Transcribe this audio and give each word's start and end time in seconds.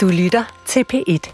Du 0.00 0.08
lytter 0.08 0.62
til 0.66 0.84
P1. 0.92 1.32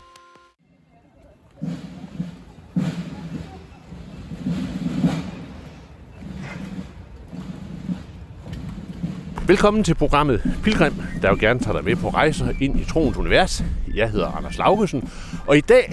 Velkommen 9.46 9.84
til 9.84 9.94
programmet 9.94 10.58
Pilgrim, 10.64 10.94
der 11.22 11.28
jo 11.28 11.36
gerne 11.40 11.60
tager 11.60 11.76
dig 11.76 11.84
med 11.84 11.96
på 11.96 12.08
rejser 12.08 12.54
ind 12.60 12.80
i 12.80 12.84
troens 12.84 13.16
univers. 13.16 13.64
Jeg 13.94 14.10
hedder 14.10 14.28
Anders 14.28 14.58
Laugesen, 14.58 15.10
og 15.46 15.56
i 15.56 15.60
dag 15.60 15.92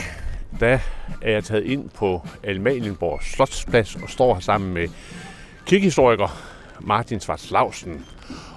der 0.59 0.79
er 1.21 1.31
jeg 1.31 1.43
taget 1.43 1.63
ind 1.63 1.89
på 1.89 2.27
Almalienborg 2.43 3.19
Slotsplads 3.23 3.95
og 3.95 4.09
står 4.09 4.33
her 4.33 4.41
sammen 4.41 4.73
med 4.73 4.87
kirkehistoriker 5.65 6.37
Martin 6.79 7.19
Svartslausen. 7.19 8.05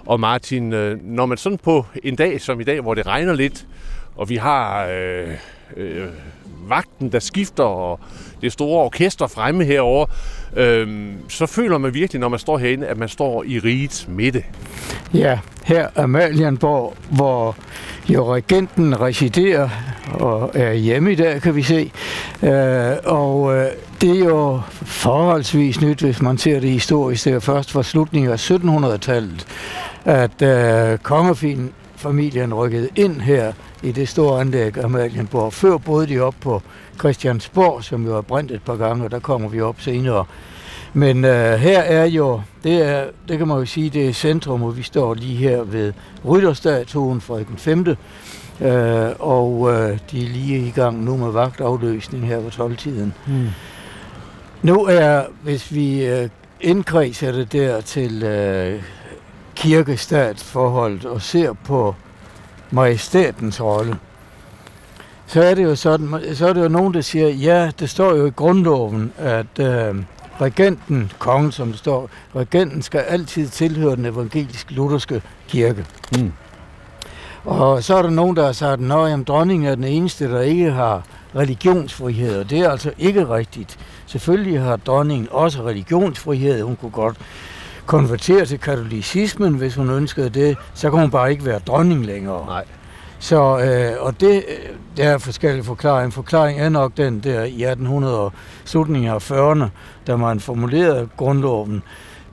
Og 0.06 0.20
Martin, 0.20 0.72
øh, 0.72 1.02
når 1.02 1.26
man 1.26 1.38
sådan 1.38 1.58
på 1.58 1.86
en 2.02 2.16
dag 2.16 2.40
som 2.40 2.60
i 2.60 2.64
dag, 2.64 2.80
hvor 2.80 2.94
det 2.94 3.06
regner 3.06 3.34
lidt, 3.34 3.66
og 4.16 4.29
vi 4.29 4.36
har 4.36 4.86
øh, 4.86 5.29
øh, 5.76 6.08
vagten, 6.68 7.12
der 7.12 7.18
skifter, 7.18 7.64
og 7.64 8.00
det 8.43 8.52
store 8.52 8.84
orkester 8.84 9.26
fremme 9.26 9.64
herover, 9.64 10.07
øh, 10.57 11.12
så 11.29 11.46
føler 11.46 11.79
man 11.79 11.94
virkelig, 11.94 12.21
når 12.21 12.29
man 12.29 12.38
står 12.38 12.58
herinde, 12.58 12.86
at 12.86 12.96
man 12.96 13.08
står 13.08 13.44
i 13.46 13.58
rigets 13.58 14.08
midte. 14.08 14.44
Ja, 15.14 15.38
her 15.64 15.88
er 15.94 16.07
Malienborg, 16.07 16.96
hvor 17.10 17.57
jo 18.08 18.34
regenten 18.34 19.00
residerer 19.00 19.68
og 20.12 20.50
er 20.54 20.72
hjemme 20.72 21.12
i 21.12 21.14
dag, 21.14 21.43
kan 21.43 21.57
vi 21.57 21.62
se. 21.62 21.93
Øh, 22.43 22.96
og 23.04 23.57
øh, 23.57 23.66
det 24.00 24.10
er 24.10 24.24
jo 24.24 24.60
forholdsvis 24.82 25.80
nyt, 25.80 26.00
hvis 26.00 26.22
man 26.22 26.38
ser 26.38 26.60
det 26.60 26.71
historisk. 26.71 27.24
Det 27.24 27.32
er 27.32 27.40
først 27.40 27.72
fra 27.72 27.82
slutningen 27.82 28.32
af 28.32 28.50
1700-tallet, 28.50 29.46
at 30.04 30.43
øh, 30.43 30.98
kongefamilien 30.98 32.55
rykkede 32.55 32.88
ind 32.96 33.20
her 33.20 33.52
i 33.83 33.92
det 33.92 34.08
store 34.08 34.41
anlæg 34.41 34.78
af 34.78 34.91
Malienborg. 34.91 35.53
Før 35.53 35.77
boede 35.77 36.06
de 36.06 36.20
op 36.20 36.34
på 36.41 36.62
Christiansborg, 36.98 37.84
som 37.84 38.06
jo 38.06 38.16
er 38.16 38.20
brændt 38.20 38.50
et 38.50 38.62
par 38.62 38.77
gange, 38.77 39.05
og 39.05 39.10
der 39.10 39.19
kommer 39.19 39.48
vi 39.48 39.60
op 39.60 39.80
senere. 39.80 40.24
Men 40.92 41.24
øh, 41.24 41.55
her 41.55 41.80
er 41.80 42.04
jo, 42.04 42.41
det, 42.64 42.88
er, 42.88 43.04
det 43.28 43.38
kan 43.38 43.48
man 43.48 43.58
jo 43.58 43.64
sige, 43.64 43.91
det 43.91 44.08
er 44.08 44.12
centrum, 44.12 44.62
og 44.62 44.77
vi 44.77 44.82
står 44.82 45.14
lige 45.14 45.36
her 45.36 45.62
ved 45.62 45.92
rytterstatuen 46.24 47.20
fra 47.20 47.38
den 47.38 47.56
5. 47.56 47.86
Øh, 48.60 49.10
og 49.19 49.72
øh, 49.72 49.98
de 50.10 50.24
er 50.24 50.28
lige 50.28 50.66
i 50.66 50.70
gang 50.70 51.04
nu 51.04 51.16
med 51.16 51.30
vagtafløsning 51.30 52.27
her 52.27 52.41
på 52.41 52.48
12-tiden. 52.48 53.14
Mm. 53.27 53.48
Nu 54.62 54.84
er, 54.84 55.22
hvis 55.42 55.74
vi 55.74 56.06
øh, 56.06 56.28
indkredser 56.60 57.32
det 57.32 57.52
der 57.52 57.80
til 57.80 58.22
øh, 58.22 58.82
kirkestatsforholdet 59.54 61.04
og 61.04 61.22
ser 61.22 61.52
på 61.52 61.94
majestatens 62.70 63.61
rolle, 63.61 63.97
så 65.27 65.42
er 65.42 65.55
det 65.55 65.64
jo 65.64 65.77
sådan, 65.77 66.20
så 66.34 66.48
er 66.48 66.53
det 66.53 66.62
jo 66.62 66.69
nogen, 66.69 66.95
der 66.95 67.00
siger, 67.00 67.28
ja, 67.28 67.70
det 67.81 67.91
står 67.91 68.14
jo 68.14 68.27
i 68.27 68.31
grundloven, 68.31 69.12
at 69.19 69.59
øh, 69.61 69.95
regenten, 70.41 71.12
kongen 71.19 71.53
som 71.53 71.69
det 71.70 71.78
står, 71.78 72.11
regenten 72.37 72.83
skal 72.83 73.00
altid 73.00 73.48
tilhøre 73.48 73.97
den 73.97 74.06
evangelisk-lutherske 74.06 75.22
kirke. 75.48 75.87
Mm. 76.19 76.33
Og 77.44 77.84
så 77.84 77.97
er 77.97 78.03
der 78.03 78.11
nogen, 78.11 78.37
der 78.37 78.44
har 78.44 78.53
sagt, 78.53 78.81
at 78.83 79.27
dronningen 79.27 79.69
er 79.69 79.75
den 79.75 79.84
eneste, 79.84 80.31
der 80.31 80.41
ikke 80.41 80.70
har 80.70 81.03
religionsfrihed, 81.37 82.39
og 82.39 82.50
det 82.50 82.59
er 82.59 82.70
altså 82.70 82.92
ikke 82.98 83.28
rigtigt. 83.28 83.78
Selvfølgelig 84.06 84.61
har 84.61 84.77
dronningen 84.77 85.28
også 85.31 85.62
religionsfrihed. 85.62 86.62
Hun 86.62 86.77
kunne 86.77 86.91
godt 86.91 87.17
konvertere 87.86 88.46
til 88.46 88.58
katolicismen, 88.60 89.54
hvis 89.54 89.74
hun 89.74 89.90
ønskede 89.90 90.30
det. 90.30 90.56
Så 90.74 90.90
kan 90.90 91.00
hun 91.00 91.10
bare 91.10 91.30
ikke 91.30 91.44
være 91.44 91.58
dronning 91.58 92.06
længere. 92.06 92.46
Nej. 92.46 92.64
Så, 93.18 93.58
øh, 93.58 94.06
og 94.06 94.20
det, 94.20 94.44
der 94.96 95.04
er 95.04 95.18
forskellige 95.18 95.64
forklaringer. 95.64 96.06
En 96.06 96.12
forklaring 96.12 96.60
er 96.60 96.68
nok 96.68 96.96
den 96.96 97.20
der 97.20 97.42
i 97.44 97.62
1800 97.62 98.20
og 98.20 98.32
slutningen 98.64 99.10
af 99.10 99.30
40'erne, 99.30 99.64
da 100.06 100.16
man 100.16 100.41
formulerede 100.41 101.08
grundloven, 101.16 101.82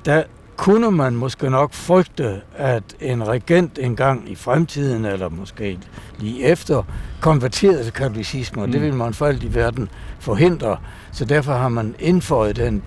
der 0.05 0.23
kunne 0.57 0.91
man 0.91 1.15
måske 1.15 1.49
nok 1.49 1.73
frygte, 1.73 2.41
at 2.57 2.83
en 2.99 3.27
regent 3.27 3.79
engang 3.81 4.31
i 4.31 4.35
fremtiden, 4.35 5.05
eller 5.05 5.29
måske 5.29 5.79
lige 6.19 6.43
efter, 6.43 6.83
konverterede 7.21 7.83
til 7.83 7.93
katolicisme, 7.93 8.61
og 8.61 8.67
det 8.67 8.75
mm. 8.75 8.81
vil 8.81 8.93
man 8.93 9.13
for 9.13 9.25
alt 9.25 9.43
i 9.43 9.53
verden 9.53 9.89
forhindre. 10.19 10.77
Så 11.11 11.25
derfor 11.25 11.53
har 11.53 11.69
man 11.69 11.95
indføjet 11.99 12.55
den 12.55 12.83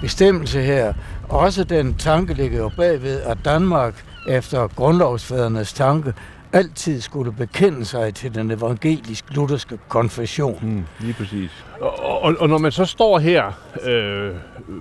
bestemmelse 0.00 0.62
her. 0.62 0.94
Også 1.28 1.64
den 1.64 1.94
tanke 1.94 2.34
ligger 2.34 2.58
jo 2.58 2.70
bagved, 2.76 3.20
at 3.20 3.38
Danmark 3.44 4.04
efter 4.28 4.68
grundlovsfædrenes 4.68 5.72
tanke 5.72 6.14
altid 6.52 7.00
skulle 7.00 7.32
bekende 7.32 7.84
sig 7.84 8.14
til 8.14 8.34
den 8.34 8.50
evangelisk-lutherske 8.50 9.78
konfession. 9.88 10.58
Mm, 10.62 10.84
lige 11.00 11.14
præcis. 11.14 11.50
Og, 11.80 12.22
og, 12.22 12.34
og 12.38 12.48
når 12.48 12.58
man 12.58 12.72
så 12.72 12.84
står 12.84 13.18
her 13.18 13.52
øh, 13.82 14.34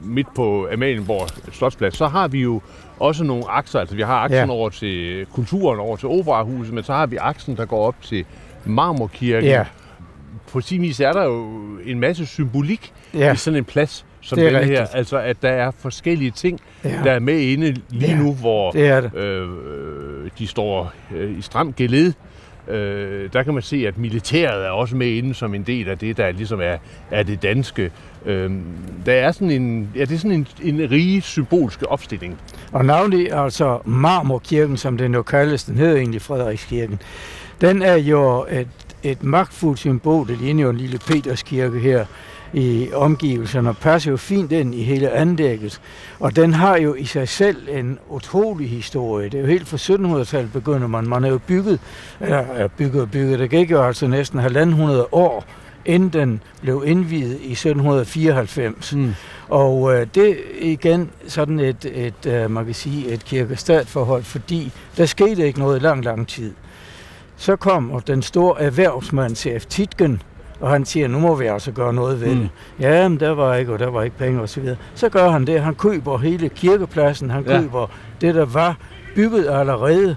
midt 0.03 0.27
på 0.35 0.67
Amalienborg 0.73 1.53
Slotsplads, 1.53 1.97
så 1.97 2.07
har 2.07 2.27
vi 2.27 2.41
jo 2.41 2.61
også 2.99 3.23
nogle 3.23 3.43
akser. 3.47 3.79
Altså 3.79 3.95
vi 3.95 4.01
har 4.01 4.15
aksen 4.15 4.37
ja. 4.37 4.51
over 4.51 4.69
til 4.69 5.25
kulturen, 5.33 5.79
over 5.79 5.97
til 5.97 6.09
operahuset, 6.09 6.73
men 6.73 6.83
så 6.83 6.93
har 6.93 7.05
vi 7.05 7.15
aksen, 7.15 7.57
der 7.57 7.65
går 7.65 7.87
op 7.87 7.95
til 8.01 8.25
Marmorkirken. 8.65 9.49
Ja. 9.49 9.65
På 10.51 10.61
sin 10.61 10.81
vis 10.81 10.99
er 10.99 11.11
der 11.11 11.23
jo 11.23 11.47
en 11.85 11.99
masse 11.99 12.25
symbolik 12.25 12.93
ja. 13.13 13.33
i 13.33 13.35
sådan 13.35 13.57
en 13.57 13.65
plads 13.65 14.05
som 14.25 14.39
det 14.39 14.53
den 14.53 14.63
her. 14.63 14.87
Altså, 14.93 15.17
at 15.17 15.41
der 15.41 15.49
er 15.49 15.71
forskellige 15.79 16.31
ting, 16.31 16.59
ja. 16.83 16.89
der 17.03 17.11
er 17.11 17.19
med 17.19 17.39
inde 17.39 17.75
lige 17.89 18.11
ja. 18.11 18.17
nu, 18.17 18.33
hvor 18.33 18.71
det 18.71 18.87
er 18.87 19.01
det. 19.01 19.15
Øh, 19.15 19.49
de 20.39 20.47
står 20.47 20.93
øh, 21.15 21.37
i 21.37 21.41
stram 21.41 21.73
geled. 21.73 22.13
Øh, 22.67 23.29
der 23.33 23.43
kan 23.43 23.53
man 23.53 23.63
se, 23.63 23.87
at 23.87 23.97
militæret 23.97 24.65
er 24.65 24.69
også 24.69 24.95
med 24.95 25.07
inde 25.07 25.33
som 25.33 25.53
en 25.53 25.63
del 25.63 25.89
af 25.89 25.97
det, 25.97 26.17
der 26.17 26.31
ligesom 26.31 26.61
er, 26.61 26.77
er 27.11 27.23
det 27.23 27.43
danske. 27.43 27.91
Øh, 28.25 28.51
der 29.05 29.13
er 29.13 29.31
sådan 29.31 29.51
en, 29.51 29.89
ja, 29.95 30.01
det 30.01 30.11
er 30.11 30.17
sådan 30.17 30.31
en, 30.31 30.47
en 30.63 30.91
rige 30.91 31.21
symbolske 31.21 31.89
opstilling. 31.89 32.37
Og 32.71 32.85
navnlig 32.85 33.31
altså 33.33 33.79
Marmorkirken, 33.85 34.77
som 34.77 34.97
den 34.97 35.13
jo 35.13 35.21
kaldes, 35.21 35.63
den 35.63 35.77
hedder 35.77 35.95
egentlig 35.95 36.21
Frederikskirken, 36.21 36.99
den 37.61 37.81
er 37.81 37.95
jo 37.95 38.45
et, 38.51 38.67
et 39.03 39.23
magtfuldt 39.23 39.79
symbol. 39.79 40.27
Det 40.27 40.37
ligner 40.41 40.63
jo 40.63 40.69
en 40.69 40.77
lille 40.77 40.99
Peterskirke 41.07 41.79
her, 41.79 42.05
i 42.55 42.89
omgivelserne 42.93 43.69
og 43.69 43.77
passer 43.77 44.11
jo 44.11 44.17
fint 44.17 44.51
ind 44.51 44.75
i 44.75 44.83
hele 44.83 45.11
anlægget. 45.11 45.81
Og 46.19 46.35
den 46.35 46.53
har 46.53 46.77
jo 46.77 46.93
i 46.93 47.05
sig 47.05 47.29
selv 47.29 47.67
en 47.71 47.99
utrolig 48.09 48.69
historie. 48.69 49.29
Det 49.29 49.37
er 49.37 49.41
jo 49.41 49.47
helt 49.47 49.67
fra 49.67 49.77
1700-tallet 49.77 50.53
begynder 50.53 50.87
man. 50.87 51.07
Man 51.07 51.23
er 51.23 51.29
jo 51.29 51.37
bygget, 51.47 51.79
eller 52.19 52.67
bygget 52.67 53.01
og 53.01 53.11
bygget, 53.11 53.39
det 53.39 53.49
gik 53.49 53.71
jo 53.71 53.83
altså 53.83 54.07
næsten 54.07 54.39
halvandet 54.39 55.05
år, 55.11 55.45
inden 55.85 56.09
den 56.09 56.41
blev 56.61 56.83
indviet 56.85 57.39
i 57.41 57.51
1794. 57.51 58.95
Mm. 58.95 59.13
Og 59.49 59.93
øh, 59.93 60.07
det 60.15 60.29
er 60.29 60.35
igen 60.61 61.09
sådan 61.27 61.59
et, 61.59 61.85
et 61.93 62.25
øh, 62.25 62.51
man 62.51 62.65
kan 62.65 62.73
sige, 62.73 63.07
et 63.07 63.25
kirkestatforhold, 63.25 64.23
fordi 64.23 64.71
der 64.97 65.05
skete 65.05 65.47
ikke 65.47 65.59
noget 65.59 65.79
i 65.79 65.83
lang, 65.83 66.05
lang 66.05 66.27
tid. 66.27 66.53
Så 67.37 67.55
kom 67.55 68.01
den 68.07 68.21
store 68.21 68.61
erhvervsmand 68.61 69.35
C.F. 69.35 69.65
Titgen, 69.65 70.21
og 70.59 70.69
han 70.69 70.85
siger, 70.85 71.07
nu 71.07 71.19
må 71.19 71.35
vi 71.35 71.45
altså 71.45 71.71
gøre 71.71 71.93
noget 71.93 72.21
ved 72.21 72.35
mm. 72.35 72.39
det. 72.39 72.49
Ja, 72.79 73.07
men 73.07 73.19
der 73.19 73.29
var 73.29 73.55
ikke, 73.55 73.73
og 73.73 73.79
der 73.79 73.89
var 73.89 74.03
ikke 74.03 74.17
penge 74.17 74.41
og 74.41 74.49
så 74.49 74.61
videre. 74.61 74.77
Så 74.95 75.09
gør 75.09 75.29
han 75.29 75.47
det. 75.47 75.61
Han 75.61 75.75
køber 75.75 76.17
hele 76.17 76.49
kirkepladsen. 76.49 77.29
Han 77.29 77.43
ja. 77.47 77.61
køber 77.61 77.87
det, 78.21 78.35
der 78.35 78.45
var 78.45 78.77
bygget 79.15 79.49
allerede. 79.49 80.15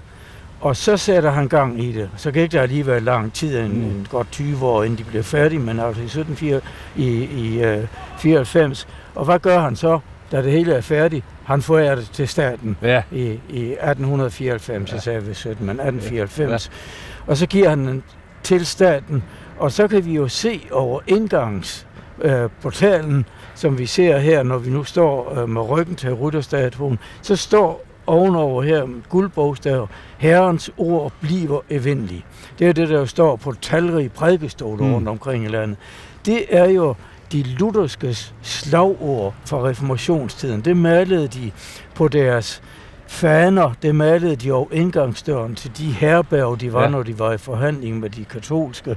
Og 0.61 0.75
så 0.75 0.97
sætter 0.97 1.31
han 1.31 1.47
gang 1.47 1.83
i 1.83 1.91
det. 1.91 2.09
Så 2.17 2.31
gik 2.31 2.51
der 2.51 2.61
alligevel 2.61 3.03
lang 3.03 3.33
tid, 3.33 3.59
en, 3.59 3.71
mm. 3.71 3.81
en 3.81 4.07
godt 4.09 4.31
20 4.31 4.65
år, 4.65 4.83
inden 4.83 4.97
de 4.97 5.03
blev 5.03 5.23
færdige, 5.23 5.59
men 5.59 5.79
altså 5.79 6.01
i 6.01 6.05
1794, 6.05 6.63
i, 6.95 7.07
i 7.23 7.79
uh, 7.79 7.87
94. 8.17 8.87
Og 9.15 9.25
hvad 9.25 9.39
gør 9.39 9.59
han 9.59 9.75
så, 9.75 9.99
da 10.31 10.41
det 10.41 10.51
hele 10.51 10.73
er 10.73 10.81
færdigt? 10.81 11.25
Han 11.43 11.61
forærer 11.61 11.95
det 11.95 12.09
til 12.13 12.27
staten 12.27 12.77
ja. 12.81 13.03
i, 13.11 13.39
i 13.49 13.71
1894, 13.71 14.91
ja. 14.91 14.97
så 14.97 15.03
sagde 15.03 15.23
vi 15.23 15.33
17, 15.33 15.65
men 15.65 15.79
1894. 15.79 16.67
Ja. 16.67 17.31
Og 17.31 17.37
så 17.37 17.45
giver 17.45 17.69
han 17.69 17.87
den 17.87 18.03
til 18.43 18.65
staten, 18.65 19.23
og 19.59 19.71
så 19.71 19.87
kan 19.87 20.05
vi 20.05 20.13
jo 20.13 20.27
se 20.27 20.61
over 20.71 20.99
indgangsportalen, 21.07 23.17
øh, 23.17 23.23
som 23.55 23.77
vi 23.77 23.85
ser 23.85 24.17
her, 24.17 24.43
når 24.43 24.57
vi 24.57 24.69
nu 24.69 24.83
står 24.83 25.39
øh, 25.39 25.49
med 25.49 25.61
ryggen 25.61 25.95
til 25.95 26.13
rytterstatuen, 26.13 26.99
så 27.21 27.35
står 27.35 27.85
ovenover 28.07 28.63
her 28.63 28.85
med 28.85 29.01
guldbogstaver, 29.09 29.87
Herrens 30.17 30.71
ord 30.77 31.13
bliver 31.21 31.61
evindelig. 31.69 32.25
Det 32.59 32.67
er 32.67 32.73
det, 32.73 32.89
der 32.89 33.05
står 33.05 33.35
på 33.35 33.53
talrige 33.61 34.09
prædikestoler 34.09 34.85
mm. 34.85 34.93
rundt 34.93 35.07
omkring 35.07 35.45
i 35.45 35.47
landet. 35.47 35.77
Det 36.25 36.45
er 36.49 36.69
jo 36.69 36.95
de 37.31 37.43
lutherske 37.43 38.17
slagord 38.41 39.33
fra 39.45 39.63
reformationstiden. 39.63 40.61
Det 40.61 40.77
malede 40.77 41.27
de 41.27 41.51
på 41.95 42.07
deres 42.07 42.61
faner, 43.09 43.73
det 43.81 43.95
malede 43.95 44.35
de 44.35 44.51
over 44.51 44.67
indgangsdøren 44.71 45.55
til 45.55 45.77
de 45.77 45.91
herberg, 45.91 46.61
de 46.61 46.73
var, 46.73 46.83
ja. 46.83 46.89
når 46.89 47.03
de 47.03 47.19
var 47.19 47.33
i 47.33 47.37
forhandling 47.37 47.99
med 47.99 48.09
de 48.09 48.25
katolske. 48.25 48.95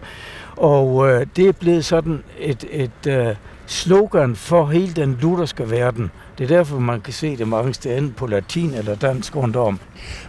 Og 0.57 1.09
øh, 1.09 1.27
det 1.37 1.49
er 1.49 1.53
blevet 1.53 1.85
sådan 1.85 2.23
et, 2.39 2.65
et 2.71 3.07
øh, 3.09 3.35
slogan 3.67 4.37
for 4.37 4.67
hele 4.67 4.93
den 4.93 5.19
lutherske 5.21 5.71
verden. 5.71 6.11
Det 6.39 6.45
er 6.45 6.57
derfor, 6.57 6.79
man 6.79 7.01
kan 7.01 7.13
se 7.13 7.37
det 7.37 7.49
mange 7.49 7.75
steder 7.75 8.09
på 8.17 8.27
latin 8.27 8.75
eller 8.75 8.95
dansk 8.95 9.37
rundt 9.37 9.57
om. 9.57 9.81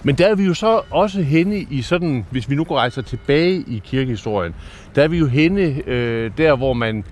Men 0.03 0.15
der 0.15 0.27
er 0.27 0.35
vi 0.35 0.43
jo 0.43 0.53
så 0.53 0.81
også 0.89 1.21
henne 1.21 1.57
i 1.57 1.81
sådan, 1.81 2.25
hvis 2.29 2.49
vi 2.49 2.55
nu 2.55 2.63
går 2.63 2.77
rejser 2.77 3.01
tilbage 3.01 3.63
i 3.67 3.81
kirkehistorien, 3.85 4.55
der 4.95 5.03
er 5.03 5.07
vi 5.07 5.17
jo 5.17 5.27
henne 5.27 5.87
øh, 5.87 6.31
der, 6.37 6.55
hvor 6.55 6.73
man 6.73 7.03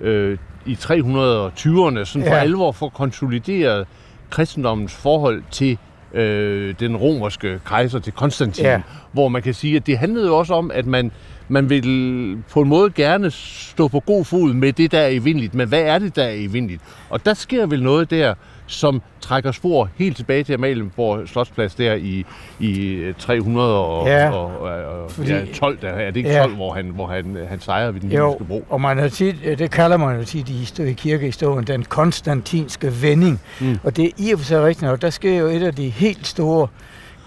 øh, 0.00 0.38
i 0.66 0.74
320'erne 0.74 2.04
sådan 2.04 2.26
for 2.26 2.34
ja. 2.34 2.38
alvor 2.38 2.72
får 2.72 2.88
konsolideret 2.88 3.86
kristendommens 4.30 4.94
forhold 4.94 5.42
til 5.50 5.78
øh, 6.16 6.74
den 6.80 6.96
romerske 6.96 7.60
kejser, 7.64 7.98
til 7.98 8.12
Konstantin, 8.12 8.64
ja. 8.64 8.80
hvor 9.12 9.28
man 9.28 9.42
kan 9.42 9.54
sige, 9.54 9.76
at 9.76 9.86
det 9.86 9.98
handlede 9.98 10.26
jo 10.26 10.38
også 10.38 10.54
om, 10.54 10.70
at 10.70 10.86
man 10.86 11.12
man 11.48 11.70
vil 11.70 12.38
på 12.50 12.60
en 12.60 12.68
måde 12.68 12.90
gerne 12.90 13.30
stå 13.30 13.88
på 13.88 14.00
god 14.00 14.24
fod 14.24 14.52
med 14.52 14.72
det, 14.72 14.92
der 14.92 14.98
er 15.00 15.08
evindeligt. 15.08 15.54
Men 15.54 15.68
hvad 15.68 15.82
er 15.82 15.98
det, 15.98 16.16
der 16.16 16.24
er 16.24 16.32
evindeligt? 16.34 16.82
Og 17.10 17.26
der 17.26 17.34
sker 17.34 17.66
vel 17.66 17.82
noget 17.82 18.10
der, 18.10 18.34
som 18.66 19.02
trækker 19.20 19.52
spor 19.52 19.88
helt 19.96 20.16
tilbage 20.16 20.44
til 20.44 20.52
Amalienborg 20.52 21.28
Slotsplads 21.28 21.74
der 21.74 21.94
i, 21.94 22.24
i 22.60 23.02
300 23.18 23.78
og, 23.78 24.06
ja, 24.06 24.30
og, 24.30 24.60
og, 24.60 25.10
fordi, 25.10 25.32
ja, 25.32 25.44
12, 25.54 25.78
der 25.82 25.88
er 25.88 26.10
det 26.10 26.16
ikke 26.16 26.36
12, 26.36 26.50
ja, 26.50 26.56
hvor, 26.56 26.72
han, 26.74 26.86
hvor 26.86 27.06
han, 27.06 27.36
han 27.48 27.60
sejrer 27.60 27.90
ved 27.90 28.00
den 28.00 28.12
jo, 28.12 28.40
bro? 28.48 28.64
og 28.68 28.80
man 28.80 28.98
har 28.98 29.08
tit, 29.08 29.36
det 29.58 29.70
kalder 29.70 29.96
man 29.96 30.18
jo 30.18 30.24
tit 30.24 30.48
i, 30.48 30.82
i 30.82 30.92
kirkehistorien 30.92 31.66
den 31.66 31.84
konstantinske 31.84 33.02
vending. 33.02 33.40
Mm. 33.60 33.78
Og 33.84 33.96
det 33.96 34.04
er 34.04 34.10
i 34.18 34.32
og 34.32 34.38
for 34.38 34.46
sig 34.46 34.64
rigtigt 34.64 34.90
nok. 34.90 35.02
Der 35.02 35.10
sker 35.10 35.38
jo 35.38 35.46
et 35.46 35.62
af 35.62 35.74
de 35.74 35.88
helt 35.88 36.26
store 36.26 36.68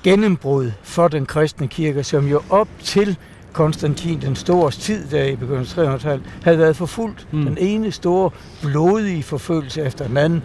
gennembrud 0.04 0.72
for 0.84 1.08
den 1.08 1.26
kristne 1.26 1.68
kirke, 1.68 2.04
som 2.04 2.28
jo 2.28 2.42
op 2.50 2.68
til 2.80 3.18
Konstantin 3.54 4.22
den 4.22 4.36
Stores 4.36 4.78
tid, 4.78 5.08
der 5.12 5.24
i 5.24 5.36
begyndelsen 5.36 5.82
af 5.82 5.96
300-tallet, 5.96 6.26
havde 6.44 6.58
været 6.58 6.76
forfulgt. 6.76 7.28
Mm. 7.32 7.46
Den 7.46 7.58
ene 7.58 7.92
store 7.92 8.30
blodige 8.62 9.24
forfølgelse 9.24 9.82
efter 9.82 10.08
den 10.08 10.18
anden. 10.18 10.44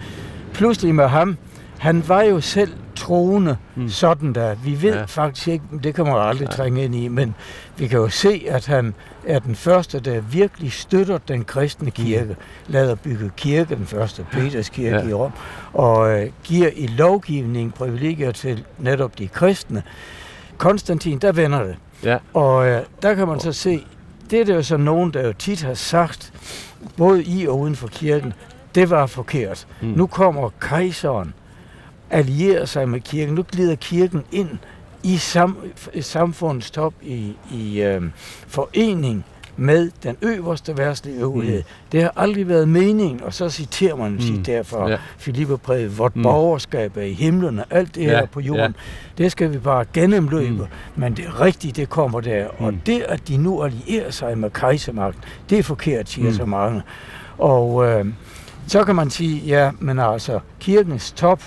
Pludselig 0.52 0.94
med 0.94 1.08
ham, 1.08 1.36
han 1.78 2.08
var 2.08 2.22
jo 2.22 2.40
selv 2.40 2.72
troende 2.96 3.56
mm. 3.74 3.88
sådan 3.88 4.32
der. 4.32 4.54
Vi 4.54 4.82
ved 4.82 4.94
ja. 4.94 5.04
faktisk 5.04 5.48
ikke, 5.48 5.64
det 5.82 5.94
kan 5.94 6.04
man 6.04 6.16
aldrig 6.16 6.48
ja. 6.50 6.56
trænge 6.56 6.84
ind 6.84 6.94
i, 6.94 7.08
men 7.08 7.34
vi 7.76 7.86
kan 7.86 7.98
jo 7.98 8.08
se, 8.08 8.46
at 8.48 8.66
han 8.66 8.94
er 9.26 9.38
den 9.38 9.54
første, 9.54 10.00
der 10.00 10.20
virkelig 10.20 10.72
støtter 10.72 11.18
den 11.18 11.44
kristne 11.44 11.84
mm. 11.84 11.90
kirke, 11.90 12.28
mm. 12.28 12.72
lader 12.72 12.94
bygge 12.94 13.30
kirke, 13.36 13.74
den 13.74 13.86
første 13.86 14.26
Peters 14.32 14.68
kirke 14.68 14.96
ja. 14.96 15.08
i 15.08 15.12
Rom, 15.12 15.32
og 15.72 16.20
øh, 16.20 16.30
giver 16.44 16.70
i 16.76 16.86
lovgivning 16.86 17.74
privilegier 17.74 18.32
til 18.32 18.64
netop 18.78 19.18
de 19.18 19.28
kristne. 19.28 19.82
Konstantin, 20.58 21.18
der 21.18 21.32
vender 21.32 21.62
det. 21.62 21.76
Ja. 22.04 22.18
Og 22.34 22.68
øh, 22.68 22.82
der 23.02 23.14
kan 23.14 23.28
man 23.28 23.40
så 23.40 23.52
se, 23.52 23.84
det 24.30 24.40
er 24.40 24.44
det 24.44 24.54
jo 24.54 24.62
så 24.62 24.76
nogen, 24.76 25.14
der 25.14 25.26
jo 25.26 25.32
tit 25.32 25.62
har 25.62 25.74
sagt, 25.74 26.32
både 26.96 27.24
i 27.24 27.46
og 27.46 27.58
uden 27.58 27.76
for 27.76 27.88
kirken, 27.88 28.32
det 28.74 28.90
var 28.90 29.06
forkert. 29.06 29.66
Mm. 29.82 29.88
Nu 29.88 30.06
kommer 30.06 30.50
kejseren, 30.60 31.34
allierer 32.10 32.64
sig 32.64 32.88
med 32.88 33.00
kirken, 33.00 33.34
nu 33.34 33.44
glider 33.52 33.74
kirken 33.74 34.24
ind 34.32 34.58
i 35.02 35.16
sam, 35.16 35.56
samfundets 36.00 36.70
top 36.70 36.94
i, 37.02 37.36
i 37.52 37.82
øh, 37.82 38.02
forening 38.46 39.24
med 39.56 39.90
den 40.02 40.16
øverste 40.22 40.78
værtslige 40.78 41.16
øvrighed. 41.16 41.58
Mm. 41.58 41.64
Det 41.92 42.02
har 42.02 42.12
aldrig 42.16 42.48
været 42.48 42.68
meningen, 42.68 43.22
og 43.22 43.34
så 43.34 43.50
citerer 43.50 43.96
man 43.96 44.10
mm. 44.10 44.44
derfor 44.44 44.88
ja. 44.88 44.96
Filipperbrevet, 45.18 45.98
vort 45.98 46.16
mm. 46.16 46.22
borgerskab 46.22 46.96
er 46.96 47.02
i 47.02 47.12
himlen, 47.12 47.58
og 47.58 47.64
alt 47.70 47.94
det 47.94 48.02
ja. 48.02 48.08
her 48.08 48.26
på 48.26 48.40
jorden, 48.40 48.74
ja. 49.18 49.22
det 49.22 49.32
skal 49.32 49.52
vi 49.52 49.58
bare 49.58 49.84
gennemløbe. 49.92 50.62
Mm. 50.62 51.00
Men 51.00 51.16
det 51.16 51.40
rigtigt, 51.40 51.76
det 51.76 51.88
kommer 51.88 52.20
der. 52.20 52.46
Mm. 52.58 52.64
Og 52.64 52.74
det, 52.86 53.02
at 53.08 53.28
de 53.28 53.36
nu 53.36 53.62
allierer 53.62 54.10
sig 54.10 54.38
med 54.38 54.50
kejsermagten, 54.50 55.22
det 55.50 55.58
er 55.58 55.62
forkert, 55.62 56.08
siger 56.08 56.30
mm. 56.30 56.36
så 56.36 56.44
mange. 56.44 56.82
Og 57.38 57.86
øh, 57.86 58.06
så 58.66 58.84
kan 58.84 58.96
man 58.96 59.10
sige, 59.10 59.40
ja, 59.40 59.70
men 59.78 59.98
altså, 59.98 60.40
kirkens 60.60 61.12
top, 61.12 61.42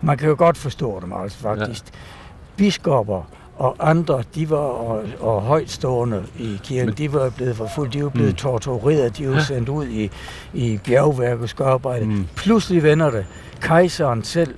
man 0.00 0.18
kan 0.18 0.28
jo 0.28 0.34
godt 0.38 0.56
forstå 0.56 1.00
dem 1.00 1.12
altså 1.12 1.38
faktisk. 1.38 1.84
Ja. 1.84 1.98
Biskopper, 2.56 3.22
og 3.62 3.76
andre, 3.80 4.22
de 4.34 4.50
var 4.50 4.56
og, 4.56 5.04
og 5.20 5.42
højtstående 5.42 6.22
i 6.38 6.60
kirken, 6.62 6.86
Men... 6.86 6.94
de 6.94 7.12
var 7.12 7.30
blevet 7.30 7.56
forfulgt, 7.56 7.94
de 7.94 8.02
var 8.02 8.08
blevet 8.08 8.30
mm. 8.30 8.36
tortureret, 8.36 9.18
de 9.18 9.30
var 9.30 9.40
sendt 9.40 9.68
ud 9.68 9.86
i, 9.86 10.10
i 10.54 10.78
bjergværk 10.84 11.40
og 11.40 11.48
skarbejde. 11.48 12.04
Mm. 12.04 12.26
Pludselig 12.36 12.82
vender 12.82 13.10
det. 13.10 13.26
Kejseren 13.60 14.24
selv 14.24 14.54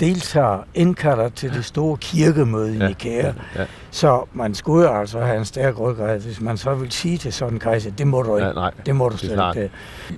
deltager, 0.00 0.58
indkalder 0.74 1.28
til 1.28 1.52
det 1.52 1.64
store 1.64 1.96
kirkemøde 1.96 2.76
ja, 2.78 2.84
i 2.84 2.88
Nikæa. 2.88 3.32
Ja. 3.56 3.64
Så 3.90 4.24
man 4.32 4.54
skulle 4.54 4.90
altså 4.90 5.20
have 5.20 5.38
en 5.38 5.44
stærk 5.44 5.80
ryggrad, 5.80 6.20
hvis 6.20 6.40
man 6.40 6.56
så 6.56 6.74
vil 6.74 6.92
sige 6.92 7.18
til 7.18 7.32
sådan 7.32 7.54
en 7.54 7.60
kejser, 7.60 7.90
det 7.90 8.06
må 8.06 8.22
du 8.22 8.36
ikke. 8.36 8.46
Ja, 8.46 8.52
nej, 8.52 8.70
det 8.86 8.96
må 8.96 9.08
du 9.08 9.16
slet 9.16 9.56
ikke. 9.56 9.70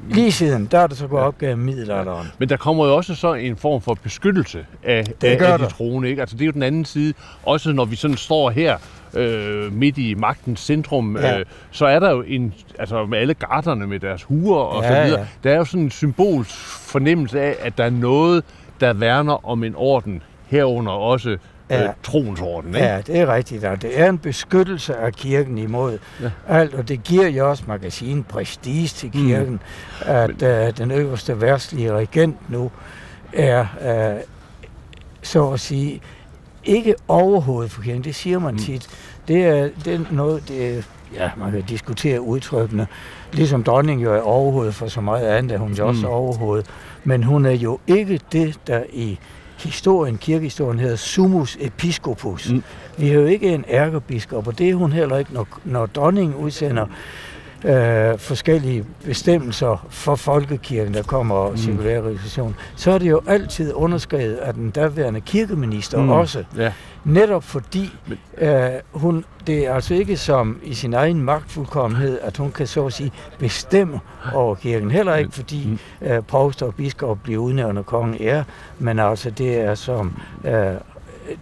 Lige 0.09 0.33
siden, 0.33 0.69
der 0.71 0.79
er 0.79 0.87
det 0.87 0.97
så 0.97 1.07
gået 1.07 1.21
ja. 1.21 1.27
op 1.27 1.39
gennem 1.39 1.59
middelalderen. 1.59 2.27
Men 2.39 2.49
der 2.49 2.57
kommer 2.57 2.87
jo 2.87 2.97
også 2.97 3.15
så 3.15 3.35
en 3.35 3.57
form 3.57 3.83
for 3.83 3.95
beskyttelse 4.03 4.67
af, 4.85 5.05
af, 5.23 5.53
af 5.53 5.59
de 5.59 5.67
troende. 5.67 6.09
Ikke? 6.09 6.21
Altså, 6.21 6.37
det 6.37 6.43
er 6.43 6.47
jo 6.47 6.53
den 6.53 6.63
anden 6.63 6.85
side. 6.85 7.15
Også 7.43 7.73
når 7.73 7.85
vi 7.85 7.97
sådan 7.97 8.17
står 8.17 8.51
her 8.51 8.77
øh, 9.15 9.73
midt 9.73 9.99
i 9.99 10.15
magtens 10.15 10.61
centrum, 10.61 11.17
ja. 11.17 11.39
øh, 11.39 11.45
så 11.71 11.87
er 11.87 11.99
der 11.99 12.11
jo 12.11 12.23
en, 12.23 12.55
altså 12.79 13.07
med 13.07 13.19
alle 13.19 13.35
garderne 13.35 13.87
med 13.87 14.01
deres 14.01 14.23
huer 14.23 14.59
og 14.59 14.83
ja, 14.83 14.89
så 14.89 15.05
videre, 15.05 15.21
ja. 15.21 15.27
der 15.45 15.55
er 15.55 15.57
jo 15.57 15.65
sådan 15.65 15.83
en 15.83 15.91
symbols 15.91 16.55
fornemmelse 16.93 17.41
af, 17.41 17.57
at 17.61 17.79
der 17.79 17.85
er 17.85 17.91
noget, 17.91 18.45
der 18.81 18.93
værner 18.93 19.47
om 19.47 19.65
en 19.65 19.75
orden, 19.77 20.23
herunder 20.47 20.93
også 20.93 21.31
øh, 21.31 21.39
ja. 21.71 21.89
øh, 21.89 21.95
troens 22.03 22.41
orden. 22.41 22.75
Ikke? 22.75 22.87
Ja, 22.87 23.01
det 23.07 23.21
er 23.21 23.35
rigtigt. 23.35 23.65
Og 23.65 23.83
det 23.83 24.01
er 24.01 24.09
en 24.09 24.19
beskyttelse 24.19 24.97
af 24.97 25.13
kirken 25.13 25.59
imod 25.59 25.99
ja. 26.23 26.31
alt, 26.49 26.75
og 26.75 26.89
det 26.89 27.03
giver 27.03 27.29
jo 27.29 27.51
også, 27.51 27.65
en 28.03 28.25
prestige 28.25 28.89
til 28.89 29.11
mm. 29.15 29.27
kirken, 29.27 29.53
mm. 29.53 29.59
at 30.01 30.41
Men... 30.41 30.69
uh, 30.69 30.77
den 30.79 30.91
øverste 30.91 31.41
værtslige 31.41 31.93
regent 31.93 32.51
nu 32.51 32.71
er, 33.33 33.67
uh, 33.81 34.21
så 35.23 35.51
at 35.51 35.61
sige, 35.61 36.01
ikke 36.65 36.95
overhovedet 37.09 37.71
for 37.71 37.83
kirken. 37.83 38.05
Det 38.05 38.15
siger 38.15 38.39
man 38.39 38.53
mm. 38.53 38.59
tit. 38.59 38.89
Det 39.29 39.47
er, 39.47 39.69
det 39.85 39.95
er 39.95 40.01
noget, 40.11 40.49
det 40.49 40.77
er, 40.77 40.83
ja, 41.15 41.31
man 41.37 41.53
kan 41.53 41.63
diskutere 41.63 42.21
udtrykkende. 42.21 42.87
Ligesom 43.33 43.65
dronningen 43.65 44.05
jo 44.05 44.15
er 44.15 44.21
overhovedet 44.21 44.75
for 44.75 44.89
så 44.89 45.01
meget 45.01 45.27
andet, 45.27 45.53
er 45.53 45.59
hun 45.59 45.73
jo 45.73 45.89
også 45.89 46.07
mm. 46.07 46.13
overhovedet. 46.13 46.67
Men 47.07 47.23
hun 47.23 47.47
er 47.47 47.51
jo 47.51 47.79
ikke 47.87 48.21
det, 48.33 48.59
der 48.67 48.83
i 48.93 49.19
historien, 49.59 50.19
kirkehistorien 50.19 50.79
hedder 50.79 50.97
summus 50.97 51.57
episcopus. 51.61 52.51
Mm. 52.51 52.63
Vi 52.99 53.09
har 53.09 53.15
jo 53.15 53.27
ikke 53.27 53.55
en 53.55 53.65
ærkebiskop, 53.69 54.47
og 54.47 54.59
det 54.59 54.71
er 54.71 54.75
hun 54.75 54.93
heller 54.93 55.17
ikke, 55.19 55.35
når, 55.35 55.49
når 55.65 55.87
dronningen 55.87 56.37
udsender 56.37 56.87
øh, 57.65 58.19
forskellige 58.19 58.85
bestemmelser 59.05 59.87
for 59.91 60.15
folkekirken, 60.15 60.95
der 60.95 61.03
kommer 61.03 61.51
mm. 61.51 61.57
cirkulær 61.57 62.01
realisation, 62.01 62.57
så 62.77 62.91
er 62.91 62.99
det 62.99 63.11
jo 63.11 63.21
altid 63.27 63.73
underskrevet 63.75 64.35
af 64.35 64.55
den 64.55 64.71
daværende 64.71 65.21
kirkeminister 65.21 66.03
mm. 66.03 66.11
også. 66.11 66.45
Ja. 66.57 66.73
Netop 67.05 67.45
fordi 67.45 67.93
øh, 68.39 68.71
hun, 68.93 69.25
det 69.47 69.67
er 69.67 69.75
altså 69.75 69.95
ikke 69.95 70.17
som 70.17 70.61
i 70.63 70.75
sin 70.75 70.95
egen 70.95 71.23
magtfuldkommenhed, 71.23 72.19
at 72.23 72.37
hun 72.37 72.53
kan 72.53 72.67
så 72.67 72.87
at 72.87 72.93
sige 72.93 73.13
bestemme 73.39 74.01
over 74.35 74.55
kirken. 74.55 74.91
Heller 74.91 75.15
ikke 75.17 75.33
fordi 75.33 75.67
mm. 75.67 76.07
øh, 76.07 76.23
provster 76.23 76.67
og 76.67 76.75
biskop 76.75 77.19
bliver 77.23 77.43
udnævnt 77.43 77.79
af 77.79 77.87
kongen 77.87 78.17
er, 78.21 78.45
men 78.79 78.99
altså 78.99 79.31
det 79.31 79.61
er 79.61 79.75
som 79.75 80.17
øh, 80.45 80.75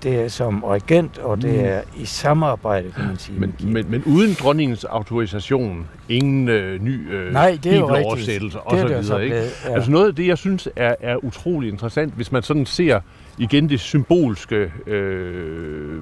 det 0.03 0.15
er 0.15 0.29
som 0.29 0.65
regent, 0.65 1.19
og 1.19 1.43
det 1.43 1.55
mm. 1.55 1.65
er 1.65 1.81
i 1.97 2.05
samarbejde, 2.05 2.93
kan 2.97 3.07
man 3.07 3.19
sige. 3.19 3.41
Men, 3.41 3.55
men, 3.63 3.91
men 3.91 4.03
uden 4.07 4.37
dronningens 4.41 4.85
autorisation, 4.85 5.89
ingen 6.09 6.49
øh, 6.49 6.83
ny 6.83 7.15
øh, 7.15 7.33
Nej, 7.33 7.59
det 7.65 7.75
er 7.75 7.79
jo 7.79 7.89
oversættelse 7.89 8.61
og 8.61 8.79
så 8.79 8.87
videre. 8.87 9.25
Ikke? 9.25 9.37
Ja. 9.37 9.75
Altså 9.75 9.91
noget 9.91 10.09
af 10.09 10.15
det, 10.15 10.27
jeg 10.27 10.39
synes 10.39 10.69
er, 10.77 10.95
er 11.01 11.25
utrolig 11.25 11.71
interessant, 11.71 12.15
hvis 12.15 12.33
man 12.33 12.43
sådan 12.43 12.67
ser 12.67 13.01
igen 13.39 13.69
det 13.69 13.81
symbolske 13.81 14.73
øh, 14.87 15.99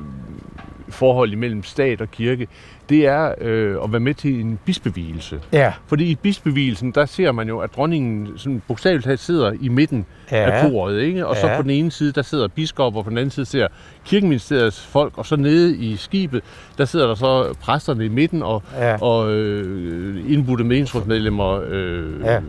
forhold 0.93 1.33
imellem 1.33 1.63
stat 1.63 2.01
og 2.01 2.11
kirke, 2.11 2.47
det 2.89 3.07
er 3.07 3.35
øh, 3.41 3.77
at 3.85 3.93
være 3.93 4.01
med 4.01 4.15
til 4.15 4.41
en 4.41 4.59
bispevielse. 4.65 5.41
Ja. 5.53 5.73
Fordi 5.87 6.05
i 6.05 6.15
bispevielsen, 6.15 6.93
der 6.93 7.07
ser 7.07 7.33
man 7.33 7.49
jo, 7.49 7.59
at 7.59 7.77
dronningen 7.77 8.29
sådan 8.37 8.63
bogstaveligt 8.69 9.05
talt 9.05 9.21
sidder 9.21 9.53
i 9.61 9.69
midten 9.69 10.07
ja. 10.31 10.37
af 10.37 10.71
koret, 10.71 11.01
ikke? 11.01 11.27
Og 11.27 11.35
ja. 11.35 11.41
så 11.41 11.57
på 11.57 11.63
den 11.63 11.71
ene 11.71 11.91
side, 11.91 12.13
der 12.13 12.23
sidder 12.23 12.49
biskop, 12.49 12.97
og 12.97 13.05
på 13.05 13.11
den 13.11 13.19
anden 13.19 13.31
side 13.31 13.47
ser 13.47 13.69
kirkeministeriets 14.05 14.87
folk, 14.87 15.19
og 15.19 15.27
så 15.27 15.37
nede 15.37 15.77
i 15.77 15.97
skibet, 15.97 16.43
der 16.79 16.85
sidder 16.85 17.07
der 17.07 17.15
så 17.15 17.55
præsterne 17.61 18.05
i 18.05 18.09
midten, 18.09 18.43
og, 18.43 18.63
ja. 18.79 19.03
og 19.03 19.33
øh, 19.33 20.33
indbudte 20.33 20.65
meningsrådsmedlemmer 20.65 21.63
øh, 21.69 22.21
ja. 22.25 22.41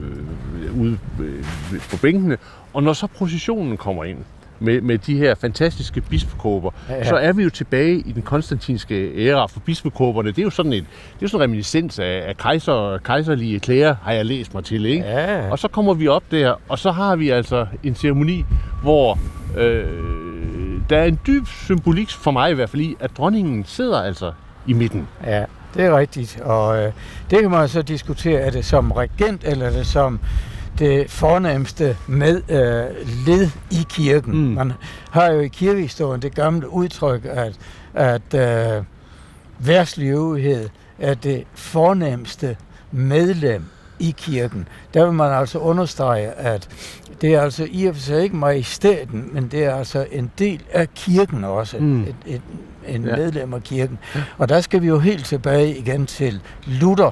ude 0.80 0.98
øh, 1.22 1.44
på 1.92 1.98
bænkene. 2.02 2.38
Og 2.74 2.84
når 2.84 2.94
så 2.94 3.08
processionen 3.08 3.78
kommer 3.78 4.04
ind, 4.04 4.18
med, 4.63 4.82
med 4.82 4.98
de 4.98 5.17
her 5.17 5.36
fantastiske 5.36 6.01
bispekåber, 6.01 6.72
ja, 6.89 6.96
ja. 6.96 7.03
så 7.03 7.15
er 7.15 7.34
vi 7.34 7.43
jo 7.43 7.50
tilbage 7.50 8.00
i 8.00 8.12
den 8.12 8.22
konstantinske 8.22 9.27
æra, 9.27 9.46
for 9.46 9.60
bispekåberne, 9.60 10.29
det 10.29 10.38
er 10.39 10.43
jo 10.43 10.50
sådan 10.50 10.74
en, 10.74 10.88
det 11.20 11.25
er 11.25 11.29
sådan 11.29 11.39
en 11.39 11.43
reminiscens 11.43 12.00
af, 12.00 12.24
af 12.27 12.38
kejser, 12.38 12.98
kejserlige 12.98 13.60
klæder, 13.60 13.96
har 14.03 14.12
jeg 14.12 14.25
læst 14.25 14.53
mig 14.53 14.63
til, 14.63 14.86
ikke? 14.86 15.03
Ja. 15.03 15.51
Og 15.51 15.60
så 15.60 15.67
kommer 15.67 15.93
vi 15.93 16.08
op 16.08 16.24
der, 16.32 16.55
og 16.70 16.79
så 16.79 16.91
har 16.91 17.15
vi 17.15 17.29
altså 17.29 17.67
en 17.84 17.96
ceremoni, 17.96 18.46
hvor 18.82 19.20
øh, 19.58 19.86
der 20.89 20.98
er 20.98 21.05
en 21.05 21.20
dyb 21.27 21.48
symbolik 21.48 22.10
for 22.10 22.32
mig 22.32 22.51
i 22.51 22.53
hvert 22.53 22.70
fald 22.70 22.82
i, 22.82 22.96
at 23.00 23.12
dronningen 23.17 23.65
sidder 23.65 24.01
altså 24.01 24.32
i 24.67 24.74
midten. 24.74 25.08
Ja, 25.25 25.46
det 25.74 25.86
er 25.86 25.98
rigtigt, 25.98 26.39
og 26.41 26.77
øh, 26.77 26.91
det 27.29 27.41
kan 27.41 27.51
man 27.51 27.67
så 27.67 27.82
diskutere, 27.82 28.39
er 28.39 28.51
det 28.51 28.65
som 28.65 28.91
regent, 28.91 29.43
eller 29.43 29.65
er 29.65 29.72
det 29.72 29.88
som 29.88 30.20
det 30.80 31.12
fornemmeste 31.12 31.98
med 32.08 32.36
øh, 32.50 33.08
led 33.27 33.50
i 33.72 33.86
kirken. 33.89 34.34
Mm. 34.34 34.53
Man 34.53 34.74
har 35.12 35.32
jo 35.32 35.39
i 35.39 35.48
kirkehistorien 35.48 36.22
det 36.22 36.36
gamle 36.36 36.70
udtryk, 36.70 37.22
at, 37.25 37.53
at 37.94 38.34
øh, 38.34 38.84
værtslig 39.60 40.08
øvrighed 40.08 40.70
er 41.00 41.13
det 41.13 41.44
fornemmeste 41.53 42.58
medlem 42.92 43.63
i 44.00 44.15
kirken. 44.18 44.68
Der 44.94 45.03
vil 45.03 45.13
man 45.13 45.32
altså 45.32 45.60
understrege, 45.60 46.32
at 46.32 46.70
det 47.22 47.34
er 47.34 47.42
altså 47.42 47.68
i 47.72 47.86
og 47.86 47.96
for 47.96 48.01
sig 48.01 48.24
ikke 48.24 48.36
majestæten, 48.36 49.30
men 49.34 49.48
det 49.48 49.63
er 49.63 49.75
altså 49.75 50.08
en 50.12 50.32
del 50.39 50.63
af 50.72 50.94
kirken 50.94 51.44
også. 51.44 51.77
Mm. 51.77 52.01
Et, 52.01 52.15
et, 52.25 52.42
en 52.88 53.06
ja. 53.06 53.15
medlem 53.15 53.53
af 53.53 53.63
kirken. 53.63 54.00
Og 54.38 54.50
der 54.50 54.62
skal 54.62 54.82
vi 54.82 54.88
jo 54.88 55.00
helt 55.00 55.25
tilbage 55.25 55.77
igen 55.77 56.06
til 56.06 56.42
Luther, 56.65 57.12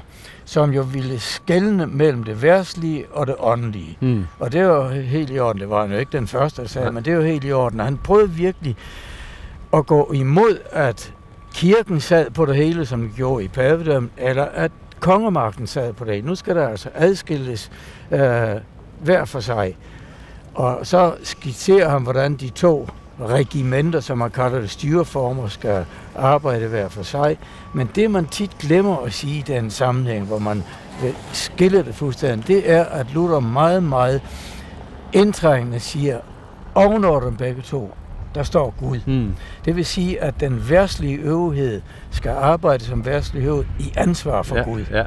som 0.51 0.73
jo 0.73 0.81
ville 0.81 1.19
skelne 1.19 1.85
mellem 1.85 2.23
det 2.23 2.41
værtslige 2.41 3.05
og 3.11 3.27
det 3.27 3.35
åndelige. 3.39 3.97
Mm. 4.01 4.27
Og 4.39 4.51
det 4.51 4.59
er 4.59 4.65
jo 4.65 4.87
helt 4.87 5.31
i 5.31 5.39
orden. 5.39 5.61
Det 5.61 5.69
var 5.69 5.81
han 5.81 5.91
jo 5.91 5.97
ikke 5.97 6.11
den 6.17 6.27
første, 6.27 6.61
der 6.61 6.67
sagde, 6.67 6.85
ja. 6.85 6.91
men 6.91 7.05
det 7.05 7.11
er 7.11 7.15
jo 7.15 7.21
helt 7.21 7.43
i 7.43 7.51
orden. 7.51 7.79
Og 7.79 7.85
han 7.85 7.97
prøvede 7.97 8.29
virkelig 8.29 8.75
at 9.73 9.85
gå 9.85 10.11
imod, 10.13 10.57
at 10.71 11.13
kirken 11.53 12.01
sad 12.01 12.31
på 12.31 12.45
det 12.45 12.55
hele, 12.55 12.85
som 12.85 13.01
den 13.01 13.13
gjorde 13.15 13.43
i 13.43 13.47
pavedømmet, 13.47 14.11
eller 14.17 14.45
at 14.45 14.71
kongemagten 14.99 15.67
sad 15.67 15.93
på 15.93 16.05
det. 16.05 16.25
Nu 16.25 16.35
skal 16.35 16.55
der 16.55 16.67
altså 16.67 16.89
adskilles 16.95 17.71
øh, 18.11 18.19
hver 19.01 19.25
for 19.25 19.39
sig. 19.39 19.77
Og 20.53 20.79
så 20.83 21.13
skitserer 21.23 21.89
han, 21.89 22.03
hvordan 22.03 22.35
de 22.35 22.49
to 22.49 22.89
regimenter, 23.29 23.99
som 23.99 24.17
man 24.17 24.31
kalder 24.31 24.59
det, 24.59 24.69
styreformer, 24.69 25.47
skal 25.47 25.85
arbejde 26.15 26.67
hver 26.67 26.89
for 26.89 27.03
sig. 27.03 27.37
Men 27.73 27.89
det, 27.95 28.11
man 28.11 28.25
tit 28.25 28.57
glemmer 28.57 28.97
at 28.97 29.13
sige 29.13 29.37
i 29.37 29.43
den 29.47 29.69
sammenhæng, 29.69 30.25
hvor 30.25 30.39
man 30.39 30.63
vil 31.01 31.15
skille 31.33 31.85
det 31.85 31.95
fuldstændig, 31.95 32.47
det 32.47 32.71
er, 32.71 32.85
at 32.85 33.13
Luther 33.13 33.39
meget, 33.39 33.83
meget 33.83 34.21
indtrængende 35.13 35.79
siger, 35.79 36.19
ovenover 36.75 37.19
dem 37.19 37.35
begge 37.35 37.61
to, 37.61 37.93
der 38.35 38.43
står 38.43 38.73
Gud. 38.79 38.99
Mm. 39.07 39.35
Det 39.65 39.75
vil 39.75 39.85
sige, 39.85 40.21
at 40.21 40.39
den 40.39 40.69
værslige 40.69 41.15
øvrighed 41.15 41.81
skal 42.11 42.31
arbejde 42.31 42.83
som 42.83 43.05
værslig 43.05 43.43
øvrighed 43.43 43.73
i 43.79 43.93
ansvar 43.97 44.41
for 44.41 44.55
ja, 44.55 44.63
Gud. 44.63 44.85
Ja. 44.91 45.03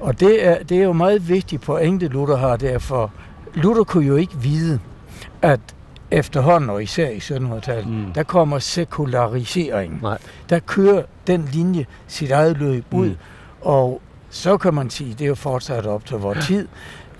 Og 0.00 0.20
det 0.20 0.46
er, 0.46 0.62
det 0.62 0.78
er 0.78 0.82
jo 0.82 0.92
meget 0.92 1.28
vigtigt 1.28 1.62
pointe, 1.62 2.08
Luther 2.08 2.36
har 2.36 2.56
derfor. 2.56 3.12
Luther 3.54 3.84
kunne 3.84 4.06
jo 4.06 4.16
ikke 4.16 4.36
vide, 4.36 4.80
at 5.42 5.60
efterhånden, 6.12 6.70
og 6.70 6.82
især 6.82 7.08
i 7.08 7.18
1700-tallet, 7.18 7.86
mm. 7.86 8.12
der 8.14 8.22
kommer 8.22 8.58
sekularisering. 8.58 10.02
Nej. 10.02 10.18
Der 10.50 10.58
kører 10.58 11.02
den 11.26 11.48
linje 11.52 11.86
sit 12.06 12.30
eget 12.30 12.58
løb 12.58 12.84
ud, 12.90 13.08
mm. 13.08 13.16
og 13.60 14.00
så 14.30 14.56
kan 14.56 14.74
man 14.74 14.90
sige, 14.90 15.12
det 15.12 15.20
er 15.20 15.28
jo 15.28 15.34
fortsat 15.34 15.86
op 15.86 16.06
til 16.06 16.16
vores 16.16 16.46
tid. 16.46 16.68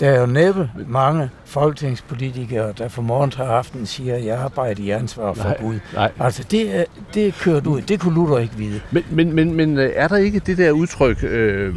Der 0.01 0.11
er 0.11 0.21
jo 0.21 0.27
næppe 0.27 0.71
mange 0.87 1.31
folketingspolitikere, 1.45 2.73
der 2.79 2.89
for 2.89 3.03
morgen 3.03 3.31
til 3.31 3.43
aften 3.43 3.87
siger, 3.87 4.15
at 4.15 4.25
jeg 4.25 4.39
arbejder 4.39 4.83
i 4.83 4.91
ansvar 4.91 5.33
for 5.35 5.45
nej, 5.45 5.57
Gud. 5.61 5.79
Nej. 5.95 6.13
Altså, 6.19 6.47
det 6.51 6.77
er, 6.77 6.85
det 7.15 7.27
er 7.27 7.33
kørt 7.33 7.67
ud. 7.67 7.81
Det 7.81 8.01
kunne 8.01 8.15
Luther 8.15 8.39
ikke 8.39 8.57
vide. 8.57 8.81
Men, 8.91 9.05
men, 9.11 9.33
men, 9.33 9.55
men 9.55 9.79
øh, 9.79 9.93
er 9.95 10.09
der 10.09 10.17
ikke 10.17 10.39
det 10.39 10.59
der 10.59 10.71
udtryk, 10.71 11.25
øh, 11.25 11.75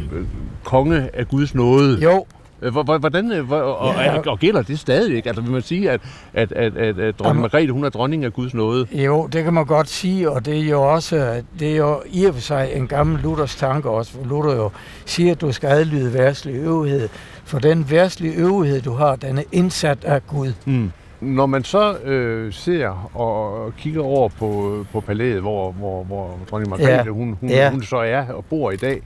konge 0.64 1.10
af 1.12 1.28
Guds 1.28 1.54
nåde? 1.54 1.98
Jo, 2.02 2.26
hvordan, 2.60 3.32
øh, 3.32 3.50
og, 3.50 3.94
ja. 3.94 4.30
og, 4.30 4.38
gælder 4.38 4.62
det 4.62 4.78
stadigvæk? 4.78 5.26
Altså 5.26 5.42
vil 5.42 5.50
man 5.50 5.62
sige, 5.62 5.90
at, 5.90 6.00
at, 6.34 6.52
at, 6.52 6.76
at, 6.76 6.98
at 6.98 7.18
dronning 7.18 7.40
Margrethe, 7.40 7.72
hun 7.72 7.84
er 7.84 7.88
dronning 7.88 8.24
af 8.24 8.32
Guds 8.32 8.54
nåde? 8.54 8.86
Jo, 8.92 9.26
det 9.26 9.44
kan 9.44 9.52
man 9.52 9.66
godt 9.66 9.88
sige, 9.88 10.30
og 10.30 10.46
det 10.46 10.58
er 10.58 10.68
jo 10.68 10.82
også, 10.82 11.42
det 11.58 11.72
er 11.72 11.76
jo 11.76 12.02
i 12.06 12.24
og 12.24 12.34
for 12.34 12.40
sig 12.40 12.70
en 12.74 12.86
gammel 12.86 13.22
Luthers 13.22 13.56
tanke 13.56 13.90
også, 13.90 14.12
for 14.12 14.24
Luther 14.24 14.56
jo 14.56 14.70
siger, 15.04 15.32
at 15.32 15.40
du 15.40 15.52
skal 15.52 15.68
adlyde 15.68 16.14
værtslig 16.14 16.54
øvrighed, 16.54 17.08
for 17.44 17.58
den 17.58 17.90
værtslige 17.90 18.34
øvrighed, 18.34 18.80
du 18.80 18.92
har, 18.92 19.16
den 19.16 19.38
er 19.38 19.42
indsat 19.52 20.04
af 20.04 20.26
Gud. 20.26 20.52
Mm. 20.64 20.92
Når 21.20 21.46
man 21.46 21.64
så 21.64 21.98
øh, 21.98 22.52
ser 22.52 23.10
og 23.16 23.72
kigger 23.78 24.02
over 24.02 24.28
på, 24.28 24.84
på 24.92 25.00
palæet, 25.00 25.40
hvor, 25.40 25.72
hvor, 25.72 26.04
hvor 26.04 26.38
dronning 26.50 26.70
Margrethe, 26.70 26.96
ja. 26.96 27.10
hun, 27.10 27.36
hun, 27.40 27.50
ja. 27.50 27.70
hun 27.70 27.82
så 27.82 27.96
er 27.96 28.26
og 28.28 28.44
bor 28.44 28.70
i 28.70 28.76
dag, 28.76 29.02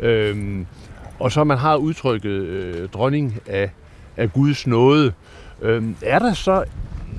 øh, 0.00 0.36
og 1.18 1.32
så 1.32 1.44
man 1.44 1.58
har 1.58 1.76
udtrykket 1.76 2.30
øh, 2.30 2.88
dronning 2.88 3.38
af, 3.46 3.70
af 4.16 4.32
Guds 4.32 4.66
nåde. 4.66 5.12
Øh, 5.62 5.84
er 6.02 6.18
der 6.18 6.32
så 6.32 6.64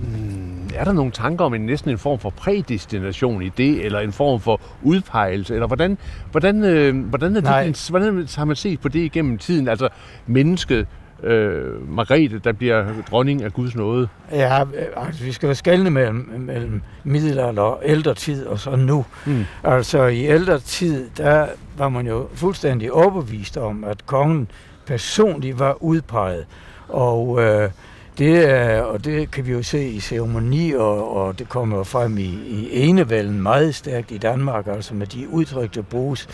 hmm, 0.01 0.69
er 0.75 0.83
der 0.83 0.93
nogle 0.93 1.11
tanker 1.11 1.45
om 1.45 1.53
en 1.53 1.65
næsten 1.65 1.91
en 1.91 1.97
form 1.97 2.19
for 2.19 2.29
prædestination 2.29 3.41
i 3.41 3.49
det, 3.49 3.85
eller 3.85 3.99
en 3.99 4.11
form 4.11 4.39
for 4.39 4.61
udpegelse, 4.83 5.53
eller 5.53 5.67
hvordan, 5.67 5.97
hvordan, 6.31 6.63
øh, 6.63 7.05
hvordan, 7.05 7.35
er 7.35 7.63
det, 7.63 7.87
hvordan 7.89 8.27
har 8.35 8.45
man 8.45 8.55
set 8.55 8.79
på 8.79 8.87
det 8.87 8.99
igennem 8.99 9.37
tiden? 9.37 9.67
Altså 9.67 9.89
mennesket 10.27 10.87
øh, 11.23 11.95
Margrethe, 11.95 12.39
der 12.39 12.51
bliver 12.51 12.85
dronning 13.11 13.43
af 13.43 13.53
Guds 13.53 13.75
nåde? 13.75 14.07
Ja, 14.31 14.63
altså, 14.95 15.23
vi 15.23 15.31
skal 15.31 15.47
jo 15.47 15.53
skelne 15.53 15.89
mellem, 15.89 16.33
mellem 16.37 16.81
middelalder 17.03 17.61
og 17.61 17.81
ældre 17.85 18.13
tid 18.13 18.45
og 18.45 18.59
så 18.59 18.75
nu. 18.75 19.05
Mm. 19.25 19.45
Altså 19.63 20.03
i 20.05 20.25
ældre 20.25 20.59
tid, 20.59 21.09
der 21.17 21.47
var 21.77 21.89
man 21.89 22.07
jo 22.07 22.27
fuldstændig 22.33 22.91
overbevist 22.91 23.57
om, 23.57 23.83
at 23.83 24.05
kongen 24.05 24.47
personligt 24.85 25.59
var 25.59 25.83
udpeget. 25.83 26.45
Og 26.89 27.41
øh, 27.41 27.69
det, 28.17 28.49
er, 28.49 28.81
og 28.81 29.05
det 29.05 29.31
kan 29.31 29.47
vi 29.47 29.51
jo 29.51 29.63
se 29.63 29.87
i 29.87 29.99
ceremoni, 29.99 30.73
og, 30.73 31.15
og 31.15 31.39
det 31.39 31.49
kommer 31.49 31.77
jo 31.77 31.83
frem 31.83 32.17
i, 32.17 32.39
i 32.47 32.69
enevælden 32.71 33.41
meget 33.41 33.75
stærkt 33.75 34.11
i 34.11 34.17
Danmark, 34.17 34.67
altså 34.67 34.93
med 34.95 35.07
de 35.07 35.29
udtryk, 35.29 35.75
der 35.75 35.81
bruges. 35.81 36.27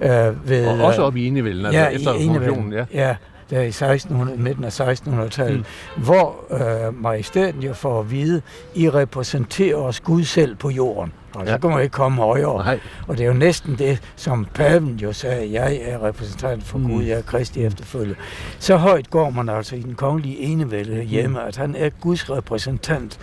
Øh, 0.00 0.48
ved, 0.48 0.66
og 0.66 0.86
også 0.86 1.02
op 1.02 1.16
i 1.16 1.26
enevælden, 1.26 1.66
altså 1.66 1.80
ja, 1.80 1.88
efter 1.88 2.14
i 2.14 2.24
enevælden, 2.24 2.72
ja. 2.72 2.84
ja 2.94 3.16
der 3.50 3.60
i 3.60 3.68
1600, 3.68 4.38
midten 4.38 4.64
af 4.64 4.80
1600-tallet, 4.80 5.66
mm. 5.96 6.02
hvor 6.02 6.44
øh, 6.50 7.02
majestæten 7.02 7.62
jo 7.62 7.74
får 7.74 8.00
at 8.00 8.10
vide, 8.10 8.42
I 8.74 8.90
repræsenterer 8.90 9.76
os 9.76 10.00
Gud 10.00 10.24
selv 10.24 10.56
på 10.56 10.70
jorden. 10.70 11.12
Og 11.36 11.46
ja. 11.46 11.52
så 11.52 11.58
kan 11.58 11.70
man 11.70 11.82
ikke 11.82 11.92
komme 11.92 12.22
højere. 12.22 12.64
Nej. 12.64 12.80
Og 13.08 13.18
det 13.18 13.24
er 13.24 13.28
jo 13.28 13.34
næsten 13.34 13.78
det, 13.78 14.02
som 14.16 14.46
paven 14.54 14.96
jo 15.02 15.12
sagde, 15.12 15.52
jeg 15.52 15.80
er 15.82 16.06
repræsentant 16.06 16.64
for 16.64 16.78
mm. 16.78 16.88
Gud, 16.88 17.02
jeg 17.02 17.18
er 17.18 17.22
Kristi 17.22 17.64
efterfølger. 17.64 18.14
Så 18.58 18.76
højt 18.76 19.10
går 19.10 19.30
man 19.30 19.48
altså 19.48 19.76
i 19.76 19.80
den 19.80 19.94
kongelige 19.94 20.38
enevælde 20.38 21.02
hjemme, 21.02 21.38
mm. 21.38 21.46
at 21.48 21.56
han 21.56 21.74
er 21.76 21.90
Guds 22.00 22.30
repræsentant. 22.30 23.18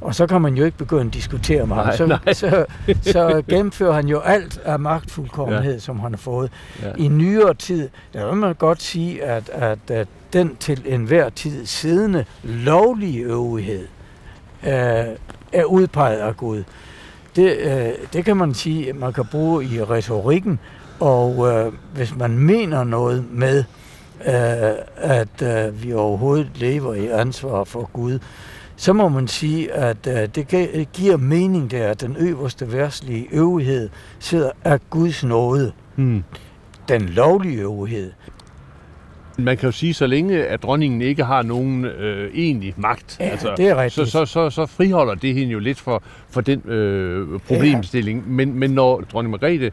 Og 0.00 0.14
så 0.14 0.26
kan 0.26 0.40
man 0.40 0.54
jo 0.54 0.64
ikke 0.64 0.78
begynde 0.78 1.06
at 1.06 1.14
diskutere 1.14 1.66
med 1.66 1.76
ham. 1.76 1.96
Så, 1.96 2.06
nej. 2.06 2.32
så, 2.32 2.66
så 3.02 3.42
gennemfører 3.48 3.92
han 3.92 4.08
jo 4.08 4.20
alt 4.20 4.60
af 4.64 4.78
magtfuldkommenhed, 4.78 5.72
ja. 5.72 5.78
som 5.78 6.00
han 6.00 6.12
har 6.12 6.18
fået. 6.18 6.50
Ja. 6.82 6.92
I 6.98 7.08
nyere 7.08 7.54
tid, 7.54 7.88
der 8.12 8.26
vil 8.26 8.36
man 8.36 8.54
godt 8.54 8.82
sige, 8.82 9.24
at, 9.24 9.50
at, 9.52 9.90
at 9.90 10.08
den 10.32 10.56
til 10.56 10.82
enhver 10.86 11.28
tid 11.28 11.66
siddende 11.66 12.24
lovlige 12.42 13.20
øvrighed 13.22 13.86
øh, 14.62 15.04
er 15.52 15.64
udpeget 15.64 16.18
af 16.18 16.36
Gud. 16.36 16.64
Det, 17.36 17.56
øh, 17.56 17.92
det 18.12 18.24
kan 18.24 18.36
man 18.36 18.54
sige, 18.54 18.92
man 18.92 19.12
kan 19.12 19.24
bruge 19.30 19.64
i 19.64 19.82
retorikken, 19.82 20.58
og 21.00 21.48
øh, 21.48 21.72
hvis 21.94 22.16
man 22.16 22.38
mener 22.38 22.84
noget 22.84 23.24
med, 23.30 23.64
øh, 24.20 24.74
at 24.96 25.42
øh, 25.42 25.82
vi 25.82 25.92
overhovedet 25.92 26.50
lever 26.54 26.94
i 26.94 27.06
ansvar 27.06 27.64
for 27.64 27.90
Gud, 27.92 28.18
så 28.76 28.92
må 28.92 29.08
man 29.08 29.28
sige, 29.28 29.72
at 29.72 30.06
øh, 30.06 30.28
det 30.34 30.88
giver 30.92 31.16
mening 31.16 31.70
der, 31.70 31.88
at 31.88 32.00
den 32.00 32.16
øverste 32.16 32.72
værtslige 32.72 33.28
øvrighed 33.32 33.88
sidder 34.18 34.50
af 34.64 34.80
Guds 34.90 35.24
nåde. 35.24 35.72
Hmm. 35.96 36.24
Den 36.88 37.02
lovlige 37.02 37.60
øvrighed. 37.60 38.12
Man 39.38 39.56
kan 39.56 39.66
jo 39.66 39.72
sige, 39.72 39.94
så 39.94 40.06
længe 40.06 40.46
at 40.46 40.62
dronningen 40.62 41.02
ikke 41.02 41.24
har 41.24 41.42
nogen 41.42 41.84
øh, 41.84 42.30
egentlig 42.34 42.74
magt, 42.76 43.16
ja, 43.20 43.24
altså, 43.24 43.54
det 43.56 43.68
er 43.68 43.76
rigtigt. 43.76 44.08
så, 44.08 44.10
så, 44.10 44.24
så, 44.24 44.50
så 44.50 44.66
friholder 44.66 45.14
det 45.14 45.34
hende 45.34 45.52
jo 45.52 45.58
lidt 45.58 45.80
for, 45.80 46.02
for 46.30 46.40
den 46.40 46.68
øh, 46.68 47.40
problemstilling. 47.40 48.18
Ja. 48.18 48.30
Men, 48.32 48.58
men 48.58 48.70
når 48.70 49.00
dronning 49.00 49.30
Margrethe 49.30 49.70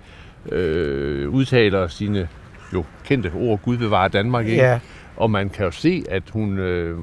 øh, 0.52 1.30
udtaler 1.30 1.88
sine 1.88 2.28
jo 2.74 2.86
kendte 3.06 3.32
ord, 3.36 3.62
Gud 3.62 3.78
bevarer 3.78 4.08
Danmark, 4.08 4.46
ikke? 4.46 4.64
Ja. 4.64 4.80
og 5.18 5.32
man 5.32 5.50
kan 5.50 5.66
jo 5.66 5.72
se, 5.72 6.04
at 6.10 6.24
hun, 6.30 6.58
øh, 6.58 6.98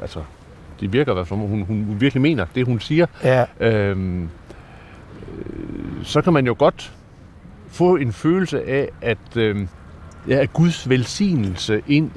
altså 0.00 0.20
det 0.80 0.92
virker 0.92 1.24
som 1.24 1.38
hun, 1.38 1.62
hun 1.62 1.96
virkelig 2.00 2.22
mener 2.22 2.46
det, 2.54 2.66
hun 2.66 2.80
siger, 2.80 3.06
ja. 3.24 3.44
øhm, 3.60 4.22
øh, 4.22 4.28
så 6.02 6.22
kan 6.22 6.32
man 6.32 6.46
jo 6.46 6.54
godt 6.58 6.92
få 7.68 7.96
en 7.96 8.12
følelse 8.12 8.68
af, 8.68 8.88
at, 9.02 9.36
øh, 9.36 9.66
ja, 10.28 10.44
Guds 10.52 10.88
velsignelse 10.88 11.82
ind 11.86 12.10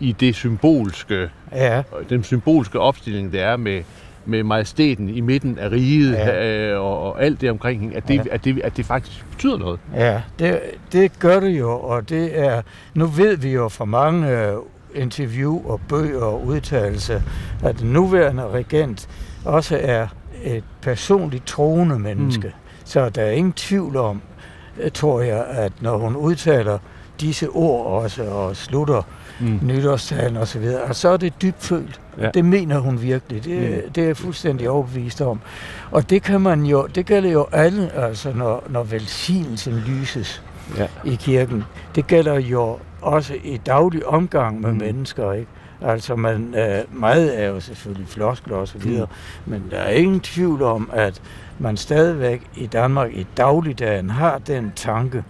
i 0.00 0.12
det 0.12 0.34
symbolske, 0.34 1.30
ja. 1.52 1.82
den 2.08 2.22
symbolske 2.22 2.80
opstilling, 2.80 3.32
det 3.32 3.40
er 3.40 3.56
med, 3.56 3.82
med 4.26 4.42
majestæten 4.42 5.08
i 5.08 5.20
midten 5.20 5.58
af 5.58 5.70
riget 5.70 6.12
ja. 6.12 6.46
øh, 6.46 6.80
og, 6.80 7.00
og 7.00 7.24
alt 7.24 7.40
det 7.40 7.50
omkring 7.50 7.80
hende, 7.80 7.96
at 7.96 8.08
det, 8.08 8.26
ja. 8.26 8.34
at, 8.34 8.44
det, 8.44 8.60
at 8.64 8.76
det 8.76 8.86
faktisk 8.86 9.26
betyder 9.30 9.58
noget. 9.58 9.80
Ja, 9.94 10.22
det, 10.38 10.60
det 10.92 11.18
gør 11.18 11.40
det 11.40 11.50
jo, 11.50 11.70
og 11.80 12.08
det 12.08 12.38
er, 12.38 12.62
nu 12.94 13.06
ved 13.06 13.36
vi 13.36 13.52
jo 13.52 13.68
fra 13.68 13.84
mange 13.84 14.28
øh, 14.28 14.56
interview 14.94 15.70
og 15.70 15.80
bøger 15.88 16.22
og 16.22 16.46
udtalelse, 16.46 17.22
at 17.62 17.78
den 17.78 17.92
nuværende 17.92 18.48
regent 18.48 19.08
også 19.44 19.78
er 19.82 20.06
et 20.44 20.64
personligt 20.82 21.46
troende 21.46 21.98
menneske. 21.98 22.48
Mm. 22.48 22.54
Så 22.84 23.08
der 23.08 23.22
er 23.22 23.30
ingen 23.30 23.52
tvivl 23.52 23.96
om, 23.96 24.22
øh, 24.80 24.90
tror 24.90 25.20
jeg, 25.20 25.44
at 25.48 25.72
når 25.80 25.98
hun 25.98 26.16
udtaler 26.16 26.78
disse 27.20 27.48
ord 27.48 28.02
også, 28.02 28.22
og 28.22 28.56
slutter 28.56 29.02
mm. 29.40 29.60
nytårstalen 29.62 30.36
og 30.36 30.48
så 30.48 30.58
videre. 30.58 30.82
Og 30.82 30.96
så 30.96 31.08
er 31.08 31.16
det 31.16 31.42
dybfølt. 31.42 32.00
Ja. 32.18 32.30
Det 32.34 32.44
mener 32.44 32.78
hun 32.78 33.02
virkelig. 33.02 33.44
Det, 33.44 33.84
mm. 33.84 33.92
det 33.92 34.02
er 34.02 34.06
jeg 34.06 34.16
fuldstændig 34.16 34.70
overbevist 34.70 35.20
om. 35.20 35.40
Og 35.90 36.10
det 36.10 36.22
kan 36.22 36.40
man 36.40 36.64
jo, 36.64 36.86
det 36.94 37.06
gælder 37.06 37.30
jo 37.30 37.46
alle, 37.52 37.92
altså 37.92 38.32
når, 38.32 38.64
når 38.68 38.82
velsignelsen 38.82 39.74
lyses 39.86 40.42
ja. 40.78 40.86
i 41.04 41.14
kirken. 41.14 41.64
Det 41.94 42.06
gælder 42.06 42.38
jo 42.38 42.78
også 43.00 43.34
i 43.44 43.56
daglig 43.56 44.06
omgang 44.06 44.60
med 44.60 44.72
mm. 44.72 44.78
mennesker, 44.78 45.32
ikke? 45.32 45.50
Altså, 45.82 46.16
man, 46.16 46.54
øh, 46.54 47.00
meget 47.00 47.42
er 47.42 47.48
jo 47.48 47.60
selvfølgelig 47.60 48.08
floskler 48.08 48.56
og 48.56 48.68
så 48.68 48.78
videre, 48.78 49.06
mm. 49.46 49.52
men 49.52 49.64
der 49.70 49.76
er 49.76 49.90
ingen 49.90 50.20
tvivl 50.20 50.62
om, 50.62 50.90
at 50.92 51.22
man 51.58 51.76
stadigvæk 51.76 52.42
i 52.54 52.66
Danmark 52.66 53.10
i 53.12 53.26
dagligdagen 53.36 54.10
har 54.10 54.38
den 54.38 54.72
tanke, 54.76 55.24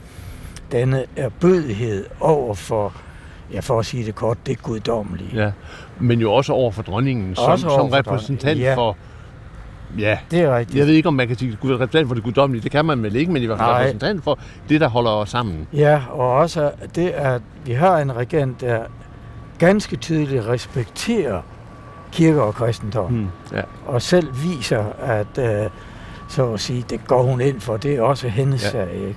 denne 0.73 1.05
erbødighed 1.17 2.07
over 2.21 2.55
for, 2.55 2.93
ja, 3.53 3.61
for 3.61 3.79
at 3.79 3.87
sige 3.87 4.07
det 4.07 4.15
kort, 4.15 4.39
det 4.47 4.63
guddommelige. 4.63 5.31
Ja, 5.35 5.53
men 5.99 6.21
jo 6.21 6.33
også 6.33 6.53
over 6.53 6.71
for 6.71 6.83
dronningen, 6.83 7.37
som, 7.37 7.59
som 7.59 7.71
for 7.71 7.93
repræsentant 7.93 8.61
ja. 8.61 8.75
for 8.75 8.97
Ja, 9.99 10.19
det 10.31 10.41
er 10.41 10.57
rigtigt. 10.57 10.79
Jeg 10.79 10.87
ved 10.87 10.95
ikke, 10.95 11.09
om 11.09 11.15
man 11.15 11.29
kan 11.29 11.39
sige 11.39 11.59
repræsentant 11.65 12.09
for 12.09 12.15
det 12.15 12.25
guddommelige. 12.25 12.63
Det 12.63 12.71
kan 12.71 12.85
man 12.85 13.03
vel 13.03 13.17
ikke, 13.17 13.33
men 13.33 13.43
i 13.43 13.47
hvert 13.47 13.59
fald 13.59 13.71
repræsentant 13.71 14.25
for 14.25 14.39
det, 14.69 14.81
der 14.81 14.89
holder 14.89 15.11
os 15.11 15.29
sammen. 15.29 15.67
Ja, 15.73 16.03
og 16.11 16.33
også 16.33 16.71
det, 16.95 17.09
at 17.09 17.43
vi 17.65 17.73
har 17.73 17.99
en 17.99 18.17
regent, 18.17 18.61
der 18.61 18.83
ganske 19.59 19.97
tydeligt 19.97 20.47
respekterer 20.47 21.43
kirke 22.13 22.43
og 22.43 22.55
kristendom. 22.55 23.11
Hmm, 23.11 23.29
ja. 23.53 23.63
Og 23.87 24.03
selv 24.03 24.29
viser, 24.43 24.85
at 25.03 25.39
uh, 25.39 25.71
så 26.29 26.53
at 26.53 26.61
sige, 26.61 26.85
det 26.91 27.07
går 27.07 27.23
hun 27.23 27.41
ind 27.41 27.61
for. 27.61 27.77
Det 27.77 27.95
er 27.95 28.03
også 28.03 28.29
hendes 28.29 28.65
ja. 28.65 28.71
sag. 28.71 28.95
Ikke? 28.95 29.17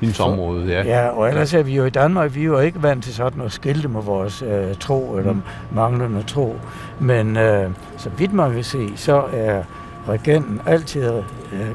Hendes 0.00 0.20
område, 0.20 0.66
ja. 0.66 0.82
Ja, 0.82 1.08
og 1.08 1.28
ellers 1.28 1.54
er 1.54 1.62
vi 1.62 1.74
jo 1.74 1.84
i 1.84 1.90
Danmark, 1.90 2.34
vi 2.34 2.40
er 2.40 2.44
jo 2.44 2.58
ikke 2.58 2.82
vant 2.82 3.04
til 3.04 3.14
sådan 3.14 3.42
at 3.42 3.52
skilte 3.52 3.88
med 3.88 4.02
vores 4.02 4.42
uh, 4.42 4.76
tro 4.80 5.16
eller 5.16 5.32
mm. 5.32 5.42
manglende 5.72 6.22
tro. 6.22 6.56
Men 7.00 7.36
uh, 7.36 7.72
så 7.96 8.10
vidt 8.18 8.32
man 8.32 8.52
kan 8.52 8.64
se, 8.64 8.88
så 8.96 9.22
er 9.32 9.62
regenten 10.08 10.60
altid, 10.66 11.10
uh, 11.10 11.22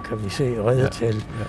kan 0.10 0.24
vi 0.24 0.30
se, 0.30 0.56
reddet 0.64 0.84
ja. 0.84 0.90
til. 0.90 1.16
Ja 1.16 1.46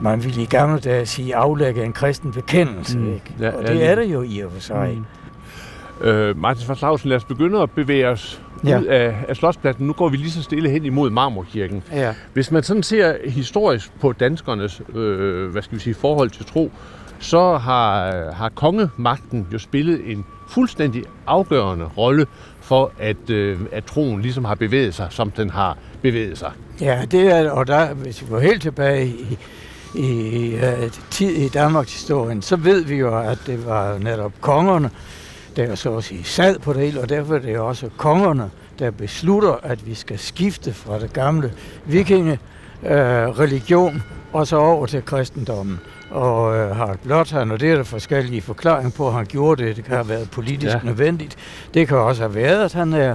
man 0.00 0.24
ville 0.24 0.42
i 0.42 0.46
gamle 0.46 0.80
dage 0.80 1.06
sige 1.06 1.36
aflægge 1.36 1.84
en 1.84 1.92
kristen 1.92 2.32
bekendelse. 2.32 2.98
Mm. 2.98 3.14
Ikke? 3.14 3.34
Ja, 3.40 3.50
og 3.50 3.62
det 3.62 3.78
ja, 3.78 3.86
er 3.86 3.94
det 3.94 4.04
jo 4.04 4.22
i 4.22 4.40
og 4.40 4.52
for 4.52 4.60
sig. 4.60 4.98
Mm. 6.00 6.06
Øh, 6.06 6.38
Martin 6.38 6.64
Svarslausen, 6.64 7.08
lad 7.08 7.16
os 7.16 7.24
begynde 7.24 7.62
at 7.62 7.70
bevæge 7.70 8.08
os 8.08 8.42
ja. 8.64 8.80
ud 8.80 8.84
af, 8.84 9.14
af 9.28 9.36
Slotspladsen. 9.36 9.86
Nu 9.86 9.92
går 9.92 10.08
vi 10.08 10.16
lige 10.16 10.30
så 10.30 10.42
stille 10.42 10.70
hen 10.70 10.84
imod 10.84 11.10
Marmorkirken. 11.10 11.82
Ja. 11.92 12.14
Hvis 12.32 12.50
man 12.50 12.62
sådan 12.62 12.82
ser 12.82 13.14
historisk 13.24 14.00
på 14.00 14.12
danskernes 14.12 14.82
øh, 14.94 15.50
hvad 15.50 15.62
skal 15.62 15.78
vi 15.78 15.82
sige, 15.82 15.94
forhold 15.94 16.30
til 16.30 16.46
tro, 16.46 16.70
så 17.18 17.56
har, 17.56 18.12
har 18.32 18.48
kongemagten 18.48 19.46
jo 19.52 19.58
spillet 19.58 20.10
en 20.10 20.24
fuldstændig 20.48 21.04
afgørende 21.26 21.84
rolle 21.84 22.26
for, 22.60 22.92
at, 22.98 23.30
øh, 23.30 23.58
at 23.72 23.84
troen 23.84 24.22
ligesom 24.22 24.44
har 24.44 24.54
bevæget 24.54 24.94
sig, 24.94 25.06
som 25.10 25.30
den 25.30 25.50
har 25.50 25.76
bevæget 26.02 26.38
sig. 26.38 26.52
Ja, 26.80 27.04
det 27.10 27.32
er, 27.32 27.50
og 27.50 27.66
der, 27.66 27.94
hvis 27.94 28.22
vi 28.22 28.26
går 28.30 28.38
helt 28.38 28.62
tilbage 28.62 29.06
i, 29.06 29.38
i 29.94 30.54
uh, 30.54 30.90
tid 31.10 31.30
i 31.30 31.48
Danmarks 31.48 31.92
historien, 31.92 32.42
så 32.42 32.56
ved 32.56 32.84
vi 32.84 32.96
jo, 32.96 33.18
at 33.18 33.38
det 33.46 33.66
var 33.66 33.98
netop 33.98 34.32
kongerne, 34.40 34.90
der 35.66 35.74
så 35.74 35.96
at 35.96 36.04
sige 36.04 36.24
sad 36.24 36.58
på 36.58 36.72
det 36.72 36.82
hele, 36.82 37.00
og 37.00 37.08
derfor 37.08 37.34
er 37.34 37.38
det 37.38 37.58
også 37.58 37.88
kongerne, 37.96 38.50
der 38.78 38.90
beslutter, 38.90 39.56
at 39.62 39.86
vi 39.86 39.94
skal 39.94 40.18
skifte 40.18 40.72
fra 40.72 40.98
det 40.98 41.12
gamle 41.12 41.52
vikinge 41.84 42.38
øh, 42.82 42.92
religion 43.38 44.02
og 44.32 44.46
så 44.46 44.56
over 44.56 44.86
til 44.86 45.04
kristendommen. 45.04 45.80
Og 46.10 46.56
øh, 46.56 46.76
har 46.76 46.96
blot 47.04 47.30
han, 47.30 47.50
og 47.50 47.60
det 47.60 47.70
er 47.70 47.76
der 47.76 47.82
forskellige 47.82 48.42
forklaringer 48.42 48.90
på, 48.90 49.08
at 49.08 49.14
han 49.14 49.26
gjorde 49.26 49.64
det. 49.64 49.76
Det 49.76 49.84
kan 49.84 49.94
have 49.94 50.08
været 50.08 50.30
politisk 50.30 50.74
ja. 50.74 50.80
nødvendigt. 50.84 51.36
Det 51.74 51.88
kan 51.88 51.96
også 51.96 52.22
have 52.22 52.34
været, 52.34 52.64
at 52.64 52.72
han 52.72 52.92
er 52.92 53.14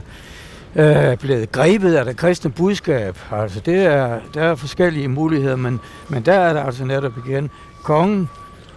øh, 0.76 1.18
blevet 1.18 1.52
grebet 1.52 1.96
af 1.96 2.06
det 2.06 2.18
kristne 2.18 2.52
budskab. 2.52 3.18
Altså 3.32 3.60
det 3.60 3.86
er, 3.86 4.20
der 4.34 4.42
er 4.44 4.56
forskellige 4.56 5.08
muligheder, 5.08 5.56
men, 5.56 5.80
men 6.10 6.24
der 6.24 6.34
er 6.34 6.54
der 6.54 6.64
altså 6.64 6.86
netop 6.86 7.14
igen 7.26 7.50
kongen, 7.84 8.30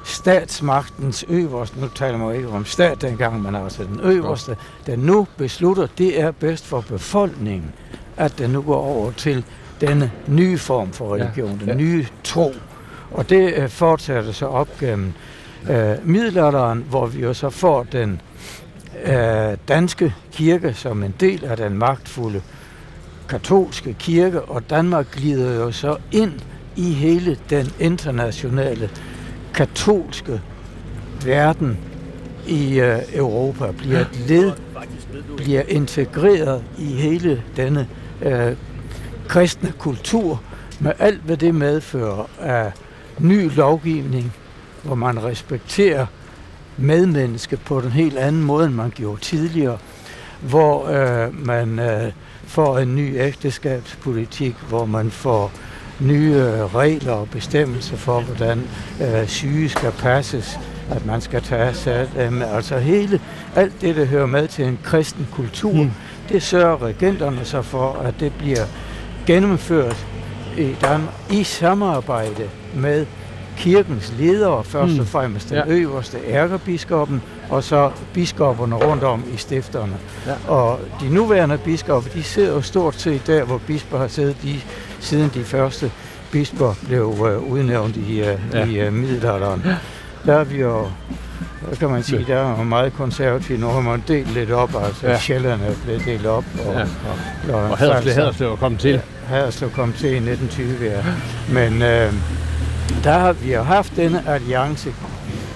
statsmagtens 0.07 1.25
øverste, 1.29 1.81
nu 1.81 1.89
taler 1.89 2.19
man 2.19 2.37
ikke 2.37 2.49
om 2.49 2.65
stat 2.65 3.03
dengang, 3.03 3.43
men 3.43 3.55
altså 3.55 3.85
den 3.85 4.01
øverste, 4.01 4.57
der 4.87 4.97
nu 4.97 5.27
beslutter, 5.37 5.87
det 5.99 6.21
er 6.21 6.31
bedst 6.31 6.67
for 6.67 6.81
befolkningen, 6.81 7.73
at 8.17 8.39
den 8.39 8.51
nu 8.51 8.63
går 8.63 8.81
over 8.81 9.11
til 9.11 9.45
denne 9.81 10.11
nye 10.27 10.59
form 10.59 10.93
for 10.93 11.15
religion, 11.15 11.61
ja, 11.61 11.67
ja. 11.67 11.71
den 11.71 11.79
nye 11.79 12.07
tro. 12.25 12.55
Og 13.11 13.31
det 13.31 13.55
øh, 13.55 13.69
fortsætter 13.69 14.33
så 14.33 14.47
op 14.47 14.69
gennem 14.81 15.13
øh, 15.71 15.95
middelalderen, 16.05 16.85
hvor 16.91 17.07
vi 17.07 17.21
jo 17.21 17.35
så 17.35 17.51
får 17.51 17.83
den 17.83 18.21
øh, 19.05 19.57
danske 19.69 20.15
kirke 20.33 20.75
som 20.75 21.03
en 21.03 21.15
del 21.21 21.45
af 21.45 21.57
den 21.57 21.79
magtfulde 21.79 22.43
katolske 23.29 23.97
kirke, 23.99 24.43
og 24.43 24.71
Danmark 24.71 25.11
glider 25.11 25.55
jo 25.55 25.73
så 25.73 25.97
ind 26.13 26.33
i 26.77 26.93
hele 26.93 27.39
den 27.51 27.73
internationale 27.79 28.91
katolske 29.57 30.41
verden 31.25 31.79
i 32.47 32.81
øh, 32.81 32.99
Europa 33.15 33.71
bliver 33.71 34.01
et 34.01 34.21
led, 34.29 34.53
bliver 35.37 35.63
integreret 35.69 36.65
i 36.79 36.85
hele 36.85 37.43
denne 37.57 37.89
øh, 38.23 38.57
kristne 39.29 39.73
kultur, 39.79 40.43
med 40.81 40.93
alt 40.99 41.21
hvad 41.21 41.37
det 41.37 41.55
medfører 41.55 42.31
af 42.41 42.73
ny 43.19 43.51
lovgivning, 43.57 44.33
hvor 44.83 44.95
man 44.95 45.25
respekterer 45.25 46.07
medmenneske 46.77 47.57
på 47.57 47.79
en 47.79 47.91
helt 47.91 48.19
anden 48.19 48.43
måde, 48.43 48.67
end 48.67 48.75
man 48.75 48.91
gjorde 48.91 49.21
tidligere, 49.21 49.79
hvor 50.41 50.89
øh, 50.89 51.47
man 51.47 51.79
øh, 51.79 52.13
får 52.45 52.79
en 52.79 52.97
ny 52.97 53.17
ægteskabspolitik, 53.19 54.55
hvor 54.69 54.85
man 54.85 55.11
får 55.11 55.53
nye 56.01 56.35
øh, 56.35 56.75
regler 56.75 57.13
og 57.13 57.29
bestemmelser 57.29 57.97
for, 57.97 58.21
hvordan 58.21 58.63
øh, 59.01 59.27
syge 59.27 59.69
skal 59.69 59.93
passes, 59.93 60.59
at 60.91 61.07
man 61.07 61.21
skal 61.21 61.43
tage 61.43 61.75
sig 61.75 61.95
af 61.95 62.07
dem. 62.17 62.43
Altså 62.43 62.79
hele, 62.79 63.21
alt 63.55 63.81
det, 63.81 63.97
der 63.97 64.05
hører 64.05 64.27
med 64.27 64.49
til 64.49 64.65
en 64.65 64.79
kristen 64.83 65.29
kultur, 65.33 65.73
mm. 65.73 65.91
det 66.29 66.43
sørger 66.43 66.83
regenterne 66.83 67.45
så 67.45 67.63
for, 67.63 67.93
at 67.93 68.15
det 68.21 68.33
bliver 68.39 68.65
gennemført 69.27 70.07
i, 70.59 70.77
Danmark, 70.81 71.15
i 71.31 71.45
samarbejde 71.45 72.49
med 72.75 73.07
kirkens 73.57 74.13
ledere, 74.19 74.65
først 74.65 74.95
mm. 74.95 75.01
og 75.01 75.07
fremmest 75.07 75.49
den 75.49 75.57
ja. 75.57 75.67
øverste 75.67 76.19
ærkebiskoppen, 76.29 77.23
og 77.51 77.65
så 77.65 77.91
biskopperne 78.13 78.77
rundt 78.77 79.05
om 79.05 79.25
i 79.35 79.37
stifterne. 79.37 79.97
Ja. 80.27 80.53
Og 80.53 80.81
de 81.01 81.15
nuværende 81.15 81.59
biskopper, 81.59 82.11
de 82.11 82.23
sidder 82.23 82.53
jo 82.53 82.63
stort 82.63 82.95
set 82.95 83.27
der, 83.27 83.45
hvor 83.45 83.59
bisper 83.67 83.99
har 83.99 84.09
siddet 84.09 84.37
de, 84.43 84.61
siden 85.01 85.31
de 85.35 85.45
første 85.45 85.91
bisper 86.33 86.75
blev 86.87 87.07
uh, 87.07 87.53
udnævnt 87.53 87.97
i, 87.97 88.21
uh, 88.21 88.27
ja. 88.53 88.65
i 88.65 88.87
uh, 88.87 88.93
middelalderen. 88.93 89.65
Der 90.27 90.35
er 90.35 90.45
vi 90.45 90.61
jo, 90.61 90.89
hvad 91.61 91.77
kan 91.77 91.91
man 91.91 92.03
sige, 92.03 92.25
der 92.29 92.37
er 92.37 92.65
meget 92.65 92.93
konservativt. 92.93 93.61
Nu 93.61 93.67
har 93.67 93.81
man 93.81 94.05
delt 94.09 94.35
lidt 94.35 94.51
op, 94.51 94.71
altså 94.85 95.07
ja. 95.07 95.19
Sjælland 95.19 95.63
er 95.63 95.73
blevet 95.85 96.05
delt 96.05 96.27
op. 96.27 96.45
Og, 96.67 96.75
ja. 96.75 96.81
og, 96.81 97.55
og, 97.55 97.71
og 97.71 97.79
Haderslev 97.79 98.53
er 98.53 98.57
kommet 98.57 98.81
til. 98.81 99.01
Haderslev 99.27 99.71
kom 99.71 99.93
til 99.93 100.11
i 100.11 100.31
1920, 100.31 100.91
ja. 100.91 101.03
Men 101.49 101.73
uh, 101.73 102.15
der 103.05 103.19
har 103.19 103.33
vi 103.33 103.55
jo 103.55 103.63
haft 103.63 103.97
denne 103.97 104.29
alliance, 104.29 104.95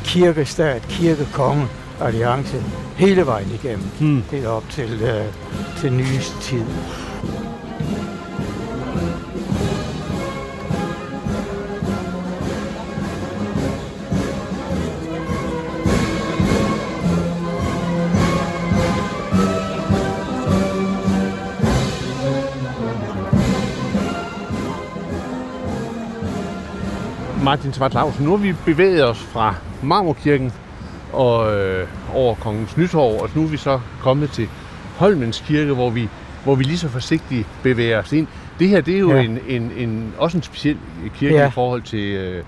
kirkestat, 0.05 0.83
kirkekonge, 0.89 1.67
alliance 2.01 2.63
hele 3.01 3.27
vejen 3.27 3.51
igennem, 3.63 3.85
hmm. 4.01 4.23
helt 4.31 4.47
op 4.47 4.65
til, 4.71 5.03
øh, 5.03 5.25
til 5.81 5.93
nyeste 5.93 6.41
tid. 6.41 6.65
Martin 27.45 27.73
Svartlausen, 27.73 28.25
nu 28.25 28.31
har 28.31 28.37
vi 28.37 28.55
bevæget 28.65 29.09
os 29.09 29.19
fra 29.19 29.55
Marmorkirken 29.83 30.53
og 31.13 31.57
øh, 31.57 31.89
over 32.15 32.35
Kongens 32.35 32.77
Nytorv, 32.77 33.23
og 33.23 33.31
nu 33.35 33.43
er 33.43 33.47
vi 33.47 33.57
så 33.57 33.81
kommet 34.01 34.31
til 34.31 34.49
Holmens 34.97 35.45
Kirke, 35.47 35.73
hvor 35.73 35.91
vi, 35.91 36.09
hvor 36.45 36.55
vi 36.55 36.65
lige 36.65 36.79
så 36.79 36.89
forsigtigt 36.89 37.47
bevæger 37.63 37.99
os 37.99 38.13
ind. 38.13 38.27
Det 38.59 38.69
her, 38.69 38.81
det 38.81 38.95
er 38.95 38.99
jo 38.99 39.15
ja. 39.15 39.23
en, 39.23 39.39
en, 39.49 39.73
en, 39.77 40.15
også 40.19 40.39
en 40.39 40.43
speciel 40.43 40.77
kirke 41.15 41.35
ja. 41.35 41.49
i 41.49 41.51
forhold 41.51 41.83
til, 41.83 42.05
øh, 42.15 42.45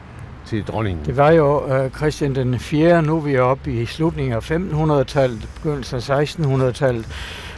til 0.47 0.65
dronningen. 0.65 1.07
Det 1.07 1.17
var 1.17 1.31
jo 1.31 1.75
øh, 1.75 1.91
Christian 1.91 2.35
den 2.35 2.59
4., 2.59 3.03
nu 3.03 3.17
er 3.17 3.21
vi 3.21 3.39
oppe 3.39 3.73
i 3.73 3.87
slutningen 3.87 4.33
af 4.33 4.51
1500-tallet, 4.51 5.49
begyndelsen 5.55 6.13
af 6.13 6.25
1600-tallet, 6.25 7.07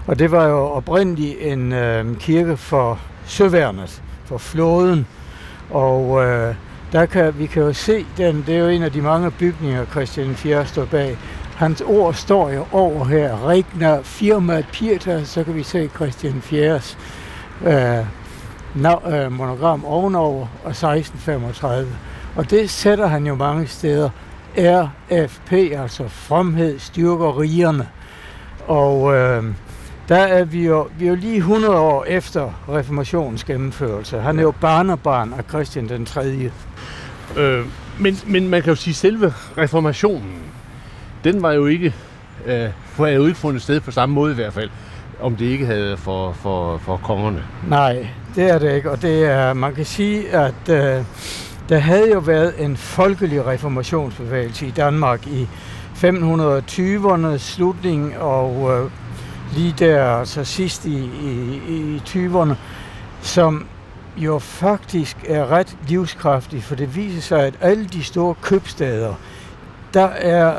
og 0.07 0.18
det 0.18 0.31
var 0.31 0.47
jo 0.47 0.59
oprindeligt 0.59 1.37
en 1.40 1.73
øh, 1.73 2.16
kirke 2.16 2.57
for 2.57 3.01
søværnet, 3.27 4.03
for 4.25 4.38
flåden, 4.38 5.07
og 5.70 6.25
øh, 6.25 6.55
der 6.94 7.07
kan, 7.07 7.38
vi 7.38 7.46
kan 7.46 7.62
jo 7.62 7.72
se 7.72 8.07
den, 8.16 8.44
det 8.46 8.54
er 8.54 8.59
jo 8.59 8.68
en 8.68 8.83
af 8.83 8.92
de 8.92 9.02
mange 9.02 9.30
bygninger, 9.30 9.87
Christian 9.87 10.37
IV 10.44 10.66
står 10.66 10.85
bag. 10.85 11.18
Hans 11.57 11.80
ord 11.80 12.14
står 12.14 12.50
jo 12.50 12.66
over 12.72 13.04
her. 13.04 13.46
Regner 13.46 14.02
firma 14.02 14.62
Pieter, 14.72 15.24
så 15.24 15.44
kan 15.44 15.54
vi 15.54 15.62
se 15.62 15.90
Christian 15.94 16.42
IV's 16.50 16.96
øh, 17.66 17.98
øh, 19.14 19.33
monogram 19.33 19.85
ovenover 19.85 20.46
og 20.64 20.70
1635. 20.70 21.88
Og 22.37 22.50
det 22.50 22.70
sætter 22.70 23.07
han 23.07 23.26
jo 23.26 23.35
mange 23.35 23.66
steder. 23.66 24.11
RFP, 24.59 25.52
altså 25.52 26.09
fromhed, 26.09 26.78
styrker 26.78 27.40
rigerne. 27.40 27.88
Og 28.66 29.14
øh, 29.14 29.44
der 30.09 30.18
er 30.18 30.44
vi 30.44 30.66
jo, 30.66 30.88
vi 30.98 31.04
er 31.04 31.09
jo 31.09 31.14
lige 31.14 31.37
100 31.37 31.78
år 31.78 32.04
efter 32.04 32.50
reformationens 32.68 33.44
gennemførelse. 33.44 34.20
Han 34.20 34.38
er 34.38 34.42
jo 34.42 34.50
barnebarn 34.61 35.33
af 35.33 35.44
Christian 35.48 35.88
den 35.88 36.07
3. 36.07 36.50
Øh, 37.37 37.65
men, 37.99 38.19
men 38.27 38.49
man 38.49 38.63
kan 38.63 38.71
jo 38.71 38.77
sige, 38.77 38.93
at 38.93 38.97
selve 38.97 39.35
reformationen, 39.59 40.43
den 41.25 41.43
var 41.43 41.53
jo 41.53 41.67
ikke, 41.67 41.95
øh, 42.47 42.69
havde 42.97 43.15
jo 43.15 43.27
ikke 43.27 43.39
fundet 43.39 43.63
sted 43.63 43.81
på 43.81 43.91
samme 43.91 44.15
måde 44.15 44.33
i 44.33 44.35
hvert 44.35 44.53
fald, 44.53 44.71
om 45.21 45.37
det 45.37 45.45
ikke 45.45 45.67
havde 45.67 45.97
for, 45.97 46.33
for, 46.33 46.79
for 46.79 46.97
kongerne. 46.97 47.43
Nej, 47.69 48.09
det 48.35 48.51
er 48.51 48.59
det 48.59 48.77
ikke, 48.77 48.91
og 48.91 49.03
det 49.03 49.25
er, 49.25 49.53
man 49.53 49.75
kan 49.75 49.85
sige, 49.85 50.31
at 50.31 50.69
øh, 50.71 51.05
der 51.69 51.79
havde 51.79 52.13
jo 52.13 52.19
været 52.19 52.55
en 52.59 52.77
folkelig 52.77 53.47
reformationsbevægelse 53.47 54.67
i 54.67 54.71
Danmark 54.71 55.27
i 55.27 55.49
520'erne 55.95 57.39
slutning 57.39 58.19
og 58.19 58.71
øh, 58.73 58.91
lige 59.57 59.75
der 59.79 60.05
altså 60.05 60.45
sidst 60.45 60.87
i, 60.87 61.11
i, 61.23 61.61
i 61.69 62.03
20'erne, 62.07 62.55
som 63.23 63.67
jo 64.16 64.38
faktisk 64.38 65.16
er 65.29 65.50
ret 65.50 65.77
livskraftig, 65.88 66.62
for 66.62 66.74
det 66.74 66.96
viser 66.96 67.20
sig, 67.20 67.46
at 67.46 67.55
alle 67.61 67.85
de 67.85 68.05
store 68.05 68.35
købsteder, 68.42 69.14
der 69.94 70.07
er, 70.07 70.55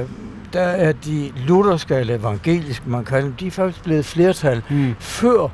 øh, 0.00 0.08
der 0.52 0.60
er 0.60 0.92
de 0.92 1.32
lutherske 1.36 1.94
eller 1.94 2.14
evangeliske, 2.14 2.90
man 2.90 3.04
kalder 3.04 3.24
dem, 3.24 3.32
de 3.32 3.46
er 3.46 3.50
faktisk 3.50 3.84
blevet 3.84 4.04
flertal 4.04 4.62
mm. 4.70 4.94
før 4.98 5.48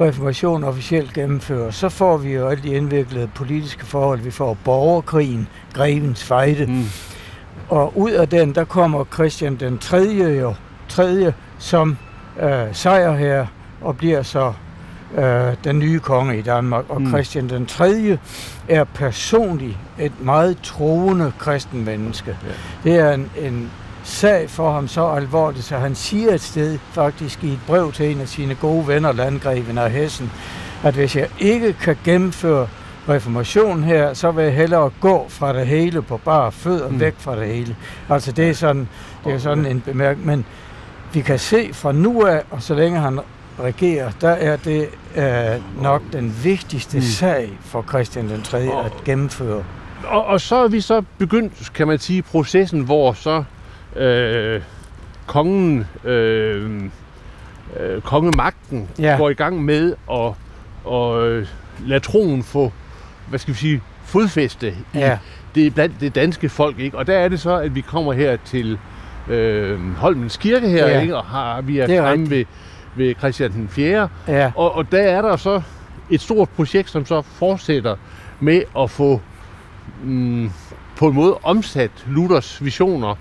reformationen 0.00 0.64
officielt 0.64 1.12
gennemføres. 1.12 1.74
Så 1.74 1.88
får 1.88 2.16
vi 2.16 2.32
jo 2.32 2.48
alle 2.48 2.62
de 2.62 2.68
indviklede 2.68 3.30
politiske 3.34 3.86
forhold. 3.86 4.20
Vi 4.20 4.30
får 4.30 4.56
borgerkrigen, 4.64 5.48
grevens 5.72 6.24
fejde. 6.24 6.66
Mm. 6.66 6.84
Og 7.68 7.98
ud 7.98 8.10
af 8.10 8.28
den, 8.28 8.54
der 8.54 8.64
kommer 8.64 9.04
Christian 9.14 9.56
den 9.56 9.78
3. 9.78 9.98
jo, 10.40 10.54
3. 10.88 11.32
som 11.58 11.96
øh, 12.42 12.50
sejrherre 12.72 13.46
og 13.80 13.96
bliver 13.96 14.22
så 14.22 14.52
øh, 15.18 15.54
den 15.64 15.78
nye 15.78 15.98
konge 15.98 16.38
i 16.38 16.42
Danmark. 16.42 16.84
Og 16.88 17.02
mm. 17.02 17.08
Christian 17.08 17.48
den 17.48 17.66
3. 17.66 18.18
er 18.68 18.84
personligt 18.84 19.78
et 19.98 20.12
meget 20.20 20.58
troende 20.62 21.32
kristen 21.38 21.84
menneske. 21.84 22.36
Ja. 22.84 22.90
Det 22.90 23.00
er 23.00 23.12
en, 23.12 23.30
en 23.38 23.70
sag 24.04 24.50
for 24.50 24.72
ham 24.72 24.88
så 24.88 25.06
alvorligt, 25.06 25.64
så 25.64 25.76
han 25.76 25.94
siger 25.94 26.34
et 26.34 26.40
sted 26.40 26.78
faktisk 26.92 27.44
i 27.44 27.52
et 27.52 27.60
brev 27.66 27.92
til 27.92 28.10
en 28.10 28.20
af 28.20 28.28
sine 28.28 28.54
gode 28.54 28.88
venner, 28.88 29.12
landgreven 29.12 29.78
af 29.78 29.90
Hessen, 29.90 30.30
at 30.84 30.94
hvis 30.94 31.16
jeg 31.16 31.28
ikke 31.38 31.72
kan 31.72 31.96
gennemføre 32.04 32.68
reformationen 33.08 33.84
her, 33.84 34.14
så 34.14 34.30
vil 34.30 34.44
jeg 34.44 34.54
hellere 34.54 34.90
gå 35.00 35.26
fra 35.28 35.52
det 35.52 35.66
hele 35.66 36.02
på 36.02 36.16
bare 36.16 36.52
fødder 36.52 36.88
mm. 36.88 37.00
væk 37.00 37.14
fra 37.18 37.36
det 37.36 37.46
hele. 37.46 37.76
Altså 38.08 38.32
det 38.32 38.50
er 38.50 38.54
sådan, 38.54 38.88
det 39.24 39.34
er 39.34 39.38
sådan 39.38 39.66
en 39.66 39.80
bemærkning, 39.80 40.26
men 40.26 40.44
vi 41.12 41.20
kan 41.20 41.38
se 41.38 41.70
fra 41.72 41.92
nu 41.92 42.26
af, 42.26 42.42
og 42.50 42.62
så 42.62 42.74
længe 42.74 43.00
han 43.00 43.20
regerer, 43.64 44.10
der 44.20 44.30
er 44.30 44.56
det 44.56 44.88
øh, 45.16 45.82
nok 45.82 46.02
den 46.12 46.34
vigtigste 46.44 46.96
mm. 46.96 47.02
sag 47.02 47.50
for 47.60 47.84
Christian 47.88 48.28
den 48.28 48.42
3. 48.42 48.58
at 48.58 48.92
gennemføre. 49.04 49.64
Og, 50.04 50.26
og 50.26 50.40
så 50.40 50.56
er 50.56 50.68
vi 50.68 50.80
så 50.80 51.02
begyndt, 51.18 51.72
kan 51.74 51.86
man 51.86 51.98
sige, 51.98 52.22
processen, 52.22 52.80
hvor 52.80 53.12
så 53.12 53.44
øh, 53.96 54.62
kongen, 55.26 55.86
øh, 56.04 56.82
øh, 57.80 58.02
kongemagten 58.02 58.88
ja. 58.98 59.16
går 59.18 59.30
i 59.30 59.34
gang 59.34 59.64
med 59.64 59.94
at 60.12 60.34
og, 60.84 61.28
øh, 61.28 61.46
lade 61.86 62.00
troen 62.00 62.42
få, 62.42 62.72
hvad 63.28 63.38
skal 63.38 63.54
vi 63.54 63.58
sige, 63.58 63.82
fodfæste 64.04 64.74
ja. 64.94 65.14
i 65.14 65.18
det, 65.54 65.74
blandt 65.74 66.00
det 66.00 66.14
danske 66.14 66.48
folk. 66.48 66.78
Ikke? 66.78 66.98
Og 66.98 67.06
der 67.06 67.18
er 67.18 67.28
det 67.28 67.40
så, 67.40 67.56
at 67.56 67.74
vi 67.74 67.80
kommer 67.80 68.12
her 68.12 68.36
til 68.44 68.78
øh, 69.28 69.94
Holmens 69.96 70.36
Kirke 70.36 70.68
her, 70.68 70.86
ja. 70.86 71.00
ikke? 71.00 71.16
og 71.16 71.24
har, 71.24 71.60
vi 71.60 71.78
er, 71.78 71.86
er 71.88 72.02
fremme 72.02 72.30
ved, 72.30 72.44
ved 72.96 73.14
Christian 73.18 73.52
den 73.52 73.68
4. 73.68 74.08
Ja. 74.28 74.52
Og, 74.56 74.74
og 74.74 74.92
der 74.92 75.02
er 75.02 75.22
der 75.22 75.36
så 75.36 75.62
et 76.10 76.20
stort 76.20 76.48
projekt, 76.48 76.90
som 76.90 77.06
så 77.06 77.22
fortsætter 77.22 77.96
med 78.40 78.62
at 78.78 78.90
få 78.90 79.20
mm, 80.02 80.50
på 80.96 81.06
en 81.08 81.14
måde 81.14 81.38
omsat 81.42 81.90
Luthers 82.06 82.64
visioner 82.64 83.14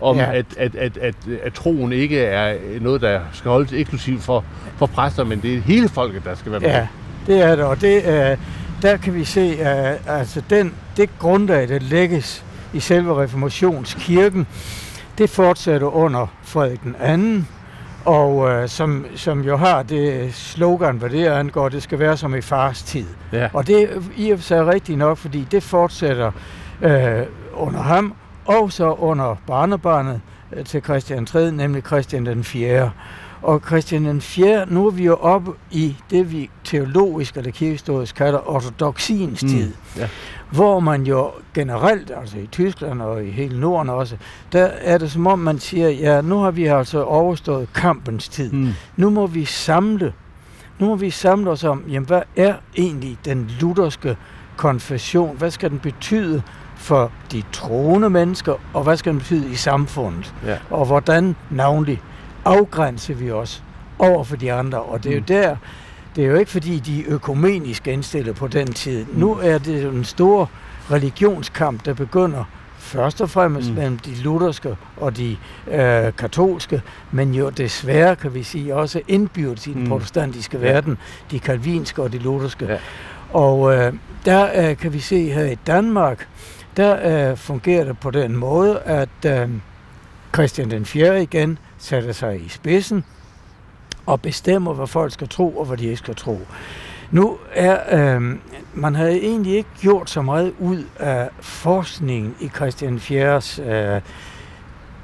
om, 0.00 0.16
ja. 0.16 0.32
at, 0.32 0.46
at, 0.56 0.76
at, 0.76 0.96
at, 0.96 1.14
at 1.42 1.52
troen 1.52 1.92
ikke 1.92 2.20
er 2.20 2.56
noget, 2.80 3.00
der 3.00 3.20
skal 3.32 3.50
holdes 3.50 3.72
eksklusivt 3.72 4.22
for, 4.22 4.44
for 4.76 4.86
præster, 4.86 5.24
men 5.24 5.42
det 5.42 5.54
er 5.54 5.60
hele 5.60 5.88
folket, 5.88 6.24
der 6.24 6.34
skal 6.34 6.52
være 6.52 6.60
med. 6.60 6.68
Ja, 6.68 6.86
det 7.26 7.42
er 7.42 7.56
det, 7.56 7.64
og 7.64 7.80
det, 7.80 7.96
uh, 7.96 8.38
der 8.82 8.96
kan 8.96 9.14
vi 9.14 9.24
se, 9.24 9.52
uh, 9.52 10.18
altså 10.18 10.42
den, 10.50 10.74
det 10.96 11.18
grundlag, 11.18 11.68
der 11.68 11.78
lægges 11.78 12.44
i 12.72 12.80
selve 12.80 13.22
reformationskirken, 13.22 14.46
det 15.18 15.30
fortsætter 15.30 15.86
under 15.86 16.26
Frederik 16.42 16.82
den 16.82 16.96
anden, 17.00 17.48
og 18.06 18.36
uh, 18.36 18.68
som, 18.68 19.06
som 19.16 19.40
jo 19.40 19.56
har 19.56 19.82
det 19.82 20.34
slogan, 20.34 20.96
hvad 20.96 21.10
det 21.10 21.26
angår, 21.26 21.68
det 21.68 21.82
skal 21.82 21.98
være 21.98 22.16
som 22.16 22.34
i 22.34 22.40
fars 22.40 22.82
tid. 22.82 23.06
Ja. 23.32 23.48
Og 23.52 23.66
det 23.66 23.82
er 23.82 23.88
i 24.16 24.30
og 24.30 24.38
for 24.38 24.44
sig 24.44 24.66
rigtigt 24.66 24.98
nok, 24.98 25.18
fordi 25.18 25.46
det 25.50 25.62
fortsætter 25.62 26.32
uh, 26.82 26.90
under 27.66 27.82
ham, 27.82 28.14
og 28.46 28.72
så 28.72 28.92
under 28.92 29.36
barnebarnet 29.46 30.20
øh, 30.52 30.64
til 30.64 30.82
Christian 30.82 31.26
3., 31.26 31.50
nemlig 31.52 31.82
Christian 31.82 32.26
den 32.26 32.44
4. 32.44 32.90
Og 33.42 33.62
Christian 33.66 34.04
den 34.04 34.20
4., 34.20 34.66
nu 34.68 34.86
er 34.86 34.90
vi 34.90 35.04
jo 35.04 35.14
oppe 35.14 35.52
i 35.70 35.96
det, 36.10 36.32
vi 36.32 36.50
teologisk 36.64 37.36
eller 37.36 37.50
kirkehistorisk 37.50 38.14
kalder 38.14 38.50
ortodoxiens 38.50 39.42
mm, 39.42 39.48
tid, 39.48 39.72
ja. 39.96 40.08
Hvor 40.50 40.80
man 40.80 41.02
jo 41.02 41.30
generelt, 41.54 42.12
altså 42.20 42.38
i 42.38 42.46
Tyskland 42.46 43.02
og 43.02 43.24
i 43.24 43.30
hele 43.30 43.60
Norden 43.60 43.90
også, 43.90 44.16
der 44.52 44.64
er 44.64 44.98
det 44.98 45.10
som 45.10 45.26
om 45.26 45.38
man 45.38 45.58
siger, 45.58 45.88
ja, 45.88 46.20
nu 46.20 46.38
har 46.38 46.50
vi 46.50 46.66
altså 46.66 47.02
overstået 47.02 47.68
kampens 47.74 48.28
tid. 48.28 48.52
Mm. 48.52 48.72
Nu 48.96 49.10
må 49.10 49.26
vi 49.26 49.44
samle, 49.44 50.12
nu 50.78 50.86
må 50.86 50.96
vi 50.96 51.10
samle 51.10 51.50
os 51.50 51.64
om, 51.64 51.84
jamen 51.88 52.06
hvad 52.06 52.22
er 52.36 52.54
egentlig 52.76 53.18
den 53.24 53.50
lutherske 53.60 54.16
konfession? 54.56 55.36
Hvad 55.36 55.50
skal 55.50 55.70
den 55.70 55.78
betyde 55.78 56.42
for 56.76 57.10
de 57.32 57.42
troende 57.52 58.10
mennesker, 58.10 58.54
og 58.74 58.82
hvad 58.82 58.96
skal 58.96 59.12
det 59.12 59.20
betyde 59.20 59.50
i 59.50 59.54
samfundet? 59.54 60.34
Ja. 60.46 60.56
Og 60.70 60.86
hvordan 60.86 61.36
navnlig 61.50 62.02
afgrænser 62.44 63.14
vi 63.14 63.30
os 63.30 63.62
over 63.98 64.24
for 64.24 64.36
de 64.36 64.52
andre? 64.52 64.82
Og 64.82 65.04
det 65.04 65.12
er 65.12 65.20
mm. 65.20 65.26
jo 65.28 65.40
der, 65.40 65.56
det 66.16 66.24
er 66.24 66.28
jo 66.28 66.36
ikke 66.36 66.50
fordi, 66.50 66.78
de 66.78 67.00
er 67.00 67.04
økumenisk 67.06 67.86
indstillet 67.86 68.36
på 68.36 68.48
den 68.48 68.72
tid. 68.72 69.04
Mm. 69.04 69.18
Nu 69.20 69.34
er 69.34 69.58
det 69.58 69.84
en 69.84 70.04
stor 70.04 70.50
religionskamp, 70.90 71.84
der 71.84 71.94
begynder 71.94 72.44
først 72.78 73.20
og 73.20 73.30
fremmest 73.30 73.68
mm. 73.68 73.74
mellem 73.74 73.98
de 73.98 74.14
lutherske 74.14 74.76
og 74.96 75.16
de 75.16 75.36
øh, 75.70 76.12
katolske, 76.18 76.82
men 77.12 77.34
jo 77.34 77.50
desværre, 77.50 78.16
kan 78.16 78.34
vi 78.34 78.42
sige, 78.42 78.74
også 78.74 79.00
indbyrdes 79.08 79.66
i 79.66 79.72
den 79.72 79.82
mm. 79.82 79.88
protestantiske 79.88 80.58
ja. 80.58 80.72
verden, 80.72 80.98
de 81.30 81.40
kalvinske 81.40 82.02
og 82.02 82.12
de 82.12 82.18
lutherske. 82.18 82.66
Ja. 82.66 82.78
Og 83.32 83.74
øh, 83.74 83.92
der 84.24 84.70
øh, 84.70 84.76
kan 84.76 84.92
vi 84.92 85.00
se 85.00 85.30
her 85.30 85.44
i 85.44 85.58
Danmark, 85.66 86.28
der 86.76 87.30
øh, 87.30 87.36
fungerer 87.36 87.84
det 87.84 87.98
på 87.98 88.10
den 88.10 88.36
måde, 88.36 88.78
at 88.78 89.08
øh, 89.26 89.48
Christian 90.34 90.70
den 90.70 90.84
4. 90.84 91.22
igen 91.22 91.58
sætter 91.78 92.12
sig 92.12 92.44
i 92.44 92.48
spidsen 92.48 93.04
og 94.06 94.20
bestemmer, 94.20 94.74
hvad 94.74 94.86
folk 94.86 95.12
skal 95.12 95.28
tro 95.28 95.56
og 95.56 95.64
hvad 95.64 95.76
de 95.76 95.84
ikke 95.84 95.96
skal 95.96 96.14
tro. 96.14 96.40
Nu 97.10 97.36
er, 97.52 98.14
øh, 98.16 98.22
man 98.74 98.94
havde 98.94 99.20
egentlig 99.20 99.56
ikke 99.56 99.70
gjort 99.80 100.10
så 100.10 100.22
meget 100.22 100.54
ud 100.58 100.84
af 100.96 101.28
forskningen 101.40 102.34
i 102.40 102.48
Christian 102.48 102.96
4's 102.96 103.62
øh, 103.62 104.00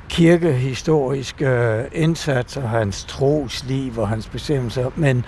kirkehistoriske 0.08 1.48
øh, 1.48 1.84
indsats 1.92 2.56
og 2.56 2.68
hans 2.68 3.04
trosliv 3.04 3.98
og 3.98 4.08
hans 4.08 4.26
bestemmelser, 4.26 4.90
men 4.96 5.24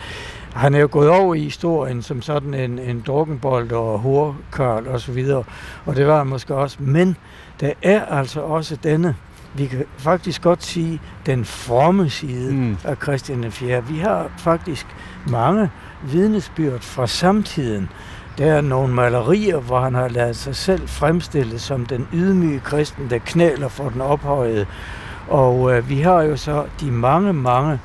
han 0.55 0.75
er 0.75 0.79
jo 0.79 0.89
gået 0.91 1.09
over 1.09 1.35
i 1.35 1.41
historien 1.41 2.03
som 2.03 2.23
sådan 2.23 2.55
en, 2.55 2.79
en 2.79 3.03
drukkenbold 3.07 3.73
og 3.73 3.99
horkarl 3.99 4.89
og 4.89 5.01
så 5.01 5.13
videre, 5.13 5.45
og 5.87 5.97
det 5.97 6.07
var 6.07 6.19
han 6.19 6.27
måske 6.27 6.55
også. 6.55 6.77
Men 6.81 7.17
der 7.61 7.73
er 7.83 8.05
altså 8.05 8.41
også 8.41 8.77
denne, 8.77 9.17
vi 9.55 9.67
kan 9.67 9.85
faktisk 9.97 10.43
godt 10.43 10.63
sige, 10.65 11.01
den 11.27 11.45
fromme 11.45 12.11
side 12.11 12.55
mm. 12.55 12.77
af 12.85 12.97
Christian 13.03 13.53
4. 13.53 13.87
Vi 13.87 13.99
har 13.99 14.31
faktisk 14.39 14.87
mange 15.27 15.71
vidnesbyrd 16.03 16.81
fra 16.81 17.07
samtiden. 17.07 17.89
Der 18.39 18.53
er 18.53 18.61
nogle 18.61 18.95
malerier, 18.95 19.59
hvor 19.59 19.81
han 19.81 19.95
har 19.95 20.09
lavet 20.09 20.37
sig 20.37 20.57
selv 20.57 20.89
fremstille 20.89 21.59
som 21.59 21.87
den 21.87 22.09
ydmyge 22.13 22.61
kristen, 22.61 23.11
der 23.11 23.19
knæler 23.19 23.69
for 23.69 23.89
den 23.89 24.01
ophøjede. 24.01 24.67
Og 25.29 25.77
øh, 25.77 25.89
vi 25.89 26.01
har 26.01 26.23
jo 26.23 26.37
så 26.37 26.65
de 26.81 26.91
mange, 26.91 27.33
mange 27.33 27.79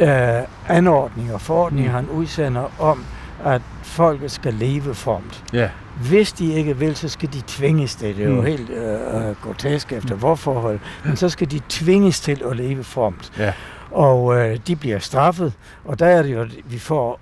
øh, 0.00 0.42
anordninger, 0.68 1.38
forordninger, 1.38 1.90
mm. 1.90 1.94
han 1.94 2.08
udsender 2.08 2.80
om, 2.80 3.04
at 3.44 3.62
folket 3.82 4.30
skal 4.30 4.54
leve 4.54 4.94
formt. 4.94 5.44
Ja. 5.52 5.68
Hvis 6.08 6.32
de 6.32 6.52
ikke 6.54 6.76
vil, 6.76 6.96
så 6.96 7.08
skal 7.08 7.28
de 7.32 7.42
tvinges 7.46 7.94
til. 7.96 8.16
Det 8.16 8.24
er 8.24 8.28
jo 8.28 8.34
Mm. 8.40 8.46
helt 8.46 8.70
øh, 8.70 9.42
grotesk 9.42 9.92
efter 9.92 10.14
vores 10.14 10.40
forhold. 10.40 10.78
Men 11.04 11.16
så 11.16 11.28
skal 11.28 11.50
de 11.50 11.60
tvinges 11.68 12.20
til 12.20 12.42
at 12.50 12.56
leve 12.56 12.84
fromt. 12.84 13.32
Ja. 13.38 13.52
Og 13.90 14.36
øh, 14.38 14.58
de 14.66 14.76
bliver 14.76 14.98
straffet, 14.98 15.52
og 15.84 15.98
der 15.98 16.06
er 16.06 16.22
det 16.22 16.34
jo, 16.34 16.46
vi 16.64 16.78
får 16.78 17.20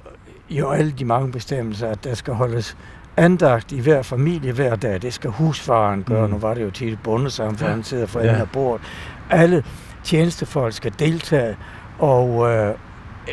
jo 0.51 0.71
alle 0.71 0.91
de 0.99 1.05
mange 1.05 1.33
bestemmelser, 1.33 1.89
at 1.89 2.05
der 2.05 2.15
skal 2.15 2.35
holdes 2.35 2.77
andagt 3.17 3.73
i 3.73 3.81
hver 3.81 4.03
familie 4.03 4.53
hver 4.53 4.77
dag. 4.77 5.03
Det 5.03 5.13
skal 5.15 5.31
husfaren 5.31 6.03
gøre. 6.03 6.19
Mm. 6.21 6.27
Mm. 6.27 6.31
Nu 6.33 6.39
var 6.39 6.55
det 6.55 6.63
jo 6.63 6.71
tit 6.71 6.93
et 6.93 6.99
bondesamfund, 7.05 7.71
han 7.71 7.85
sidder 7.85 8.07
for 8.07 8.21
Ja. 8.21 8.27
af 8.35 8.51
bordet. 8.51 8.87
Alle 9.31 9.65
tjenestefolk 10.05 10.73
skal 10.75 10.93
deltage, 10.99 11.57
og 11.99 12.53
øh, 12.53 12.75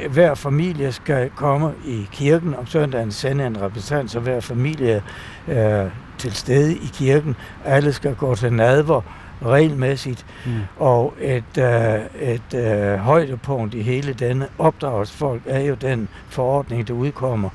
hver 0.10 0.34
familie 0.36 0.91
skal 0.91 1.29
komme 1.36 1.71
i 1.86 2.08
kirken 2.12 2.56
om 2.56 2.67
søndagen, 2.67 3.12
sende 3.12 3.47
en 3.47 3.62
repræsentant, 3.62 4.12
så 4.12 4.19
hver 4.19 4.39
familie 4.39 5.03
er 5.47 5.89
til 6.17 6.36
stede 6.36 6.73
i 6.75 6.89
kirken. 6.93 7.36
Alle 7.65 7.93
skal 7.93 8.15
gå 8.15 8.36
til 8.36 8.53
nadver 8.53 9.01
regelmæssigt, 9.45 10.25
Mm. 10.45 10.51
og 10.79 11.13
et, 11.21 11.58
øh, 11.58 11.99
et 12.21 12.53
øh, 12.56 12.97
højdepunkt 12.97 13.73
i 13.73 13.82
hele 13.82 14.13
denne 14.13 14.47
opdragelsesfolk 14.60 15.41
er 15.45 15.60
jo 15.60 15.75
den 15.75 16.08
forordning, 16.29 16.88
der 16.88 16.93
udkommer, 16.93 17.49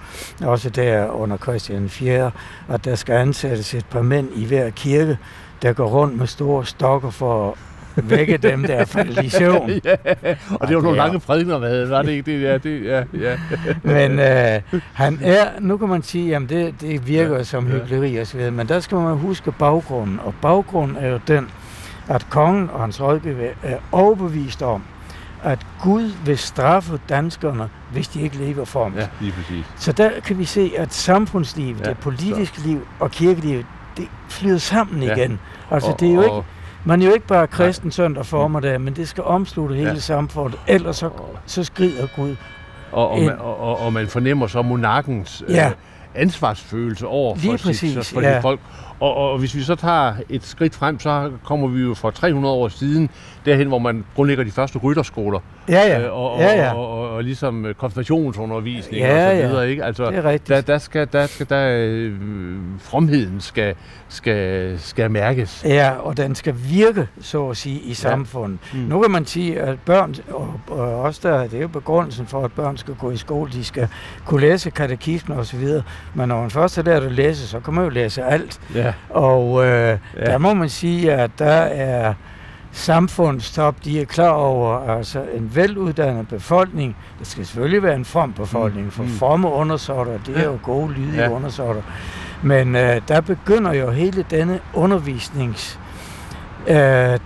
også 0.45 0.71
der 0.71 1.07
under 1.09 1.37
Christian 1.37 1.89
4., 1.89 2.31
at 2.69 2.85
der 2.85 2.95
skal 2.95 3.13
ansættes 3.15 3.75
et 3.75 3.87
par 3.87 4.03
mænd 4.03 4.29
i 4.35 4.45
hver 4.47 4.71
kirke, 4.71 5.19
der 5.63 5.73
går 5.73 5.87
rundt 5.87 6.19
med 6.19 6.27
store 6.27 6.67
stokker 6.67 7.11
for 7.11 7.57
vække 8.03 8.37
dem, 8.37 8.63
der 8.63 8.75
er 8.75 8.85
faldet 8.85 9.25
i 9.25 9.29
søvn. 9.29 9.71
ja, 9.85 9.95
og 10.61 10.69
det 10.69 10.77
var 10.77 10.83
nogle 10.83 10.97
lange 10.97 11.21
prædikener, 11.21 11.59
hvad 11.59 11.87
var 11.87 12.03
det 12.03 12.11
ikke? 12.13 12.33
Det, 12.33 12.43
ja, 12.43 12.59
det, 12.59 12.85
ja, 12.85 13.03
ja. 13.21 13.37
Men 13.83 14.19
øh, 14.19 14.61
han 14.93 15.19
er, 15.23 15.45
nu 15.61 15.77
kan 15.77 15.89
man 15.89 16.03
sige, 16.03 16.37
at 16.37 16.43
det, 16.49 16.75
det 16.81 17.07
virker 17.09 17.31
Ja, 17.33 17.37
ja, 17.37 17.45
som 17.45 17.67
ja. 17.67 17.73
hyggeleri 17.73 18.25
så 18.25 18.37
videre, 18.37 18.51
men 18.51 18.69
der 18.69 18.81
skal 18.81 18.99
man 18.99 19.17
huske 19.17 19.53
baggrunden, 19.53 20.21
og 20.25 20.35
baggrunden 20.43 20.97
er 21.01 21.09
jo 21.09 21.21
den, 21.29 21.49
at 22.09 22.27
kongen 22.31 22.71
og 22.73 22.81
hans 22.81 23.01
rådgiver 23.03 23.49
er 23.63 23.77
overbevist 23.93 24.63
om, 24.63 24.83
at 25.45 25.59
Gud 25.83 26.11
vil 26.25 26.39
straffe 26.39 27.01
danskerne, 27.09 27.69
hvis 27.93 28.09
de 28.09 28.21
ikke 28.21 28.37
lever 28.37 28.65
formt. 28.65 28.97
ja, 28.97 29.07
lige 29.21 29.33
præcis. 29.33 29.65
Så 29.77 29.93
der 29.93 30.11
kan 30.25 30.39
vi 30.39 30.45
se, 30.45 30.71
at 30.79 30.95
samfundslivet, 30.95 31.81
Ja, 31.81 31.85
ja, 31.85 31.89
det 31.91 31.99
politiske 31.99 32.61
liv 32.61 32.87
og 33.01 33.11
kirkelivet, 33.11 33.67
det 33.97 34.09
flyder 34.29 34.59
sammen 34.59 35.03
Ja. 35.03 35.15
igen. 35.15 35.41
Altså, 35.71 35.91
Og- 35.91 36.01
det 36.01 36.11
er 36.11 36.15
jo 36.15 36.23
ikke, 36.23 36.43
man 36.85 37.03
er 37.03 37.07
jo 37.07 37.13
ikke 37.13 37.27
bare 37.27 37.47
kristen 37.47 37.91
søndag 37.91 38.27
formiddag, 38.27 38.81
men 38.81 38.97
det 38.97 39.09
skal 39.09 39.25
omslutte 39.25 39.75
hele 39.75 39.89
Ja. 39.91 39.99
samfundet, 39.99 40.61
ellers 40.67 40.97
så, 40.97 41.11
så 41.47 41.65
skrider 41.65 42.07
Gud. 42.17 42.37
Og, 42.93 43.11
og, 43.11 43.21
man, 43.21 43.39
og, 43.39 43.81
og, 43.81 43.93
man 43.93 44.07
fornemmer 44.09 44.47
så 44.47 44.63
monarkens 44.63 45.43
Ja. 45.49 45.67
øh, 45.67 45.73
ansvarsfølelse 46.15 47.07
over 47.07 47.35
for, 47.35 47.43
Lige 47.43 47.75
sit, 47.75 48.07
for 48.07 48.21
ja. 48.21 48.39
folk. 48.41 48.61
Og, 49.01 49.15
og, 49.17 49.33
og 49.33 49.39
hvis 49.39 49.55
vi 49.55 49.63
så 49.63 49.75
tager 49.75 50.15
et 50.29 50.45
skridt 50.45 50.75
frem, 50.75 51.01
så 51.01 51.31
kommer 51.45 51.69
vi 51.69 51.81
jo 51.81 51.95
fra 51.95 52.11
300 52.11 52.55
år 52.55 52.69
siden 52.69 53.11
derhen, 53.45 53.69
hvor 53.69 53.79
man 53.79 54.05
grundlægger 54.17 54.45
de 54.45 54.51
første 54.51 54.79
rytterskoler. 54.79 55.41
Ja, 55.69 55.87
ja. 55.87 56.01
Øh, 56.07 56.13
og, 56.13 56.33
og, 56.33 56.41
ja, 56.41 56.55
ja. 56.65 56.75
Og, 56.75 56.91
og, 56.93 57.11
og 57.11 57.25
ligesom 57.25 57.67
øh, 57.67 57.75
konfirmationsundervisning 57.75 59.03
Ja, 59.03 59.27
og 59.27 59.31
så 59.33 59.37
ja. 59.43 59.47
videre, 59.49 59.71
ikke? 59.71 59.85
Altså, 59.85 60.11
Det 60.11 60.19
er 60.19 60.25
rigtigt. 60.25 60.49
der, 60.49 60.61
der 60.61 60.79
skal, 60.79 61.09
der 61.13 61.27
skal 61.27 61.47
der, 61.49 61.69
øh, 61.79 62.13
fromheden 62.79 63.41
skal, 63.41 63.75
skal, 64.09 64.75
skal 64.81 65.11
mærkes. 65.11 65.65
Ja, 65.65 65.91
og 65.91 66.17
den 66.17 66.35
skal 66.35 66.55
virke, 66.69 67.09
så 67.21 67.49
at 67.49 67.57
sige, 67.57 67.81
i 67.81 67.95
samfundet. 67.95 68.59
Mm. 68.73 68.79
Mm. 68.79 68.85
Nu 68.85 69.01
kan 69.01 69.11
man 69.11 69.27
sige, 69.27 69.61
at 69.61 69.79
børn, 69.87 70.15
og, 70.31 70.61
og 70.69 71.01
også 71.01 71.21
der, 71.29 71.43
det 71.43 71.55
er 71.55 71.61
jo 71.63 71.69
begrundelsen 71.69 72.27
for, 72.27 72.45
at 72.45 72.53
børn 72.53 72.77
skal 72.77 72.95
gå 72.95 73.11
i 73.11 73.17
skole, 73.17 73.53
de 73.53 73.65
skal 73.65 73.89
kunne 74.27 74.41
læse 74.41 74.71
katekismen 74.71 75.39
og 75.39 75.47
så 75.47 75.57
videre. 75.57 75.83
Men 76.15 76.29
når 76.29 76.41
man 76.41 76.51
først 76.51 76.77
har 76.77 76.83
lært 76.83 77.03
at 77.03 77.13
læse, 77.13 77.49
så 77.49 77.61
kan 77.61 77.75
man 77.75 77.85
jo 77.85 77.91
læse 77.91 78.25
alt. 78.25 78.61
Ja. 78.75 78.88
Og 79.11 79.65
øh, 79.67 79.99
Ja. 80.17 80.25
der 80.25 80.39
må 80.39 80.55
man 80.55 80.69
sige, 80.69 81.13
at 81.13 81.31
der 81.39 81.47
er 81.63 82.15
samfundstop, 82.73 83.85
de 83.85 84.01
er 84.01 84.05
klar 84.05 84.29
over, 84.31 84.97
altså 84.97 85.23
en 85.35 85.51
veluddannet 85.55 86.29
befolkning, 86.29 86.97
det 87.19 87.27
skal 87.27 87.47
selvfølgelig 87.47 87.83
være 87.83 87.95
en 87.95 88.05
from 88.05 88.33
befolkning, 88.33 88.93
for 88.93 89.03
Mm. 89.03 89.09
fromme 89.09 89.49
undersåtter, 89.49 90.19
det 90.27 90.37
er 90.39 90.45
jo 90.45 90.59
gode, 90.63 90.93
lydige 90.93 91.23
Ja. 91.23 91.31
undersåtter. 91.31 91.83
Men 92.43 92.77
øh, 92.77 93.01
der 93.09 93.21
begynder 93.21 93.73
jo 93.75 93.91
hele 93.91 94.25
denne 94.31 94.61
undervisnings 94.75 95.79
øh, 96.69 97.19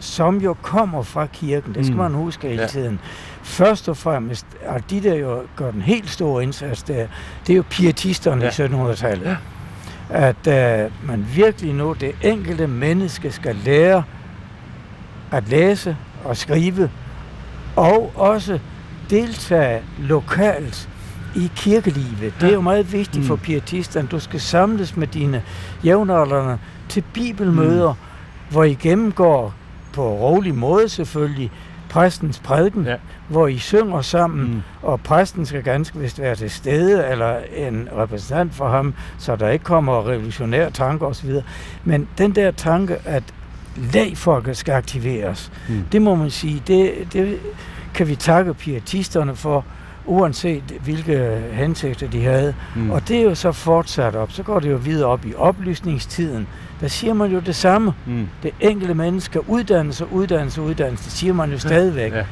som 0.00 0.38
jo 0.38 0.56
kommer 0.62 1.02
fra 1.02 1.26
kirken, 1.26 1.74
det 1.74 1.84
skal 1.86 1.96
Mm. 1.96 2.02
man 2.02 2.12
huske 2.14 2.48
hele 2.48 2.62
Ja. 2.62 2.68
tiden. 2.68 3.00
Først 3.42 3.88
og 3.88 3.96
fremmest, 3.96 4.46
og 4.66 4.90
de 4.90 5.02
der 5.02 5.14
jo 5.14 5.40
gør 5.56 5.70
den 5.70 5.82
helt 5.82 6.10
store 6.10 6.42
indsats 6.42 6.82
der, 6.82 7.06
det 7.46 7.52
er 7.52 7.56
jo 7.56 7.64
pietisterne 7.70 8.42
Ja. 8.42 8.48
i 8.48 8.50
1700-tallet. 8.50 9.26
Ja. 9.26 9.36
At 10.10 10.46
øh, 10.46 10.90
man 11.06 11.26
virkelig 11.34 11.74
nu, 11.74 11.92
det 12.00 12.12
enkelte 12.22 12.66
menneske 12.66 13.32
skal 13.32 13.56
lære 13.64 14.02
at 15.32 15.48
læse 15.48 15.96
og 16.24 16.36
skrive, 16.36 16.90
og 17.76 18.12
også 18.14 18.58
deltage 19.10 19.82
lokalt 19.98 20.88
i 21.36 21.50
kirkelivet. 21.56 22.34
Det 22.40 22.48
er 22.48 22.52
jo 22.54 22.60
meget 22.60 22.92
vigtigt 22.92 23.26
for 23.26 23.34
Mm. 23.34 23.40
pietisterne. 23.40 24.08
Du 24.08 24.18
skal 24.20 24.40
samles 24.40 24.96
med 24.96 25.06
dine 25.06 25.42
jævnaldrende 25.84 26.58
til 26.88 27.04
bibelmøder, 27.14 27.92
Mm. 27.92 28.50
hvor 28.52 28.64
I 28.64 28.74
gennemgår 28.74 29.54
på 29.92 30.02
rolig 30.02 30.54
måde 30.54 30.88
selvfølgelig 30.88 31.50
præstens 31.90 32.38
prædiken, 32.38 32.84
Ja. 32.86 32.96
hvor 33.28 33.46
I 33.46 33.58
synger 33.58 34.00
sammen, 34.00 34.54
Mm. 34.54 34.62
og 34.82 35.00
præsten 35.00 35.46
skal 35.46 35.62
ganske 35.62 35.98
vist 35.98 36.20
være 36.20 36.34
til 36.34 36.50
stede, 36.50 37.06
eller 37.06 37.36
en 37.56 37.88
repræsentant 37.96 38.54
for 38.54 38.68
ham, 38.68 38.94
så 39.18 39.36
der 39.36 39.48
ikke 39.48 39.64
kommer 39.64 40.08
revolutionære 40.08 40.70
tanker 40.70 41.06
osv. 41.06 41.30
Men 41.84 42.08
den 42.18 42.34
der 42.34 42.50
tanke, 42.50 42.96
at 43.04 43.22
lægfolket 43.76 44.56
skal 44.56 44.72
aktiveres, 44.72 45.52
Mm. 45.68 45.84
det 45.92 46.02
må 46.02 46.14
man 46.14 46.30
sige, 46.30 46.62
det, 46.66 46.92
det 47.12 47.38
kan 47.94 48.08
vi 48.08 48.14
takke 48.16 48.54
pietisterne 48.54 49.36
for, 49.36 49.64
uanset 50.06 50.62
hvilke 50.84 51.42
hensigter 51.52 52.08
de 52.08 52.24
havde. 52.24 52.54
Mm. 52.76 52.90
Og 52.90 53.08
det 53.08 53.18
er 53.18 53.22
jo 53.22 53.34
så 53.34 53.52
fortsat 53.52 54.14
op. 54.16 54.32
Så 54.32 54.42
går 54.42 54.60
det 54.60 54.70
jo 54.70 54.76
videre 54.76 55.08
op 55.08 55.26
i 55.26 55.34
oplysningstiden. 55.34 56.46
Der 56.80 56.88
siger 56.88 57.14
man 57.14 57.30
jo 57.32 57.38
det 57.40 57.54
samme. 57.56 57.92
Mm. 58.06 58.28
Det 58.42 58.50
enkelte 58.60 58.94
menneske 58.94 59.48
uddannelse, 59.50 60.06
uddannelse, 60.12 60.62
uddannelse. 60.62 61.04
Det 61.04 61.12
siger 61.12 61.32
man 61.32 61.50
jo 61.50 61.58
stadigvæk. 61.58 62.12
Ja. 62.12 62.24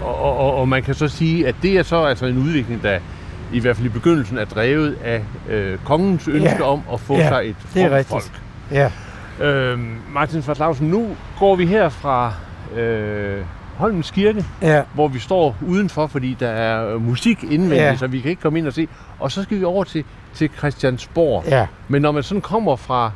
Og, 0.00 0.18
og, 0.22 0.36
og, 0.38 0.54
og 0.56 0.68
man 0.68 0.82
kan 0.82 0.94
så 0.94 1.08
sige, 1.08 1.48
at 1.48 1.54
det 1.62 1.78
er 1.78 1.82
så 1.82 2.04
altså 2.04 2.26
en 2.26 2.38
udvikling, 2.38 2.82
der 2.82 2.98
i 3.52 3.60
hvert 3.60 3.76
fald 3.76 3.86
i 3.86 3.90
begyndelsen 3.90 4.38
er 4.38 4.44
drevet 4.44 4.96
af 5.04 5.24
øh, 5.48 5.78
kongens 5.84 6.28
ønske 6.28 6.56
Ja. 6.58 6.62
om 6.62 6.80
at 6.92 7.00
få 7.00 7.14
Ja, 7.16 7.28
sig 7.28 7.48
et 7.50 7.56
det 7.74 7.82
er 7.82 7.90
rigtigt. 7.90 8.08
folk. 8.08 8.40
Ja. 8.70 8.90
Øhm, 9.44 9.96
Martin 10.12 10.42
Fartlausen, 10.42 10.86
nu 10.88 11.16
går 11.38 11.56
vi 11.56 11.66
her 11.66 11.88
fra 11.88 12.34
øh, 12.76 13.42
Holmens 13.80 14.10
Kirke, 14.10 14.44
ja. 14.62 14.82
hvor 14.94 15.08
vi 15.08 15.18
står 15.18 15.56
udenfor, 15.66 16.06
fordi 16.06 16.36
der 16.40 16.48
er 16.48 16.94
øh, 16.94 17.02
musik 17.02 17.42
indvendigt, 17.44 17.80
Ja. 17.82 17.96
så 17.96 18.06
vi 18.06 18.20
kan 18.20 18.30
ikke 18.30 18.42
komme 18.42 18.58
ind 18.58 18.66
og 18.66 18.72
se. 18.72 18.88
Og 19.18 19.32
så 19.32 19.42
skal 19.42 19.58
vi 19.58 19.64
over 19.64 19.84
til, 19.84 20.04
til 20.34 20.50
Christiansborg. 20.58 21.44
Ja. 21.46 21.66
Men 21.88 22.02
når 22.02 22.12
man 22.12 22.22
sådan 22.22 22.40
kommer 22.40 22.76
fra 22.76 23.10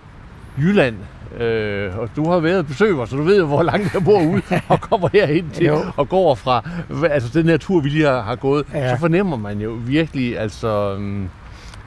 Jylland, 0.58 0.96
øh, 1.40 1.98
og 1.98 2.08
du 2.16 2.30
har 2.30 2.38
været 2.38 2.58
og 2.58 2.66
besøgt 2.66 2.98
os, 3.00 3.08
så 3.10 3.16
du 3.16 3.22
ved 3.22 3.38
jo, 3.38 3.46
hvor 3.46 3.62
langt 3.62 3.94
jeg 3.94 4.04
bor 4.04 4.20
ude, 4.22 4.42
og 4.68 4.80
kommer 4.80 5.08
herhen 5.12 5.50
til 5.52 5.72
og 5.96 6.08
går 6.08 6.34
fra 6.34 6.62
altså 7.10 7.38
den 7.40 7.48
her 7.48 7.56
tur, 7.56 7.80
vi 7.80 7.88
lige 7.88 8.04
har, 8.06 8.22
har 8.22 8.36
gået, 8.36 8.66
Ja. 8.74 8.94
så 8.94 9.00
fornemmer 9.00 9.36
man 9.36 9.60
jo 9.60 9.70
virkelig 9.86 10.38
altså 10.38 10.94
um, 10.96 11.28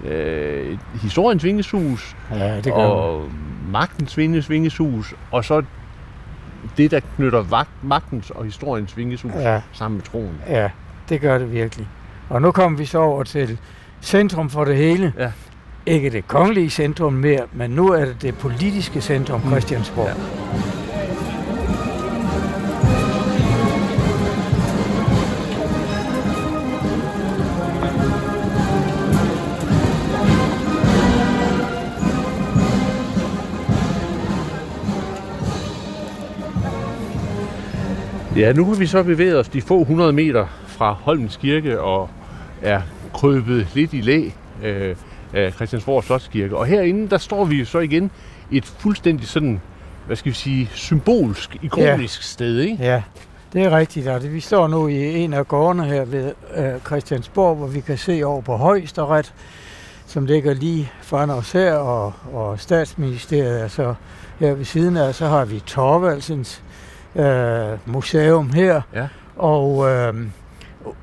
øh, 0.06 0.78
historiens 1.02 1.44
vingeshus, 1.44 2.16
ja, 2.32 2.56
det 2.56 2.64
gør 2.66 2.72
man. 2.78 2.86
og 2.88 3.24
magtens 3.72 4.18
vinges 4.18 4.50
vingeshus, 4.50 5.14
og 5.32 5.46
så 5.46 5.62
det, 6.78 6.92
der 6.92 7.00
knytter 7.16 7.42
vagt, 7.42 7.70
magtens 7.84 8.30
og 8.30 8.46
historiens 8.46 8.98
vingeshus 8.98 9.32
Ja. 9.34 9.62
sammen 9.74 9.98
med 9.98 10.04
troen. 10.06 10.38
Ja, 10.50 10.70
det 11.10 11.22
gør 11.22 11.38
det 11.38 11.52
virkelig. 11.54 11.88
Og 12.30 12.42
nu 12.42 12.52
kommer 12.52 12.78
vi 12.78 12.86
så 12.86 13.00
over 13.00 13.24
til 13.24 13.58
centrum 14.02 14.50
for 14.50 14.66
det 14.66 14.76
hele. 14.78 15.14
Ja. 15.20 15.32
Ikke 15.86 16.10
det 16.10 16.28
kongelige 16.28 16.70
centrum 16.70 17.14
mere, 17.14 17.42
men 17.54 17.70
nu 17.70 17.88
er 17.88 18.06
det 18.06 18.22
det 18.22 18.38
politiske 18.38 19.02
centrum, 19.02 19.42
Mm. 19.44 19.50
Christiansborg. 19.50 20.08
Ja. 20.08 20.14
Ja, 38.38 38.54
nu 38.54 38.66
har 38.66 38.76
vi 38.76 38.86
så 38.88 39.04
bevæget 39.04 39.40
os 39.40 39.50
de 39.50 39.62
få 39.62 39.84
hundrede 39.84 40.14
meter 40.14 40.46
fra 40.68 40.92
Holmens 40.94 41.38
Kirke 41.38 41.82
og 41.82 42.10
er 42.62 42.82
krøbet 43.14 43.68
lidt 43.74 43.94
i 43.94 44.02
læ 44.02 44.30
øh, 44.64 44.96
af 45.34 45.54
Christiansborg 45.54 46.04
Slotskirke. 46.04 46.58
Og 46.58 46.66
herinde, 46.66 47.10
der 47.10 47.18
står 47.18 47.46
vi 47.46 47.66
så 47.66 47.80
igen 47.80 48.12
et 48.52 48.66
fuldstændig 48.66 49.28
sådan, 49.28 49.62
hvad 50.08 50.16
skal 50.16 50.30
vi 50.30 50.36
sige, 50.36 50.70
symbolsk, 50.74 51.58
ikonisk 51.62 52.20
ja. 52.20 52.24
sted, 52.24 52.60
ikke? 52.60 52.78
Ja, 52.84 53.02
det 53.54 53.64
er 53.64 53.78
rigtigt. 53.78 54.08
Og 54.08 54.22
det- 54.22 54.34
vi 54.34 54.40
står 54.40 54.68
nu 54.68 54.88
i 54.88 55.16
en 55.16 55.34
af 55.34 55.48
gårdene 55.48 55.86
her 55.86 56.06
ved 56.06 56.32
øh, 56.58 56.82
Christiansborg, 56.86 57.56
hvor 57.56 57.68
vi 57.68 57.80
kan 57.80 57.98
se 57.98 58.24
over 58.24 58.42
på 58.42 58.56
Højesteret. 58.58 59.34
som 60.10 60.26
ligger 60.26 60.54
lige 60.54 60.92
foran 61.02 61.30
os 61.30 61.52
her, 61.52 61.74
og, 61.74 62.14
og 62.34 62.60
statsministeriet 62.60 63.62
er 63.64 63.68
så 63.68 63.94
her 64.40 64.54
ved 64.54 64.66
siden 64.66 64.98
af. 64.98 65.16
Så 65.16 65.28
har 65.28 65.46
vi 65.46 65.60
Torvaldsens 65.60 66.64
øh, 67.18 67.78
museum 67.86 68.50
her, 68.50 68.82
Ja. 68.94 69.08
og 69.36 69.90
øh, 69.90 70.14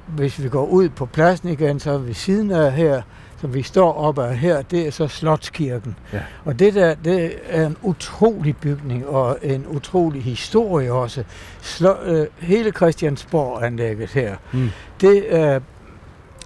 hvis 0.06 0.42
vi 0.42 0.48
går 0.48 0.66
ud 0.66 0.88
på 0.88 1.06
pladsen 1.06 1.48
igen, 1.48 1.80
så 1.80 1.98
ved 1.98 2.14
siden 2.14 2.50
af 2.50 2.72
her, 2.72 3.02
som 3.40 3.54
vi 3.54 3.62
står 3.62 3.92
op 3.92 4.18
af 4.18 4.36
her, 4.36 4.62
det 4.62 4.86
er 4.86 4.90
så 4.90 5.08
Slotskirken. 5.08 5.96
Ja. 6.12 6.20
Og 6.44 6.58
det 6.58 6.74
der, 6.74 6.94
det 6.94 7.34
er 7.48 7.66
en 7.66 7.76
utrolig 7.82 8.56
bygning 8.56 9.06
og 9.08 9.38
en 9.42 9.64
utrolig 9.68 10.22
historie 10.24 10.92
også. 10.92 11.24
Slå, 11.60 11.94
øh, 12.04 12.26
hele 12.38 12.70
Christiansborg-anlægget 12.70 14.10
her, 14.10 14.36
Mm. 14.52 14.70
det 15.00 15.34
er, 15.36 15.60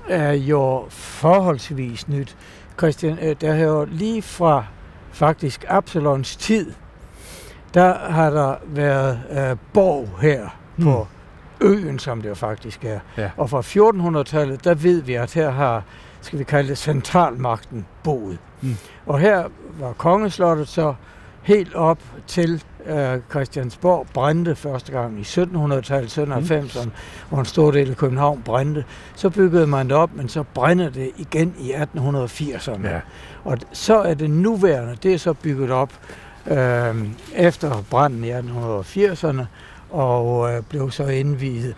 er 0.09 0.33
jo 0.33 0.85
forholdsvis 0.89 2.09
nyt. 2.09 2.37
Christian, 2.79 3.19
øh, 3.23 3.37
der 3.41 3.53
har 3.55 3.65
jo 3.65 3.85
lige 3.91 4.23
fra 4.23 4.65
faktisk 5.13 5.65
Absalons 5.69 6.37
tid, 6.37 6.73
der 7.75 7.95
har 7.99 8.31
der 8.31 8.55
været 8.67 9.21
øh, 9.31 9.57
borg 9.73 10.09
her 10.21 10.49
på 10.83 11.07
øen, 11.61 11.99
som 11.99 12.23
det 12.23 12.29
jo 12.29 12.35
faktisk 12.35 12.85
er. 12.85 13.01
Ja. 13.17 13.31
Og 13.37 13.51
fra 13.51 13.61
1400-tallet, 13.61 14.65
der 14.65 14.75
ved 14.75 15.03
vi, 15.03 15.15
at 15.15 15.35
her 15.35 15.51
har, 15.51 15.83
skal 16.21 16.39
vi 16.39 16.45
kalde 16.45 16.69
det, 16.69 16.79
centralmagten 16.79 17.87
boet. 18.03 18.39
Mm. 18.61 18.77
Og 19.07 19.19
her 19.19 19.45
var 19.81 19.93
kongeslottet 19.93 20.69
så 20.69 20.95
helt 21.43 21.75
op 21.75 21.99
til 22.27 22.63
øh, 22.87 23.19
Christiansborg 23.31 24.07
brændte 24.15 24.57
første 24.57 24.93
gang 24.93 25.21
i 25.21 25.23
1700-tallet, 25.23 26.19
1790'erne, 26.19 26.89
hvor 27.29 27.39
en 27.39 27.45
stor 27.45 27.71
del 27.71 27.91
af 27.91 27.97
København 27.97 28.43
brændte. 28.43 28.85
Så 29.15 29.31
byggede 29.31 29.67
man 29.67 29.89
det 29.89 29.97
op, 29.97 30.11
men 30.15 30.29
så 30.29 30.43
brænder 30.43 30.91
det 30.91 31.11
igen 31.17 31.55
i 31.59 31.73
1880'erne. 31.73 32.89
Ja. 32.89 33.01
Og 33.45 33.59
så 33.73 33.99
er 33.99 34.15
det 34.15 34.31
nuværende, 34.31 34.97
det 35.03 35.15
er 35.15 35.19
så 35.19 35.33
bygget 35.33 35.71
op 35.71 35.93
øh, 36.51 37.09
efter 37.37 37.85
branden 37.91 38.25
i 38.25 38.31
1880'erne, 38.33 39.43
og 39.91 40.53
øh, 40.53 40.63
blev 40.69 40.91
så 40.91 41.07
indviet 41.07 41.75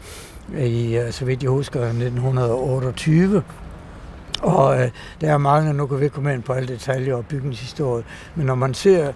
i, 0.59 0.97
øh, 0.97 1.13
så 1.13 1.25
vidt 1.25 1.43
jeg 1.43 1.51
husker, 1.51 1.81
1928. 1.81 3.43
Og 4.43 4.83
øh, 4.83 4.89
der 5.21 5.33
er 5.33 5.39
mange, 5.39 5.73
nu 5.73 5.87
kan 5.87 5.99
vi 6.01 6.05
ikke 6.05 6.15
komme 6.15 6.35
ind 6.35 6.43
på 6.43 6.53
alle 6.53 6.69
detaljer 6.69 7.15
og 7.15 7.27
bygningshistorie, 7.27 8.05
men 8.35 8.47
når 8.47 8.55
man 8.55 8.75
ser 8.75 9.13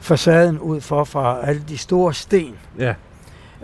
facaden 0.00 0.58
ud 0.58 0.80
for 0.80 1.04
fra 1.04 1.38
alle 1.42 1.62
de 1.68 1.78
store 1.78 2.14
sten 2.14 2.54
Ja. 2.78 2.94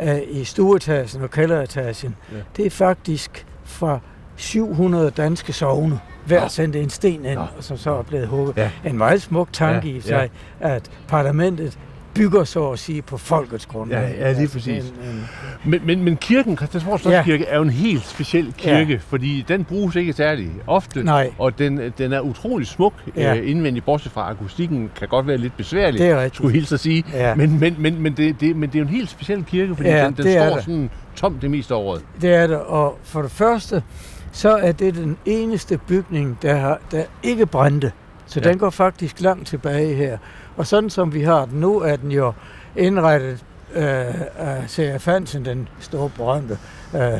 øh, 0.03 0.19
i 0.29 0.45
stueetagen 0.45 1.23
og 1.23 1.31
kælderetagen, 1.31 2.17
Ja. 2.33 2.37
det 2.57 2.67
er 2.67 2.71
faktisk 2.71 3.47
fra 3.65 3.99
700 4.37 5.11
danske 5.11 5.53
sogne. 5.53 6.01
Hver 6.29 6.41
Nå. 6.41 6.49
sendte 6.49 6.81
en 6.81 6.91
sten 6.91 7.25
ind, 7.25 7.35
Nå. 7.35 7.45
som 7.61 7.77
så 7.77 7.91
er 7.99 8.03
blevet 8.03 8.27
hugget. 8.29 8.57
Ja. 8.57 8.71
En 8.85 8.99
meget 8.99 9.23
smuk 9.23 9.49
tanke 9.53 9.89
Ja, 9.91 9.97
i 9.97 10.01
sig, 10.01 10.31
at 10.61 10.91
parlamentet 11.09 11.79
bygger 12.15 12.45
så 12.45 12.71
at 12.71 12.79
sige 12.79 13.03
på 13.03 13.17
folkets 13.17 13.67
grundlag. 13.67 13.99
Ja, 13.99 14.07
ja, 14.09 14.33
lige 14.33 14.41
Altså, 14.41 14.53
præcis. 14.55 14.85
En, 14.85 15.09
en, 15.09 15.29
Men, 15.65 15.81
men, 15.85 16.05
men 16.05 16.17
kirken, 16.17 16.57
Christiansborg 16.57 17.01
Slotskirke, 17.01 17.45
ja. 17.45 17.51
er 17.51 17.57
jo 17.57 17.63
en 17.63 17.71
helt 17.71 18.05
speciel 18.07 18.55
kirke, 18.59 18.93
ja. 18.93 18.99
fordi 19.09 19.45
den 19.49 19.65
bruges 19.65 19.97
ikke 19.97 20.13
særlig 20.13 20.51
ofte, 20.67 21.05
nej, 21.05 21.31
og 21.39 21.59
den, 21.59 21.93
den 21.99 22.13
er 22.13 22.21
utrolig 22.21 22.67
smuk 22.67 22.93
Ja. 23.17 23.23
ja. 23.23 23.37
øh, 23.41 23.51
indvendigt, 23.51 23.85
bortset 23.85 24.13
fra 24.13 24.31
akustikken 24.31 24.91
kan 24.99 25.09
godt 25.09 25.27
være 25.27 25.37
lidt 25.37 25.57
besværlig, 25.57 26.01
det 26.01 26.09
er 26.09 26.17
rigtigt. 26.17 26.35
skulle 26.35 26.55
hilse 26.55 26.75
at 26.75 26.81
sige. 26.81 27.05
Ja. 27.13 27.35
Men, 27.35 27.61
men, 27.61 27.77
men, 27.79 28.03
men, 28.03 28.13
det, 28.17 28.41
det, 28.41 28.57
men 28.57 28.69
det 28.69 28.75
er 28.75 28.79
jo 28.81 28.85
en 28.89 28.95
helt 28.95 29.11
speciel 29.11 29.45
kirke, 29.45 29.75
fordi 29.77 29.89
Ja, 29.89 30.05
den, 30.07 30.13
den 30.13 30.23
står 30.33 30.61
sådan 30.61 30.91
tom 31.17 31.35
det 31.41 31.51
meste 31.51 31.75
af 31.75 31.79
året. 31.79 32.03
Det 32.21 32.35
er 32.35 32.47
det, 32.47 32.57
og 32.61 32.99
for 33.03 33.23
det 33.23 33.31
første, 33.31 33.83
så 34.33 34.57
er 34.57 34.73
det 34.73 34.95
den 34.95 35.17
eneste 35.25 35.79
bygning, 35.79 36.39
der, 36.43 36.55
har, 36.55 36.79
der 36.91 37.05
ikke 37.23 37.47
brændte. 37.47 37.93
Så 38.27 38.41
Ja. 38.41 38.49
den 38.49 38.59
går 38.59 38.71
faktisk 38.71 39.21
langt 39.21 39.47
tilbage 39.49 39.95
her. 39.95 40.19
Og 40.57 40.67
sådan 40.67 40.91
som 40.91 41.15
vi 41.15 41.23
har 41.23 41.45
den 41.47 41.61
nu, 41.61 41.81
er 41.81 41.97
den 41.97 42.11
jo 42.13 42.33
indrettet 42.77 43.45
øh, 43.75 43.85
af 44.39 44.65
C.F. 44.69 45.07
Hansen, 45.07 45.45
den 45.45 45.69
store 45.81 46.11
berømte 46.17 46.59
øh, 46.95 47.13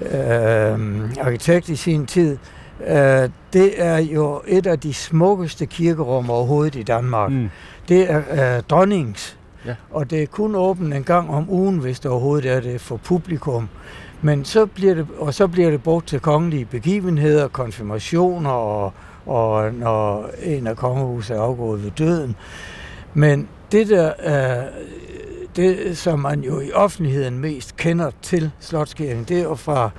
øh, 0.00 1.10
arkitekt 1.20 1.68
i 1.68 1.76
sin 1.76 2.06
tid. 2.06 2.38
Øh, 2.86 3.28
det 3.52 3.72
er 3.82 3.98
jo 3.98 4.42
et 4.46 4.66
af 4.66 4.80
de 4.80 4.94
smukkeste 4.94 5.66
kirkerum 5.66 6.30
overhovedet 6.30 6.74
i 6.74 6.82
Danmark. 6.82 7.30
Mm. 7.30 7.50
Det 7.88 8.10
er 8.10 8.56
øh, 8.56 8.62
dronningens. 8.62 9.36
Ja. 9.66 9.74
Og 9.90 10.10
det 10.10 10.22
er 10.22 10.26
kun 10.26 10.54
åbent 10.54 10.94
en 10.94 11.04
gang 11.04 11.30
om 11.30 11.50
ugen, 11.50 11.78
hvis 11.78 12.00
det 12.00 12.10
overhovedet 12.10 12.50
er 12.52 12.60
det 12.60 12.80
for 12.80 12.96
publikum. 12.96 13.68
Men 14.22 14.44
så 14.44 14.66
bliver 14.66 14.94
det, 14.94 15.06
og 15.18 15.34
så 15.34 15.48
bliver 15.48 15.70
det 15.70 15.82
brugt 15.82 16.08
til 16.08 16.20
kongelige 16.20 16.64
begivenheder, 16.64 17.48
konfirmationer 17.48 18.50
og, 18.50 18.92
og 19.26 19.74
når 19.74 20.30
en 20.42 20.66
af 20.66 20.76
kongehuset 20.76 21.36
er 21.36 21.40
afgået 21.40 21.84
ved 21.84 21.90
døden. 21.90 22.36
Men 23.14 23.48
det 23.72 23.88
der 23.88 24.12
er, 24.18 24.68
det, 25.56 25.98
som 25.98 26.18
man 26.18 26.40
jo 26.40 26.60
i 26.60 26.72
offentligheden 26.72 27.38
mest 27.38 27.76
kender 27.76 28.10
til 28.22 28.50
Slotskirken, 28.60 29.24
det 29.24 29.38
er 29.38 29.42
jo 29.42 29.54
fra 29.54 29.90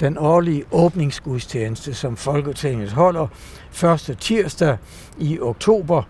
den 0.00 0.18
årlige 0.18 0.64
åbningsgudstjeneste, 0.72 1.94
som 1.94 2.16
Folketinget 2.16 2.92
holder 2.92 3.26
første 3.70 4.14
tirsdag 4.14 4.76
i 5.18 5.40
oktober. 5.40 6.02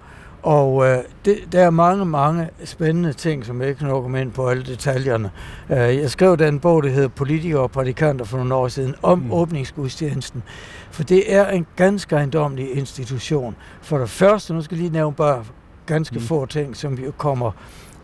Og 0.42 0.86
øh, 0.86 0.98
det, 1.24 1.38
der 1.52 1.60
er 1.62 1.70
mange, 1.70 2.04
mange 2.04 2.48
spændende 2.64 3.12
ting, 3.12 3.44
som 3.46 3.60
jeg 3.60 3.68
ikke 3.68 3.78
kan 3.78 3.88
nå 3.88 3.96
at 3.96 4.02
komme 4.02 4.20
ind 4.20 4.32
på 4.32 4.48
alle 4.48 4.62
detaljerne. 4.64 5.30
Øh, 5.70 5.76
jeg 5.78 6.10
skrev 6.10 6.36
den 6.36 6.60
bog, 6.60 6.82
der 6.82 6.88
hedder 6.88 7.08
Politikere 7.08 7.60
og 7.60 7.70
prædikanter 7.70 8.24
for 8.24 8.36
nogle 8.38 8.54
år 8.54 8.68
siden, 8.68 8.94
om 9.02 9.18
Mm. 9.18 9.24
mm. 9.24 9.32
åbningsgudstjenesten. 9.32 10.42
For 10.90 11.02
det 11.02 11.34
er 11.34 11.48
en 11.48 11.66
ganske 11.76 12.16
ejendomlig 12.16 12.72
institution. 12.76 13.56
For 13.82 13.98
det 13.98 14.10
første, 14.10 14.54
nu 14.54 14.60
skal 14.62 14.74
jeg 14.74 14.82
lige 14.82 14.92
nævne 14.92 15.14
bare 15.14 15.44
ganske 15.86 16.14
Mm. 16.14 16.20
mm. 16.20 16.26
få 16.26 16.46
ting, 16.46 16.76
som 16.76 16.94
jo 16.94 17.12
kommer 17.18 17.50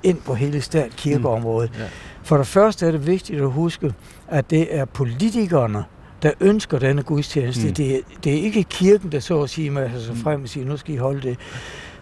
ind 0.02 0.18
på 0.20 0.34
hele 0.34 0.60
stat 0.60 0.90
kirkeområdet. 0.96 1.70
Ja. 1.78 1.84
For 2.22 2.36
det 2.36 2.46
første 2.46 2.86
er 2.86 2.90
det 2.90 3.06
vigtigt 3.06 3.40
at 3.40 3.50
huske, 3.50 3.94
at 4.28 4.50
det 4.50 4.76
er 4.78 4.84
politikerne, 4.84 5.84
der 6.22 6.30
ønsker 6.40 6.78
denne 6.78 7.02
gudstjeneste. 7.02 7.62
Mm. 7.62 7.68
Mm. 7.68 7.74
Det, 7.74 7.94
er, 7.96 8.00
det 8.24 8.32
er 8.38 8.42
ikke 8.42 8.62
kirken, 8.64 9.12
der 9.12 9.20
så 9.20 9.42
at 9.42 9.50
sige 9.50 9.70
med 9.70 10.00
sig 10.00 10.14
Mm. 10.14 10.20
frem 10.20 10.42
og 10.42 10.48
siger, 10.48 10.66
nu 10.66 10.76
skal 10.76 10.94
I 10.94 10.96
holde 10.96 11.20
det. 11.22 11.38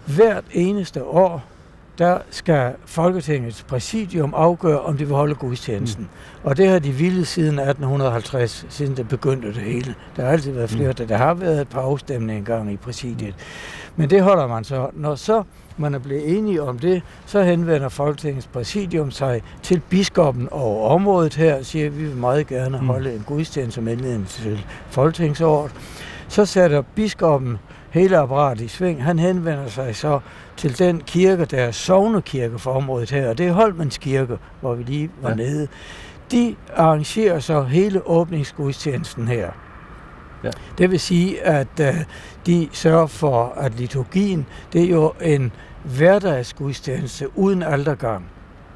Hvert 0.07 0.45
eneste 0.53 1.05
år, 1.05 1.45
der 1.99 2.19
skal 2.31 2.73
Folketingets 2.85 3.62
præsidium 3.62 4.35
afgøre, 4.37 4.81
om 4.81 4.97
de 4.97 5.07
vil 5.07 5.16
holde 5.16 5.35
gudstjenesten. 5.35 6.03
Mm. 6.03 6.49
Og 6.51 6.57
det 6.57 6.69
har 6.69 6.79
de 6.79 6.90
ville 6.92 7.25
siden 7.25 7.59
1850, 7.59 8.66
siden 8.69 8.97
det 8.97 9.09
begyndte 9.09 9.49
det 9.49 9.62
hele. 9.62 9.95
Der 10.16 10.25
har 10.25 10.31
altid 10.31 10.53
været 10.53 10.71
flere, 10.71 10.95
mm. 10.99 11.07
der 11.07 11.16
har 11.16 11.35
været 11.35 11.61
et 11.61 11.69
par 11.69 11.81
afstemninger 11.81 12.37
engang 12.37 12.73
i 12.73 12.77
præsidiet. 12.77 13.35
Men 13.97 14.11
det 14.11 14.23
holder 14.23 14.47
man 14.47 14.64
så. 14.64 14.88
Når 14.92 15.14
så 15.14 15.42
man 15.77 15.95
er 15.95 15.99
blevet 15.99 16.38
enige 16.38 16.62
om 16.62 16.79
det, 16.79 17.03
så 17.27 17.42
henvender 17.42 17.88
Folketingets 17.88 18.47
præsidium 18.47 19.11
sig 19.11 19.42
til 19.62 19.81
biskoppen 19.90 20.49
over 20.51 20.88
området 20.88 21.35
her 21.35 21.59
og 21.59 21.64
siger, 21.64 21.87
at 21.87 21.99
vi 21.99 22.05
vil 22.05 22.16
meget 22.16 22.47
gerne 22.47 22.79
Mm. 22.81 22.87
holde 22.87 23.14
en 23.14 23.23
gudstjeneste 23.27 23.75
som 23.75 23.88
indledning 23.88 24.29
til 24.29 24.66
folketingsåret. 24.90 25.73
Så 26.29 26.45
sætter 26.45 26.83
biskoppen 26.95 27.59
hele 27.96 28.18
apparatet 28.18 28.64
i 28.64 28.68
sving. 28.68 29.04
Han 29.04 29.18
henvender 29.18 29.68
sig 29.68 29.96
så 29.96 30.20
til 30.56 30.78
den 30.78 31.00
kirke, 31.00 31.44
der 31.44 31.56
er 31.59 31.70
sovnekirke 31.70 32.59
for 32.59 32.72
området 32.72 33.11
her, 33.11 33.28
og 33.28 33.38
det 33.38 33.46
er 33.46 33.52
Holmens 33.52 33.98
Kirke, 33.98 34.38
hvor 34.61 34.74
vi 34.74 34.82
lige 34.82 35.11
var 35.22 35.28
Ja. 35.28 35.35
nede. 35.35 35.68
De 36.32 36.56
arrangerer 36.76 37.38
så 37.38 37.62
hele 37.62 38.06
åbningsgudstjenesten 38.06 39.28
her. 39.28 39.50
Ja. 40.44 40.50
Det 40.78 40.90
vil 40.90 41.00
sige, 41.00 41.42
at 41.42 41.68
uh, 41.80 41.87
de 42.46 42.68
sørger 42.72 43.06
for, 43.06 43.52
at 43.56 43.74
liturgien, 43.74 44.46
det 44.72 44.82
er 44.85 44.88
jo 44.88 45.12
en 45.22 45.52
hverdagsgudstjeneste 45.85 47.38
uden 47.38 47.62
aldergang. 47.62 48.24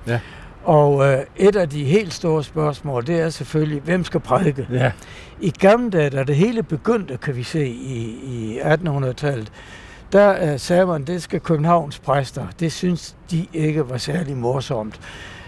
Ja. 0.06 0.20
Og 0.64 0.94
uh, 0.94 1.06
et 1.36 1.56
af 1.56 1.68
de 1.68 1.84
helt 1.84 2.14
store 2.14 2.44
spørgsmål, 2.44 3.06
det 3.06 3.20
er 3.20 3.30
selvfølgelig, 3.30 3.80
hvem 3.82 4.04
skal 4.04 4.20
prædike? 4.20 4.66
Ja. 4.72 4.92
I 5.40 5.50
gamle 5.50 5.90
dage, 5.90 6.10
da 6.10 6.24
det 6.24 6.36
hele 6.36 6.62
begyndte, 6.62 7.16
kan 7.16 7.36
vi 7.36 7.42
se 7.42 7.66
i, 7.66 8.02
i 8.24 8.60
1800-tallet, 8.60 9.52
der 10.12 10.52
uh, 10.54 10.60
sagde 10.60 10.86
man, 10.86 11.04
det 11.04 11.22
skal 11.22 11.40
Københavns 11.40 11.98
præster. 11.98 12.46
Det 12.60 12.72
synes 12.72 13.16
de 13.30 13.46
ikke 13.52 13.90
var 13.90 13.96
særlig 13.96 14.36
morsomt. 14.36 15.00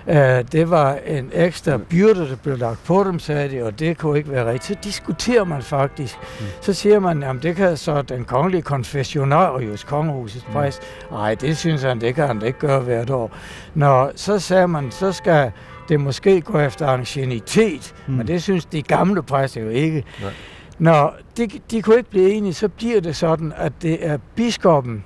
Uh, 0.07 0.14
det 0.52 0.70
var 0.70 0.98
en 1.07 1.31
ekstra 1.33 1.76
byrde, 1.76 2.28
der 2.28 2.37
blev 2.37 2.59
lagt 2.59 2.85
på 2.85 3.05
dem, 3.05 3.18
sagde 3.18 3.50
de, 3.57 3.62
og 3.62 3.78
det 3.78 3.98
kunne 3.98 4.18
ikke 4.18 4.31
være 4.31 4.50
rigtigt. 4.52 4.64
Så 4.79 4.88
diskuterer 4.88 5.44
man 5.44 5.62
faktisk. 5.62 6.19
Mm. 6.40 6.46
Så 6.60 6.73
siger 6.73 7.00
man, 7.00 7.23
at 7.23 7.37
det 7.42 7.56
kan 7.56 7.77
så 7.77 8.02
den 8.02 8.25
kongelige 8.25 8.62
konfessionarius, 8.62 9.85
kongehusets 9.85 10.46
Mm. 10.46 10.52
præst. 10.52 10.83
Nej, 11.10 11.35
det 11.35 11.56
synes 11.56 11.83
han, 11.83 12.00
det 12.00 12.14
kan 12.14 12.27
han 12.27 12.42
ikke 12.42 12.58
gøre 12.58 12.81
hvert 12.81 13.10
år. 13.10 13.31
Nå, 13.75 14.10
så 14.17 14.38
sagde 14.38 14.69
man, 14.69 14.90
så 14.90 15.12
skal 15.12 15.52
det 15.88 16.00
måske 16.00 16.40
gå 16.40 16.58
efter 16.58 16.87
ancienitet, 16.87 17.94
Mm. 18.06 18.14
men 18.14 18.26
det 18.26 18.42
synes 18.42 18.64
de 18.64 18.83
gamle 18.83 19.22
præster 19.22 19.60
jo 19.62 19.68
ikke. 19.68 20.04
Nej. 20.22 20.33
Når 20.78 21.14
de, 21.37 21.48
de 21.70 21.83
kunne 21.83 21.96
ikke 21.96 22.10
blive 22.10 22.30
enige, 22.30 22.54
så 22.54 22.68
bliver 22.68 23.00
det 23.00 23.16
sådan, 23.16 23.52
at 23.56 23.72
det 23.83 24.06
er 24.06 24.18
biskoppen, 24.35 25.04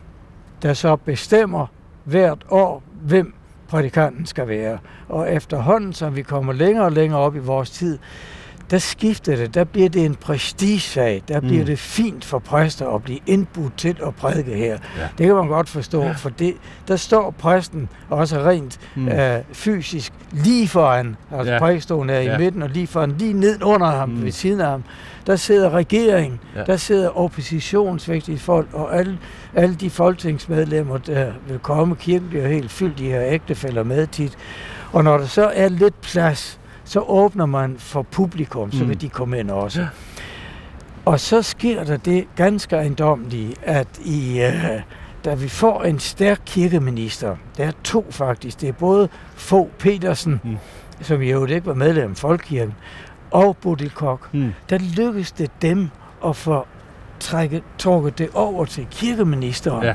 der 0.62 0.74
så 0.74 0.96
bestemmer 0.96 1.66
hvert 2.04 2.38
år, 2.50 2.82
hvem 3.02 3.34
prædikanten 3.68 4.26
skal 4.26 4.48
være. 4.48 4.78
Og 5.08 5.32
efterhånden, 5.32 5.92
som 5.92 6.16
vi 6.16 6.22
kommer 6.22 6.52
længere 6.52 6.84
og 6.84 6.92
længere 6.92 7.20
op 7.20 7.36
i 7.36 7.38
vores 7.38 7.70
tid, 7.70 7.98
der 8.70 8.78
skifter 8.78 9.36
det. 9.36 9.54
Der 9.54 9.64
bliver 9.64 9.88
det 9.88 10.04
en 10.04 10.14
prestigesag. 10.14 11.22
Der 11.28 11.40
bliver 11.40 11.60
mm. 11.60 11.66
det 11.66 11.78
fint 11.78 12.24
for 12.24 12.38
præster 12.38 12.88
at 12.88 13.02
blive 13.02 13.18
indbudt 13.26 13.78
til 13.78 13.96
at 14.06 14.14
prædike 14.14 14.54
her. 14.54 14.78
Ja. 14.98 15.08
Det 15.18 15.26
kan 15.26 15.34
man 15.34 15.48
godt 15.48 15.68
forstå, 15.68 16.02
ja. 16.02 16.12
for 16.12 16.28
det, 16.28 16.54
der 16.88 16.96
står 16.96 17.30
præsten 17.30 17.88
også 18.10 18.38
rent 18.38 18.80
mm. 18.94 19.08
øh, 19.08 19.40
fysisk 19.52 20.12
lige 20.32 20.68
foran. 20.68 21.16
Altså 21.32 21.52
ja. 21.52 21.58
prædikestolen 21.58 22.10
er 22.10 22.20
ja. 22.20 22.34
i 22.34 22.38
midten, 22.38 22.62
og 22.62 22.70
lige 22.70 22.86
foran, 22.86 23.14
lige 23.18 23.32
ned 23.32 23.62
under 23.62 23.86
ham, 23.86 24.08
mm. 24.08 24.24
ved 24.24 24.32
siden 24.32 24.60
af 24.60 24.70
ham. 24.70 24.84
Der 25.26 25.36
sidder 25.36 25.70
regeringen, 25.70 26.40
ja. 26.56 26.64
der 26.64 26.76
sidder 26.76 27.18
oppositionsvægtige 27.18 28.38
folk, 28.38 28.68
og 28.72 28.96
alle, 28.98 29.18
alle 29.54 29.74
de 29.74 29.90
folketingsmedlemmer, 29.90 30.98
der 30.98 31.32
vil 31.48 31.58
komme. 31.58 31.96
Kirken 31.96 32.28
bliver 32.28 32.48
helt 32.48 32.70
fyldt, 32.70 32.98
de 32.98 33.10
her 33.10 33.22
ægtefælder 33.22 33.82
med 33.82 34.06
tit. 34.06 34.38
Og 34.92 35.04
når 35.04 35.18
der 35.18 35.26
så 35.26 35.50
er 35.54 35.68
lidt 35.68 36.00
plads, 36.00 36.60
så 36.86 37.00
åbner 37.00 37.46
man 37.46 37.76
for 37.78 38.02
publikum, 38.02 38.72
så 38.72 38.78
vil 38.78 38.86
mm. 38.86 38.98
de 38.98 39.08
komme 39.08 39.40
ind 39.40 39.50
også. 39.50 39.80
Ja. 39.80 39.86
Og 41.04 41.20
så 41.20 41.42
sker 41.42 41.84
der 41.84 41.96
det 41.96 42.26
ganske 42.36 42.76
ejendomlige, 42.76 43.54
at 43.62 43.88
i, 44.04 44.40
uh, 44.46 44.80
da 45.24 45.34
vi 45.34 45.48
får 45.48 45.82
en 45.82 45.98
stærk 45.98 46.40
kirkeminister, 46.46 47.36
der 47.56 47.64
er 47.64 47.72
to 47.84 48.06
faktisk, 48.10 48.60
det 48.60 48.68
er 48.68 48.72
både 48.72 49.08
Fogh 49.34 49.70
Petersen, 49.78 50.40
mm. 50.44 50.56
som 51.00 51.22
jo 51.22 51.46
ikke 51.46 51.66
var 51.66 51.74
medlem 51.74 52.10
af 52.10 52.16
Folkekirken, 52.16 52.74
og 53.30 53.56
Bodil 53.56 53.90
Kok, 53.90 54.34
mm. 54.34 54.54
der 54.70 54.78
lykkedes 54.78 55.32
det 55.32 55.50
dem 55.62 55.88
at 56.26 56.36
få 56.36 56.66
trækket, 57.20 57.62
trukket 57.78 58.18
det 58.18 58.28
over 58.34 58.64
til 58.64 58.86
kirkeministeren. 58.90 59.84
Ja. 59.84 59.94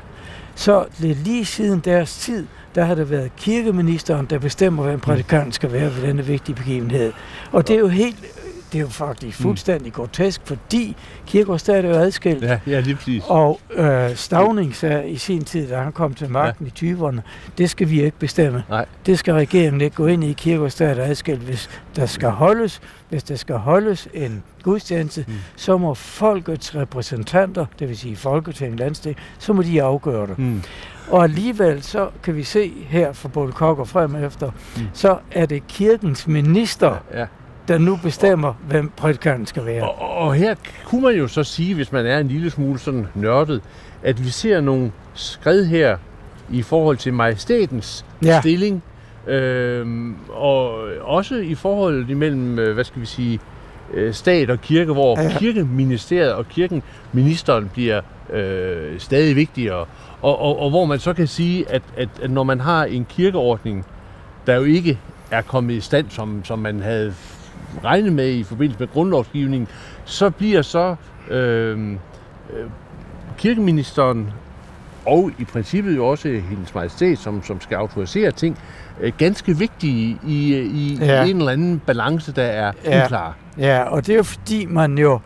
Så 0.56 0.86
det 1.02 1.18
lige 1.18 1.46
siden 1.46 1.80
deres 1.80 2.18
tid, 2.18 2.46
der 2.76 2.84
har 2.84 2.96
det 2.96 3.10
været 3.10 3.36
kirkeministeren, 3.38 4.26
der 4.26 4.40
bestemmer, 4.40 4.84
hvad 4.84 4.94
en 4.94 5.00
prædikant 5.00 5.56
skal 5.56 5.72
være 5.72 5.96
ved 5.96 6.08
denne 6.08 6.26
vigtige 6.26 6.56
begivenhed. 6.56 7.14
Og 7.52 7.68
det 7.68 7.76
er 7.76 7.80
jo 7.80 7.88
helt 7.88 8.26
det 8.72 8.78
er 8.78 8.82
jo 8.82 8.88
faktisk 8.88 9.40
mm. 9.40 9.44
fuldstændig 9.44 9.88
mm. 9.88 9.92
grotesk, 9.92 10.42
fordi 10.46 10.96
kirkegårdsstaten 11.28 11.92
er 11.92 11.96
jo 11.96 12.02
adskilt. 12.02 12.44
Ja, 12.44 12.60
ja 12.68 12.80
lige 12.80 12.96
præcis. 12.96 13.24
Og 13.28 13.60
øh, 13.72 14.16
Stavning 14.16 14.76
sagde 14.76 15.10
i 15.10 15.18
sin 15.18 15.44
tid, 15.44 15.70
da 15.70 15.78
han 15.78 15.92
kom 15.92 16.14
til 16.14 16.30
magten 16.30 16.72
ja. 16.82 16.88
i 16.88 16.94
20'erne, 16.94 17.20
det 17.58 17.70
skal 17.70 17.90
vi 17.90 18.04
ikke 18.04 18.20
bestemme. 18.20 18.64
Nej. 18.70 18.86
Det 19.06 19.20
skal 19.20 19.34
regeringen 19.34 19.82
ikke 19.82 19.96
gå 19.96 20.08
ind 20.08 20.24
i 20.24 20.34
kirkegårdsstaten 20.34 21.04
adskilt. 21.04 21.42
Hvis 21.42 21.70
der 21.96 22.06
skal 22.06 22.30
holdes, 22.30 22.82
hvis 23.10 23.24
der 23.24 23.36
skal 23.36 23.56
holdes 23.56 24.08
en 24.14 24.44
gudstjeneste, 24.64 25.26
mm. 25.28 25.34
så 25.56 25.78
må 25.78 25.94
folkets 25.94 26.76
repræsentanter, 26.76 27.66
det 27.80 27.90
vil 27.90 27.98
sige 27.98 28.16
Folketinget, 28.16 28.80
landsting, 28.80 29.18
så 29.40 29.54
må 29.54 29.62
de 29.62 29.84
afgøre 29.84 30.28
det. 30.28 30.40
Mm. 30.40 30.64
Og 31.08 31.24
alligevel 31.24 31.84
så 31.84 32.10
kan 32.24 32.36
vi 32.36 32.44
se 32.44 32.74
her 32.88 33.14
fra 33.14 33.30
både 33.30 33.52
Kok 33.52 33.80
og 33.80 33.88
frem 33.88 34.16
efter, 34.16 34.52
mm. 34.78 34.82
så 34.94 35.18
er 35.32 35.46
det 35.46 35.68
kirkens 35.68 36.28
minister, 36.28 37.04
ja, 37.14 37.20
ja 37.20 37.26
der 37.72 37.78
nu 37.78 38.00
bestemmer, 38.04 38.54
hvem 38.68 38.92
prædikanten 38.98 39.46
skal 39.46 39.66
være. 39.66 39.84
Og, 39.90 40.18
og 40.18 40.34
her 40.34 40.56
kunne 40.86 41.02
man 41.02 41.16
jo 41.16 41.28
så 41.28 41.44
sige, 41.44 41.76
hvis 41.76 41.92
man 41.92 42.06
er 42.06 42.20
en 42.20 42.28
lille 42.28 42.50
smule 42.50 42.80
sådan 42.80 43.08
nørdet, 43.16 43.62
at 44.04 44.24
vi 44.24 44.30
ser 44.30 44.62
nogle 44.62 44.92
skred 45.14 45.66
her 45.66 45.98
i 46.50 46.62
forhold 46.62 46.98
til 46.98 47.14
majestætens 47.14 48.06
ja. 48.24 48.40
stilling, 48.40 48.84
øhm, 49.28 50.16
og 50.30 50.74
også 51.02 51.36
i 51.36 51.56
forhold 51.56 52.10
imellem, 52.10 52.60
øh, 52.60 52.74
hvad 52.74 52.84
skal 52.84 53.02
vi 53.02 53.06
sige, 53.06 53.40
øh, 53.94 54.14
stat 54.14 54.50
og 54.50 54.62
kirke, 54.62 54.94
hvor 54.94 55.22
ja. 55.22 55.38
kirkeministeriet 55.40 56.34
og 56.34 56.50
kirkenministeren 56.50 57.70
bliver 57.74 58.02
øh, 58.34 59.00
stadig 59.00 59.36
vigtigere, 59.36 59.86
og, 60.22 60.42
og, 60.42 60.60
og 60.60 60.70
hvor 60.70 60.86
man 60.86 61.00
så 61.00 61.14
kan 61.14 61.28
sige, 61.28 61.72
at, 61.72 61.82
at, 61.98 62.10
at 62.22 62.32
når 62.32 62.44
man 62.44 62.60
har 62.60 62.86
en 62.86 63.06
kirkeordning, 63.10 63.86
der 64.48 64.56
jo 64.56 64.64
ikke 64.64 65.00
er 65.32 65.42
kommet 65.42 65.74
i 65.74 65.82
stand, 65.82 66.06
som, 66.10 66.42
som 66.46 66.60
man 66.60 66.82
havde 66.82 67.14
regnet 67.84 68.14
med 68.14 68.30
i 68.30 68.44
forbindelse 68.44 68.80
med 68.80 68.88
grundlovsgivningen, 68.88 69.68
så 70.06 70.30
bliver 70.30 70.62
så 70.62 70.96
øh, 71.30 71.92
øh, 72.54 72.66
kirkeministeren 73.38 74.32
og 75.06 75.32
i 75.40 75.44
princippet 75.44 75.96
jo 75.96 76.08
også 76.08 76.28
hendes 76.28 76.76
majestæt, 76.76 77.18
som, 77.18 77.44
som 77.44 77.62
skal 77.62 77.76
autorisere 77.76 78.32
ting, 78.32 78.58
øh, 79.00 79.14
ganske 79.18 79.58
vigtige 79.58 80.20
i, 80.28 80.58
i, 80.58 80.98
ja. 81.02 81.24
en 81.24 81.38
eller 81.38 81.52
anden 81.52 81.80
balance, 81.80 82.32
der 82.32 82.44
er 82.44 82.72
ja. 82.86 83.06
uklar. 83.06 83.36
Ja, 83.58 83.84
og 83.84 84.08
det 84.08 84.14
er 84.14 84.18
jo 84.18 84.24
fordi 84.24 84.66
man 84.66 84.98
jo, 84.98 85.20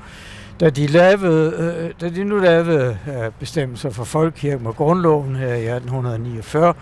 da 0.60 0.70
de, 0.70 0.88
lavede, 0.88 1.54
øh, 1.80 1.92
da 2.02 2.16
de 2.16 2.24
nu 2.24 2.38
lavede 2.38 2.98
øh, 3.08 3.32
bestemmelser 3.40 3.90
for 3.90 4.04
folkekirken 4.04 4.68
og 4.68 4.76
grundloven 4.76 5.36
her 5.36 5.54
i 5.54 5.68
1849, 5.68 6.74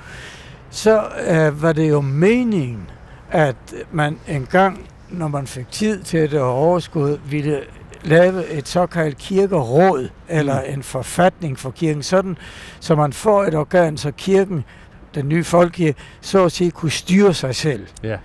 så 0.69 1.03
øh, 1.29 1.61
var 1.61 1.73
det 1.73 1.89
jo 1.89 2.01
meningen, 2.01 2.89
at 3.31 3.55
man 3.91 4.17
engang 4.27 4.79
når 5.13 5.27
man 5.27 5.47
fik 5.47 5.71
tid 5.71 6.03
til 6.03 6.31
det 6.31 6.39
og 6.39 6.53
overskud, 6.53 7.17
ville 7.29 7.61
lave 8.03 8.49
et 8.49 8.67
såkaldt 8.67 9.17
kirkeråd 9.17 10.09
eller 10.29 10.61
mm. 10.61 10.73
en 10.73 10.83
forfatning 10.83 11.59
for 11.59 11.71
kirken, 11.71 12.03
sådan 12.03 12.37
så 12.79 12.95
man 12.95 13.13
får 13.13 13.43
et 13.43 13.55
organ, 13.55 13.97
så 13.97 14.11
kirken, 14.11 14.63
den 15.15 15.29
nye 15.29 15.43
folkekirke, 15.43 15.99
så 16.21 16.45
at 16.45 16.51
sige, 16.51 16.71
kunne 16.71 16.91
styre 16.91 17.33
sig 17.33 17.55
selv. 17.55 17.87
Ja. 18.03 18.17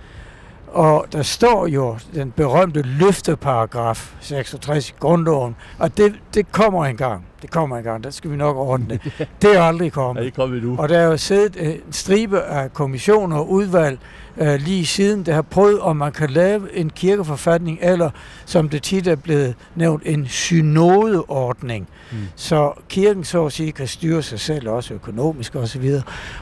Og 0.67 1.05
der 1.11 1.21
står 1.21 1.67
jo 1.67 1.97
den 2.13 2.31
berømte 2.31 2.81
løfteparagraf 2.81 4.13
66 4.19 4.89
i 4.89 4.93
grundloven, 4.99 5.55
og 5.77 5.97
det, 5.97 6.15
det 6.33 6.51
kommer 6.51 6.85
engang. 6.85 7.25
Det 7.41 7.51
kommer 7.51 7.77
engang, 7.77 8.03
der 8.03 8.09
skal 8.09 8.31
vi 8.31 8.35
nok 8.35 8.57
ordne 8.57 8.87
det. 9.17 9.27
Det 9.41 9.55
er 9.55 9.61
aldrig 9.61 9.91
kommet. 9.91 10.21
Ja, 10.21 10.25
det 10.25 10.33
kommer 10.33 10.61
nu. 10.61 10.75
Og 10.79 10.89
der 10.89 10.99
er 10.99 11.05
jo 11.05 11.17
siddet 11.17 11.71
en 11.71 11.93
stribe 11.93 12.41
af 12.41 12.73
kommissioner 12.73 13.37
og 13.37 13.51
udvalg, 13.51 13.99
øh, 14.39 14.61
lige 14.61 14.85
siden, 14.85 15.25
der 15.25 15.33
har 15.33 15.41
prøvet, 15.41 15.79
om 15.79 15.97
man 15.97 16.11
kan 16.11 16.29
lave 16.29 16.75
en 16.75 16.89
kirkeforfatning, 16.89 17.79
eller 17.81 18.09
som 18.45 18.69
det 18.69 18.83
tit 18.83 19.07
er 19.07 19.15
blevet 19.15 19.55
nævnt, 19.75 20.03
en 20.05 20.27
synodeordning, 20.27 21.87
mm. 22.11 22.17
så 22.35 22.71
kirken 22.89 23.23
så 23.23 23.45
at 23.45 23.53
sige 23.53 23.71
kan 23.71 23.87
styre 23.87 24.21
sig 24.21 24.39
selv, 24.39 24.69
også 24.69 24.93
økonomisk 24.93 25.55
osv. 25.55 25.89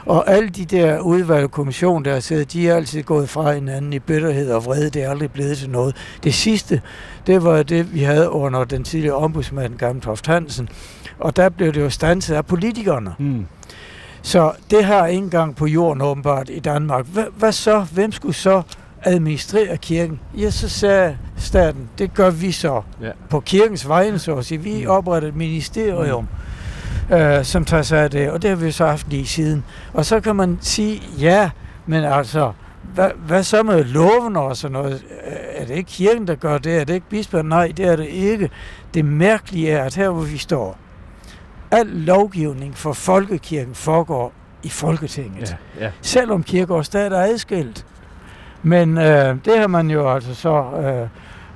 Og, 0.06 0.16
og 0.16 0.30
alle 0.30 0.48
de 0.48 0.64
der 0.64 1.00
udvalgte 1.00 1.48
kommissioner, 1.48 2.04
der 2.04 2.12
har 2.12 2.20
siddet, 2.20 2.52
de 2.52 2.68
er 2.68 2.74
altid 2.74 3.02
gået 3.02 3.28
fra 3.28 3.52
hinanden 3.52 3.92
i 3.92 3.98
bitterhed 3.98 4.50
og 4.50 4.64
vrede. 4.64 4.90
Det 4.90 5.02
er 5.02 5.10
aldrig 5.10 5.32
blevet 5.32 5.58
til 5.58 5.70
noget. 5.70 5.96
Det 6.24 6.34
sidste, 6.34 6.82
det 7.26 7.44
var 7.44 7.62
det, 7.62 7.94
vi 7.94 8.02
havde 8.02 8.30
under 8.30 8.64
den 8.64 8.84
tidligere 8.84 9.16
ombudsmand, 9.16 9.78
Gamle 9.78 10.00
Toft 10.00 10.26
Hansen, 10.26 10.68
og 11.18 11.36
der 11.36 11.48
blev 11.48 11.72
det 11.72 11.80
jo 11.80 11.90
stanset 11.90 12.34
af 12.34 12.46
politikerne. 12.46 13.14
Mm. 13.18 13.46
Så 14.28 14.52
det 14.70 14.84
har 14.84 15.06
ingen 15.06 15.30
gang 15.30 15.56
på 15.56 15.66
jorden 15.66 16.02
åbenbart 16.02 16.50
i 16.50 16.58
Danmark. 16.58 17.06
H- 17.06 17.38
hvad 17.38 17.52
så? 17.52 17.80
Hvem 17.80 18.12
skulle 18.12 18.34
så 18.34 18.62
administrere 19.02 19.76
kirken? 19.76 20.20
Ja, 20.36 20.50
så 20.50 20.68
sagde 20.68 21.18
staten, 21.36 21.88
det 21.98 22.14
gør 22.14 22.30
vi 22.30 22.52
så. 22.52 22.82
Ja. 23.02 23.10
På 23.30 23.40
kirkens 23.40 23.88
vegne, 23.88 24.18
så 24.18 24.34
at 24.34 24.44
sige. 24.44 24.58
Vi 24.58 24.84
mm. 24.84 24.90
opretter 24.90 25.28
et 25.28 25.36
ministerium, 25.36 26.28
mm. 27.10 27.14
øh, 27.14 27.44
som 27.44 27.64
tager 27.64 27.82
sig 27.82 27.98
af 27.98 28.10
det, 28.10 28.30
og 28.30 28.42
det 28.42 28.50
har 28.50 28.56
vi 28.56 28.70
så 28.70 28.86
haft 28.86 29.08
lige 29.08 29.26
siden. 29.26 29.64
Og 29.94 30.04
så 30.04 30.20
kan 30.20 30.36
man 30.36 30.58
sige, 30.60 31.02
ja, 31.18 31.50
men 31.86 32.04
altså, 32.04 32.52
hvad, 32.94 33.10
hvad 33.26 33.42
så 33.42 33.62
med 33.62 33.84
loven 33.84 34.36
og 34.36 34.56
sådan 34.56 34.72
noget? 34.72 35.04
Er 35.56 35.64
det 35.66 35.76
ikke 35.76 35.90
kirken, 35.90 36.26
der 36.26 36.34
gør 36.34 36.58
det? 36.58 36.80
Er 36.80 36.84
det 36.84 36.94
ikke 36.94 37.08
bisperen? 37.08 37.46
Nej, 37.46 37.72
det 37.76 37.86
er 37.86 37.96
det 37.96 38.06
ikke. 38.06 38.50
Det 38.94 39.04
mærkelige 39.04 39.70
er, 39.70 39.84
at 39.84 39.94
her 39.94 40.10
hvor 40.10 40.22
vi 40.22 40.38
står, 40.38 40.78
al 41.70 41.86
lovgivning 41.86 42.76
for 42.76 42.92
folkekirken 42.92 43.74
foregår 43.74 44.32
i 44.62 44.68
Folketinget. 44.68 45.56
Ja, 45.78 45.84
ja. 45.84 45.90
Selvom 46.00 46.42
kirke 46.42 46.74
og 46.74 46.84
stat 46.84 47.12
er 47.12 47.18
adskilt. 47.18 47.86
Men 48.62 48.98
øh, 48.98 49.36
det 49.44 49.58
har 49.58 49.66
man 49.66 49.90
jo 49.90 50.14
altså 50.14 50.34
så, 50.34 50.64
øh, 50.82 51.08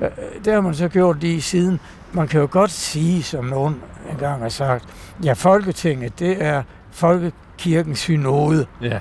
øh, 0.07 0.45
det 0.45 0.53
har 0.53 0.61
man 0.61 0.75
så 0.75 0.89
gjort 0.89 1.21
lige 1.21 1.43
siden. 1.43 1.81
Man 2.13 2.29
kan 2.29 2.41
jo 2.41 2.49
godt 2.51 2.71
sige, 2.71 3.23
som 3.23 3.45
nogen 3.45 3.77
engang 4.11 4.43
har 4.43 4.49
sagt, 4.49 4.85
ja, 5.25 5.33
Folketinget, 5.33 6.19
det 6.19 6.45
er 6.45 6.63
folkekirkens 6.91 7.99
synode. 7.99 8.67
Ja. 8.83 8.99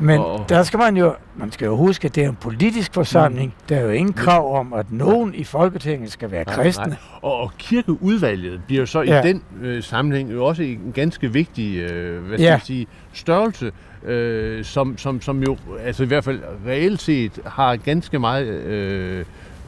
Men 0.00 0.20
oh. 0.20 0.40
der 0.48 0.62
skal 0.62 0.78
man 0.78 0.96
jo, 0.96 1.14
man 1.36 1.52
skal 1.52 1.66
jo 1.66 1.76
huske, 1.76 2.06
at 2.06 2.14
det 2.14 2.24
er 2.24 2.28
en 2.28 2.36
politisk 2.40 2.94
forsamling. 2.94 3.46
Mm. 3.46 3.66
Der 3.68 3.76
er 3.76 3.82
jo 3.82 3.90
ingen 3.90 4.12
krav 4.12 4.58
om, 4.58 4.72
at 4.72 4.92
nogen 4.92 5.34
i 5.34 5.44
Folketinget 5.44 6.12
skal 6.12 6.30
være 6.30 6.44
kristne. 6.44 6.84
Nej, 6.84 6.88
nej. 6.88 6.98
Og, 7.22 7.36
og 7.36 7.52
kirkeudvalget 7.58 8.60
bliver 8.66 8.84
så 8.84 9.02
ja. 9.02 9.20
i 9.20 9.28
den 9.28 9.42
øh, 9.62 9.82
sammenhæng 9.82 10.32
jo 10.32 10.44
også 10.44 10.62
en 10.62 10.92
ganske 10.94 11.32
vigtig 11.32 11.76
øh, 11.76 12.22
hvad 12.22 12.38
skal 12.38 12.44
ja. 12.44 12.50
jeg 12.50 12.60
sige, 12.64 12.86
størrelse, 13.12 13.72
øh, 14.04 14.64
som, 14.64 14.98
som, 14.98 15.20
som 15.20 15.42
jo 15.42 15.56
altså 15.84 16.02
i 16.02 16.06
hvert 16.06 16.24
fald 16.24 16.40
reelt 16.66 17.00
set 17.00 17.40
har 17.46 17.76
ganske 17.76 18.18
meget 18.18 18.46
øh, 18.46 19.24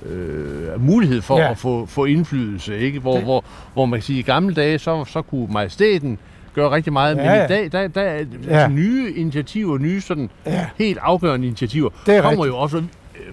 øh, 0.07 0.81
mulighed 0.81 1.23
for 1.23 1.39
ja. 1.39 1.51
at 1.51 1.59
få, 1.59 1.87
få 1.87 2.05
indflydelse. 2.05 2.79
Ikke? 2.79 2.99
Hvor, 2.99 3.15
det. 3.15 3.25
hvor, 3.25 3.45
hvor 3.75 3.87
man 3.87 3.99
kan 3.99 4.05
sige, 4.05 4.19
at 4.19 4.25
i 4.25 4.31
gamle 4.31 4.55
dage, 4.55 4.79
så, 4.79 5.05
så 5.05 5.23
kunne 5.23 5.47
majestæten 5.53 6.19
gør 6.55 6.71
rigtig 6.71 6.93
meget, 6.93 7.17
ja, 7.17 7.23
men 7.23 7.45
i 7.45 7.49
dag, 7.49 7.73
der, 7.73 7.89
der 7.89 8.01
er 8.01 8.15
ja. 8.15 8.49
altså 8.49 8.69
nye 8.69 9.13
initiativer, 9.17 9.79
nye 9.79 10.01
sådan 10.01 10.31
ja. 10.47 10.67
helt 10.79 10.99
afgørende 11.03 11.47
initiativer, 11.47 11.91
det 12.07 12.23
kommer 12.23 12.31
rigtigt. 12.31 12.47
jo 12.47 12.59
også 12.59 12.77
øh, 12.77 12.83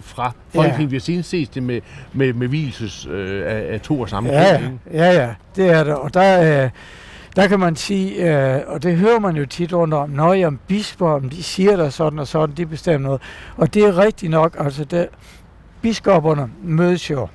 fra 0.01 0.31
Folketinget. 0.49 0.79
Ja. 0.79 0.89
Vi 0.89 0.95
har 0.95 1.01
senest 1.01 1.29
set 1.29 1.55
det 1.55 1.63
med, 1.63 1.81
med, 2.13 2.33
med 2.33 2.47
hvilses 2.47 3.07
øh, 3.11 3.43
af, 3.45 3.73
af 3.73 3.81
to 3.81 3.99
og 3.99 4.09
samme 4.09 4.29
ja, 4.29 4.53
ja, 4.53 4.59
ja, 4.93 5.11
ja, 5.11 5.29
det 5.55 5.69
er 5.69 5.83
det. 5.83 5.95
Og 5.95 6.13
der, 6.13 6.63
øh, 6.63 6.69
der 7.35 7.47
kan 7.47 7.59
man 7.59 7.75
sige, 7.75 8.37
øh, 8.55 8.61
og 8.67 8.83
det 8.83 8.97
hører 8.97 9.19
man 9.19 9.35
jo 9.35 9.45
tit 9.45 9.73
rundt 9.73 9.93
om, 9.93 10.09
når 10.09 10.45
om 10.45 10.59
bisper, 10.67 11.19
de 11.19 11.43
siger 11.43 11.75
der 11.75 11.89
sådan 11.89 12.19
og 12.19 12.27
sådan, 12.27 12.55
de 12.57 12.65
bestemmer 12.65 13.07
noget. 13.07 13.21
Og 13.57 13.73
det 13.73 13.83
er 13.83 13.97
rigtigt 13.97 14.31
nok, 14.31 14.55
altså 14.59 14.83
det, 14.83 15.07
biskopperne 15.81 16.49
mødes 16.63 17.09
jo 17.09 17.27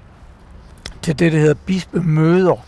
til 1.02 1.18
det, 1.18 1.32
der 1.32 1.38
hedder 1.38 1.54
bispemøder. 1.66 2.64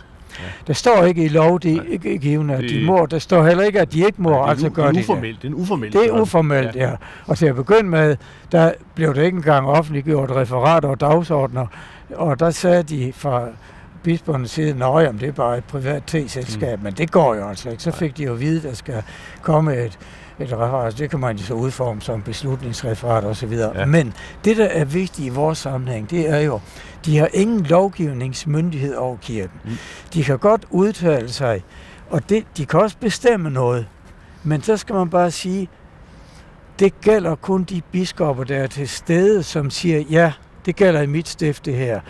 Der 0.66 0.72
står 0.72 1.04
ikke 1.04 1.24
i 1.24 1.28
lov, 1.28 1.60
de 1.60 1.80
ikke 1.88 2.18
givende, 2.18 2.54
at 2.54 2.64
de 2.70 2.84
må. 2.84 3.06
Der 3.06 3.18
står 3.18 3.44
heller 3.44 3.64
ikke, 3.64 3.80
at 3.80 3.92
de 3.92 4.06
ikke 4.06 4.22
må, 4.22 4.30
det 4.30 4.36
er 4.36 4.42
altså 4.42 4.70
gøre 4.70 4.86
det. 4.86 4.94
Det, 4.94 5.02
uformelt, 5.02 5.42
det 5.42 5.50
er 5.50 5.54
uformelt. 5.54 5.92
Det 5.92 6.06
er 6.06 6.20
uformelt, 6.20 6.76
ja. 6.76 6.88
ja. 6.88 6.94
Og 7.26 7.38
til 7.38 7.46
at 7.46 7.54
begynde 7.56 7.90
med, 7.90 8.16
der 8.52 8.72
blev 8.94 9.14
det 9.14 9.24
ikke 9.24 9.36
engang 9.36 9.66
offentliggjort 9.66 10.30
referater 10.30 10.88
og 10.88 11.00
dagsordner, 11.00 11.66
og 12.14 12.40
der 12.40 12.50
sagde 12.50 12.82
de 12.82 13.12
fra 13.12 13.48
bispernes 14.06 14.50
side, 14.50 14.84
at 14.84 15.14
det 15.20 15.28
er 15.28 15.32
bare 15.32 15.58
et 15.58 15.64
privat 15.64 16.02
t-selskab, 16.06 16.78
mm. 16.78 16.84
men 16.84 16.92
det 16.92 17.10
går 17.10 17.34
jo 17.34 17.48
altså 17.48 17.70
ikke. 17.70 17.82
Så 17.82 17.90
fik 17.90 18.16
de 18.16 18.24
jo 18.24 18.32
at 18.32 18.40
vide, 18.40 18.56
at 18.56 18.62
der 18.62 18.74
skal 18.74 19.02
komme 19.42 19.76
et, 19.76 19.98
et 20.38 20.52
referat. 20.52 20.98
Det 20.98 21.10
kan 21.10 21.20
man 21.20 21.36
jo 21.36 21.42
så 21.42 21.54
udforme 21.54 22.00
som 22.00 22.22
beslutningsreferat 22.22 23.24
osv. 23.24 23.52
Ja. 23.52 23.84
Men 23.84 24.14
det, 24.44 24.56
der 24.56 24.64
er 24.64 24.84
vigtigt 24.84 25.26
i 25.26 25.28
vores 25.28 25.58
sammenhæng, 25.58 26.10
det 26.10 26.30
er 26.30 26.38
jo, 26.38 26.60
de 27.06 27.18
har 27.18 27.28
ingen 27.34 27.62
lovgivningsmyndighed 27.62 28.94
over 28.94 29.16
kirken. 29.16 29.60
Mm. 29.64 29.70
De 30.14 30.24
kan 30.24 30.38
godt 30.38 30.66
udtale 30.70 31.28
sig, 31.28 31.64
og 32.10 32.28
det, 32.28 32.44
de 32.56 32.66
kan 32.66 32.80
også 32.80 32.96
bestemme 33.00 33.50
noget. 33.50 33.86
Men 34.44 34.62
så 34.62 34.76
skal 34.76 34.94
man 34.94 35.10
bare 35.10 35.30
sige, 35.30 35.68
det 36.78 37.00
gælder 37.00 37.34
kun 37.34 37.64
de 37.64 37.82
biskopper, 37.92 38.44
der 38.44 38.56
er 38.56 38.66
til 38.66 38.88
stede, 38.88 39.42
som 39.42 39.70
siger, 39.70 40.00
ja, 40.10 40.32
det 40.66 40.76
gælder 40.76 41.00
i 41.00 41.06
mit 41.06 41.28
stift 41.28 41.64
det 41.64 41.74
her. 41.74 42.00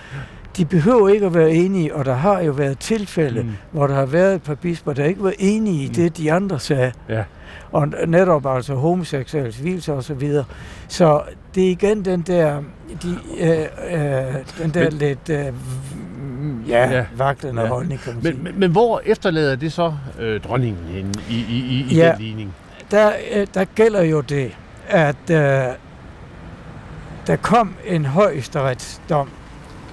De 0.56 0.64
behøver 0.64 1.08
ikke 1.08 1.26
at 1.26 1.34
være 1.34 1.50
enige, 1.52 1.94
og 1.94 2.04
der 2.04 2.14
har 2.14 2.40
jo 2.40 2.52
været 2.52 2.78
tilfælde, 2.78 3.42
mm. 3.42 3.50
hvor 3.72 3.86
der 3.86 3.94
har 3.94 4.06
været 4.06 4.34
et 4.34 4.42
par 4.42 4.54
bisper, 4.54 4.92
der 4.92 5.04
ikke 5.04 5.22
var 5.22 5.32
enige 5.38 5.84
i 5.84 5.88
mm. 5.88 5.94
det, 5.94 6.16
de 6.16 6.32
andre 6.32 6.60
sagde. 6.60 6.92
Ja. 7.08 7.24
Og 7.72 7.88
netop 8.06 8.46
altså 8.46 8.74
homoseksuelle 8.74 9.52
hvilelse 9.60 9.92
og 9.92 10.04
så 10.04 10.14
videre. 10.14 10.44
Så 10.88 11.22
det 11.54 11.66
er 11.66 11.70
igen 11.70 12.04
den 12.04 12.20
der, 12.20 12.62
de, 13.02 13.18
øh, 13.38 13.58
øh, 13.58 14.34
den 14.58 14.70
der 14.74 14.90
men, 14.90 14.92
lidt 14.92 15.28
øh, 15.30 15.52
ja, 16.68 16.90
ja, 16.90 17.06
vaklende 17.16 17.62
ja. 17.62 17.68
holdning, 17.68 18.00
kan 18.00 18.14
man 18.14 18.22
men, 18.22 18.32
sige. 18.32 18.42
Men, 18.42 18.60
men 18.60 18.70
hvor 18.70 19.02
efterlader 19.04 19.56
det 19.56 19.72
så 19.72 19.92
øh, 20.18 20.40
dronningen 20.40 21.14
i, 21.30 21.34
i, 21.34 21.56
i, 21.56 21.86
i 21.90 21.96
ja, 21.96 22.12
den 22.12 22.22
ligning? 22.22 22.54
Der, 22.90 23.12
øh, 23.32 23.46
der 23.54 23.64
gælder 23.64 24.02
jo 24.02 24.20
det, 24.20 24.56
at 24.88 25.30
øh, 25.30 25.36
der 27.26 27.36
kom 27.42 27.74
en 27.86 28.04
højesteretsdom, 28.04 29.30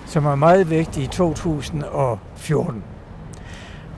som 0.07 0.25
er 0.25 0.35
meget 0.35 0.69
vigtig 0.69 1.03
i 1.03 1.07
2014, 1.07 2.83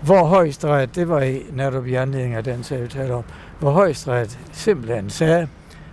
hvor 0.03 0.25
højesteret, 0.25 0.95
det 0.95 1.09
var 1.09 1.21
i, 1.21 1.41
netop 1.53 1.87
i 1.87 1.93
anledning 1.93 2.35
af 2.35 2.43
den 2.43 2.63
sag, 2.63 2.83
vi 2.83 2.87
taler 2.87 3.15
om, 3.15 3.23
hvor 3.59 3.71
højesteret 3.71 4.39
simpelthen 4.51 5.09
sagde, 5.09 5.47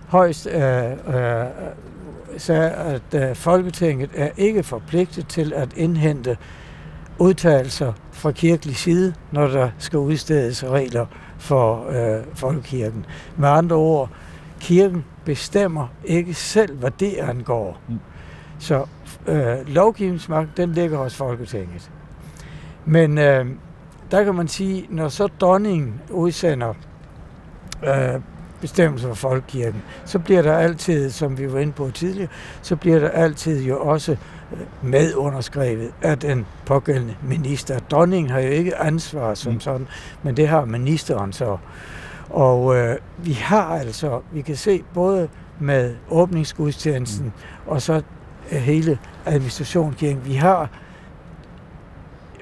højst, 0.07 0.47
øh, 0.47 0.91
øh, 0.91 1.45
sagde, 2.37 2.69
at 2.71 3.29
øh, 3.29 3.35
Folketinget 3.35 4.09
er 4.15 4.29
ikke 4.37 4.63
forpligtet 4.63 5.27
til 5.27 5.53
at 5.53 5.73
indhente 5.75 6.37
udtalelser 7.19 7.93
fra 8.11 8.31
kirkelig 8.31 8.75
side, 8.75 9.13
når 9.31 9.47
der 9.47 9.69
skal 9.77 9.99
udstedes 9.99 10.63
regler 10.63 11.05
for 11.37 11.89
øh, 11.89 12.23
folkekirken. 12.33 13.05
Med 13.37 13.49
andre 13.49 13.75
ord, 13.75 14.09
kirken 14.59 15.05
bestemmer 15.25 15.87
ikke 16.05 16.33
selv, 16.33 16.77
hvad 16.77 16.91
det 16.91 17.13
angår. 17.13 17.79
Mm. 17.89 17.99
Så 18.59 18.85
øh, 19.27 19.67
lovgivningsmagt, 19.67 20.57
den 20.57 20.71
ligger 20.71 20.97
hos 20.97 21.15
Folketinget. 21.15 21.91
Men 22.85 23.17
øh, 23.17 23.45
der 24.11 24.23
kan 24.23 24.35
man 24.35 24.47
sige, 24.47 24.85
når 24.89 25.07
så 25.07 25.27
dronningen 25.27 26.01
udsender 26.09 26.73
øh, 27.83 28.21
bestemmelser 28.63 29.07
for 29.07 29.15
folkekirken, 29.15 29.81
så 30.05 30.19
bliver 30.19 30.41
der 30.41 30.53
altid, 30.57 31.09
som 31.09 31.37
vi 31.37 31.53
var 31.53 31.59
inde 31.59 31.73
på 31.73 31.91
tidligere, 31.93 32.29
så 32.61 32.75
bliver 32.75 32.99
der 32.99 33.09
altid 33.09 33.63
jo 33.63 33.79
også 33.79 34.11
øh, 34.11 34.59
medunderskrevet 34.81 35.91
af 36.01 36.19
den 36.19 36.45
pågældende 36.65 37.15
minister. 37.23 37.79
Dronningen 37.79 38.29
har 38.31 38.39
jo 38.39 38.49
ikke 38.49 38.77
ansvar 38.77 39.33
som 39.33 39.53
mm. 39.53 39.59
sådan, 39.59 39.87
men 40.23 40.37
det 40.37 40.47
har 40.47 40.65
ministeren 40.65 41.33
så. 41.33 41.57
Og 42.29 42.75
øh, 42.75 42.95
vi 43.17 43.33
har 43.33 43.65
altså, 43.65 44.21
vi 44.31 44.41
kan 44.41 44.55
se 44.55 44.83
både 44.93 45.29
med 45.59 45.95
åbningsgudstjenesten 46.09 47.25
mm. 47.25 47.71
og 47.71 47.81
så 47.81 48.01
hele 48.49 48.97
administrationskirken, 49.25 50.25
vi 50.25 50.33
har 50.33 50.69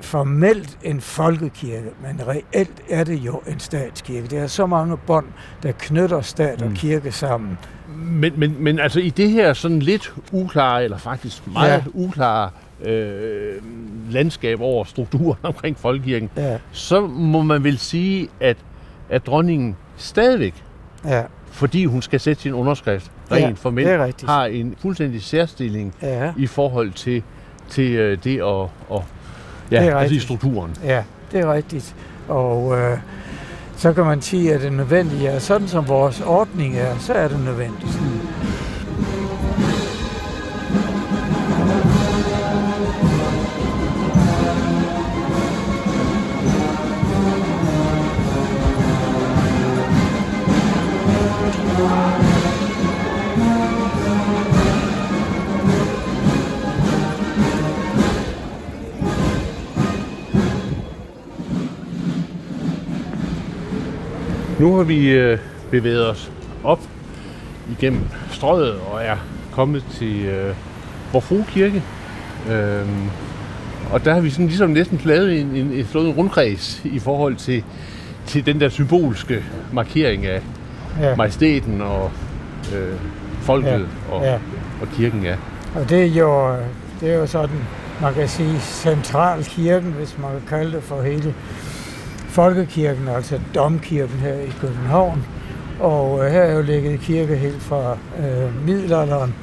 formelt 0.02 0.78
en 0.84 1.02
folkekirke, 1.02 1.89
men 2.02 2.28
reelt 2.28 2.82
er 2.89 3.04
det 3.04 3.20
jo 3.20 3.41
en 3.47 3.60
statskirke. 3.60 4.28
Det 4.28 4.39
er 4.39 4.47
så 4.47 4.66
mange 4.66 4.97
bånd, 4.97 5.26
der 5.64 5.72
knytter 5.72 6.22
stat 6.22 6.62
og 6.62 6.70
mm. 6.70 6.76
kirke 6.76 7.12
sammen. 7.12 7.58
Men, 7.95 8.34
men, 8.36 8.56
men 8.60 8.80
altså 8.80 8.99
i 8.99 9.10
det 9.10 9.30
her 9.30 9.54
sådan 9.54 9.80
lidt 9.80 10.14
uklare, 10.32 10.84
eller 10.84 10.97
faktisk 10.97 11.47
meget 11.47 11.72
ja. 11.72 11.84
uklare 11.93 12.49
øh, 12.84 13.56
landskab 14.10 14.62
over 14.62 14.84
strukturen 14.84 15.39
omkring 15.52 15.78
folkekirken, 15.80 16.30
ja. 16.38 16.58
så 16.72 17.02
må 17.08 17.41
man 17.41 17.64
vel 17.64 17.78
sige, 17.78 18.28
at, 18.39 18.58
at 19.10 19.26
dronningen 19.26 19.76
stadigvæk, 19.97 20.64
ja. 21.06 21.24
fordi 21.52 21.86
hun 21.86 22.02
skal 22.02 22.20
sætte 22.20 22.41
sin 22.41 22.54
underskrift 22.54 23.12
rent 23.32 23.41
ja, 23.41 23.52
formelt, 23.52 24.26
har 24.26 24.45
en 24.45 24.76
fuldstændig 24.80 25.24
særstilling 25.24 25.95
ja. 26.02 26.34
i 26.38 26.47
forhold 26.47 26.91
til, 26.91 27.24
til 27.70 27.91
øh, 27.91 28.18
det 28.24 28.41
at, 28.41 28.97
at 28.97 29.04
Ja, 29.72 29.82
det 29.82 29.89
er 29.89 29.95
altså 29.95 30.15
i 30.15 30.19
strukturen. 30.19 30.72
Ja, 30.84 31.03
det 31.32 31.39
er 31.39 31.53
rigtigt. 31.53 31.95
Og 32.28 32.78
øh, 32.78 32.97
så 33.78 33.93
kan 33.93 34.05
man 34.05 34.22
sige, 34.22 34.53
at 34.53 34.61
det 34.61 34.67
er 34.67 34.72
nødvendigt. 34.72 35.22
Ja, 35.22 35.39
sådan 35.39 35.67
som 35.67 35.88
vores 35.88 36.22
ordning 36.22 36.78
er, 36.78 36.97
så 36.99 37.13
er 37.13 37.28
det 37.28 37.39
nødvendigt. 37.45 38.01
Mm. 38.01 38.19
Nu 64.62 64.76
har 64.76 64.84
vi 64.84 65.09
øh, 65.09 65.38
bevæget 65.72 66.09
os 66.09 66.32
op 66.64 66.80
igennem 67.72 68.01
strøget 68.32 68.76
og 68.91 69.03
er 69.03 69.18
kommet 69.51 69.86
til 69.91 70.26
øh, 70.26 70.55
Vor 71.14 71.45
Kirke. 71.47 71.84
Øhm, 72.51 73.09
og 73.91 74.05
der 74.05 74.14
har 74.14 74.22
vi 74.22 74.30
sådan 74.30 74.47
ligesom 74.47 74.70
næsten 74.70 75.01
lavet 75.05 75.41
en, 75.41 75.47
en, 75.47 75.55
en, 75.55 75.88
en 75.95 76.12
rundkreds 76.12 76.82
i 76.86 76.99
forhold 76.99 77.36
til, 77.36 77.64
til 78.26 78.45
den 78.45 78.59
der 78.59 78.70
symbolske 78.70 79.43
markering 79.74 80.26
af 80.26 80.41
ja. 80.99 81.16
majestæten 81.16 81.82
og 81.82 82.12
øh, 82.76 82.99
folket 83.41 83.88
ja. 84.09 84.16
Og, 84.16 84.24
ja. 84.24 84.34
og 84.82 84.88
kirken. 84.97 85.24
Ja. 85.24 85.36
Og 85.76 85.89
det 85.89 86.01
er 86.01 86.20
jo, 86.20 86.55
det 86.99 87.14
er 87.14 87.16
jo 87.16 87.28
sådan, 87.28 87.57
man 88.01 88.14
kan 88.14 88.28
sige, 88.28 88.59
central 88.59 89.43
kirken, 89.43 89.91
hvis 89.91 90.18
man 90.18 90.32
kan 90.32 90.57
kalde 90.57 90.72
det 90.72 90.84
for 90.84 91.01
hele 91.01 91.34
folkekirken, 92.32 93.07
altså 93.07 93.39
domkirken 93.55 94.19
her 94.19 94.34
i 94.34 94.51
København. 94.61 95.25
Og 95.79 96.25
øh, 96.25 96.32
her 96.32 96.41
er 96.41 96.55
jo 96.55 96.61
ligget 96.61 96.99
kirke 96.99 97.36
helt 97.36 97.61
fra 97.61 97.97
øh, 98.19 98.65
middelalderen. 98.65 99.36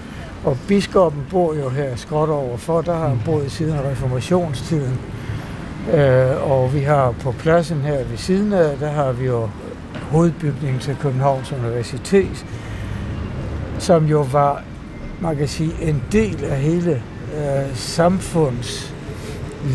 Og 0.44 0.56
biskoppen 0.68 1.22
bor 1.30 1.54
jo 1.54 1.68
her 1.68 1.96
skråt 1.96 2.28
overfor, 2.28 2.80
der 2.80 2.94
har 2.94 3.08
han 3.08 3.20
boet 3.24 3.52
siden 3.52 3.80
reformationstiden. 3.84 4.98
Øh, 5.94 6.50
og 6.50 6.74
vi 6.74 6.80
har 6.80 7.14
på 7.22 7.32
pladsen 7.32 7.80
her 7.80 8.04
ved 8.04 8.16
siden 8.16 8.52
af, 8.52 8.78
der 8.78 8.90
har 8.90 9.12
vi 9.12 9.26
jo 9.26 9.48
hovedbygningen 10.10 10.80
til 10.80 10.96
Københavns 11.00 11.52
Universitet, 11.52 12.46
som 13.78 14.06
jo 14.06 14.20
var, 14.20 14.62
man 15.20 15.36
kan 15.36 15.48
sige, 15.48 15.72
en 15.82 16.02
del 16.12 16.44
af 16.44 16.60
hele 16.60 17.02
øh, 17.36 17.76
samfunds 17.76 18.94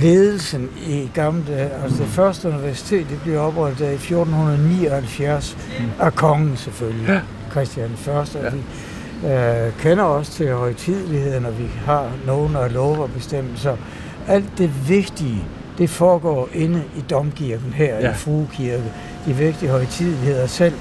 ledelsen 0.01 0.69
i 0.87 1.11
gamle 1.13 1.43
dage. 1.47 1.69
Altså 1.83 2.03
det 2.03 2.07
første 2.07 2.49
universitet, 2.49 3.09
det 3.09 3.19
blev 3.23 3.39
oprettet 3.39 3.91
i 3.91 3.93
1479 3.93 5.57
mm. 5.79 5.85
af 5.99 6.15
kongen 6.15 6.57
selvfølgelig, 6.57 7.07
ja. 7.07 7.19
Christian 7.51 7.89
I. 7.89 8.09
Ja. 8.35 8.49
vi 8.49 8.63
øh, 9.27 9.73
kender 9.79 10.03
også 10.03 10.31
til 10.31 10.53
højtidligheden, 10.53 11.45
og 11.45 11.59
vi 11.59 11.67
har 11.85 12.11
nogle 12.25 12.59
af 12.59 12.73
lov 12.73 12.99
og 12.99 13.11
bestemmelser. 13.11 13.77
Alt 14.27 14.57
det 14.57 14.89
vigtige, 14.89 15.43
det 15.77 15.89
foregår 15.89 16.49
inde 16.53 16.83
i 16.97 17.01
domkirken 17.09 17.73
her 17.73 17.99
ja. 17.99 18.11
i 18.11 18.13
Fruekirke. 18.13 18.93
De 19.25 19.33
vigtige 19.33 19.69
højtidligheder 19.69 20.47
selv, 20.47 20.73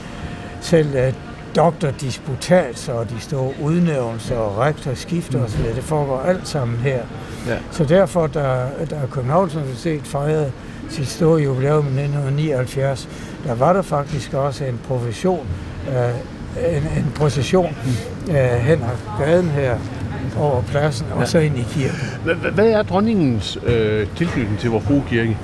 selv 0.61 0.89
uh, 1.07 1.32
doktordisputatser 1.57 2.93
og 2.93 3.11
de 3.11 3.21
store 3.21 3.53
udnævnelser 3.63 4.37
og 4.37 4.59
rektorskifter 4.59 5.39
mm. 5.39 5.45
osv., 5.45 5.65
det 5.75 5.85
foregår 5.85 6.21
alt 6.21 6.49
sammen 6.49 6.77
her. 6.77 7.03
Ja. 7.49 7.57
Så 7.71 7.85
derfor, 7.85 8.27
da, 8.27 8.67
da 8.91 9.01
Københavns 9.11 9.57
Universitet 9.57 10.03
fejrede 10.03 10.53
sit 10.91 11.09
store 11.09 11.43
jubilæum 11.43 11.85
i 11.85 12.01
1979, 12.01 13.09
der 13.47 13.55
var 13.55 13.73
der 13.73 13.83
faktisk 13.83 14.35
også 14.35 14.65
en 14.65 14.81
profession, 14.89 15.47
øh, 15.89 16.77
en, 16.77 16.83
en 16.83 17.13
procession 17.15 17.77
øh, 18.29 18.35
hen 18.37 18.83
ad 18.83 19.25
gaden 19.25 19.49
her, 19.49 19.79
over 20.39 20.63
pladsen 20.63 21.07
og 21.15 21.29
så 21.29 21.39
ind 21.39 21.59
i 21.59 21.63
kirken. 21.63 21.99
Hvad 22.55 22.71
er 22.71 22.83
dronningens 22.83 23.59
øh, 23.67 24.07
tilknytning 24.17 24.59
til 24.59 24.71
vores 24.71 24.85
kirke? 25.09 25.39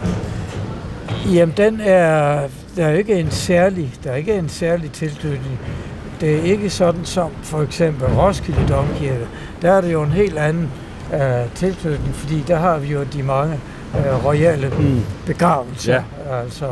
Jamen, 1.33 1.55
den 1.57 1.81
er, 1.81 2.43
der 2.77 2.87
er 2.87 2.93
ikke 2.93 3.15
en 3.15 3.31
særlig, 3.31 3.95
der 4.05 4.11
er 4.11 4.17
ikke 4.17 4.35
en 4.35 4.49
særlig 4.49 4.93
tilknytning. 4.93 5.61
Det 6.21 6.35
er 6.35 6.43
ikke 6.43 6.71
sådan 6.71 7.05
som 7.05 7.31
for 7.43 7.62
eksempel 7.62 8.07
Roskilde 8.07 8.69
Domkirke. 8.69 9.27
Der 9.62 9.73
er 9.73 9.81
det 9.81 9.93
jo 9.93 10.03
en 10.03 10.11
helt 10.11 10.39
anden 10.39 10.71
øh, 11.14 11.55
tilknytning, 11.55 12.14
fordi 12.14 12.45
der 12.49 12.57
har 12.57 12.79
vi 12.79 12.89
jo 12.89 13.03
de 13.12 13.23
mange 13.23 13.61
øh, 13.97 14.25
royale 14.25 14.73
mm. 14.79 15.01
begravelser, 15.27 15.95
ja. 15.95 16.41
altså 16.41 16.66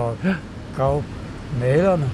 gravmalerne. 0.76 2.11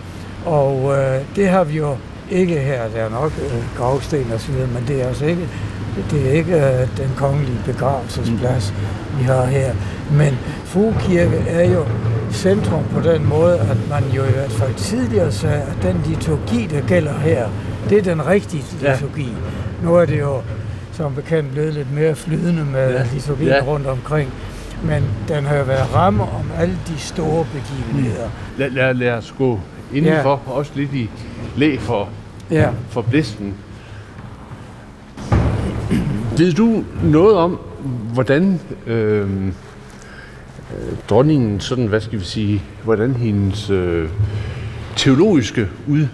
Og 0.46 0.98
øh, 0.98 1.20
det 1.36 1.48
har 1.48 1.64
vi 1.64 1.76
jo 1.76 1.96
ikke 2.30 2.58
her. 2.58 2.88
Der 2.88 3.02
er 3.02 3.08
nok 3.08 3.32
øh, 3.38 3.76
gravsten 3.76 4.32
og 4.34 4.40
så 4.40 4.52
videre, 4.52 4.68
men 4.68 4.84
det 4.88 5.02
er 5.02 5.06
altså 5.06 5.24
ikke, 5.24 5.48
det 6.10 6.28
er 6.28 6.32
ikke 6.32 6.54
øh, 6.54 6.88
den 6.96 7.10
kongelige 7.16 7.60
begravelsesplads, 7.64 8.74
mm. 8.76 9.18
vi 9.18 9.24
har 9.24 9.44
her. 9.44 9.74
Men 10.10 10.38
Fugekirke 10.64 11.44
er 11.48 11.72
jo 11.72 11.84
centrum 12.32 12.84
på 12.90 13.00
den 13.00 13.28
måde, 13.28 13.58
at 13.58 13.76
man 13.88 14.02
jo 14.16 14.24
i 14.24 14.30
hvert 14.30 14.50
fald 14.50 14.74
tidligere 14.74 15.32
sagde, 15.32 15.62
at 15.62 15.82
den 15.82 16.02
liturgi, 16.06 16.66
der 16.66 16.80
gælder 16.80 17.18
her, 17.18 17.48
det 17.88 17.98
er 17.98 18.02
den 18.02 18.26
rigtige 18.26 18.64
liturgi. 18.80 19.22
Ja. 19.22 19.84
Nu 19.86 19.94
er 19.94 20.04
det 20.04 20.20
jo 20.20 20.42
som 20.92 21.14
bekendt 21.14 21.52
blevet 21.52 21.74
lidt 21.74 21.94
mere 21.94 22.14
flydende 22.14 22.64
med 22.64 22.92
ja. 22.92 23.06
liturgien 23.12 23.48
ja. 23.48 23.64
rundt 23.66 23.86
omkring. 23.86 24.30
Men 24.84 25.04
den 25.28 25.44
har 25.44 25.56
jo 25.56 25.64
været 25.64 25.94
ramme 25.94 26.22
om 26.22 26.50
alle 26.58 26.78
de 26.88 26.98
store 26.98 27.46
begivenheder. 27.52 28.26
Mm. 28.26 28.58
Lad, 28.58 28.70
lad, 28.70 28.94
lad 28.94 29.12
os 29.12 29.34
gå 29.38 29.60
indenfor, 29.92 30.42
ja. 30.46 30.52
også 30.52 30.72
lidt 30.74 30.94
i 30.94 31.10
læ 31.56 31.76
for, 31.78 32.08
ja. 32.50 32.68
for 32.88 33.02
blisten. 33.02 33.54
Ved 36.36 36.52
du 36.52 36.84
noget 37.02 37.36
om, 37.36 37.58
hvordan 38.12 38.60
øh, 38.86 39.52
dronningen, 41.10 41.60
sådan, 41.60 41.86
hvad 41.86 42.00
skal 42.00 42.18
vi 42.18 42.24
sige, 42.24 42.62
hvordan 42.84 43.14
hendes 43.14 43.70
øh, 43.70 44.08
teologiske 44.96 45.68
ud, 45.88 46.06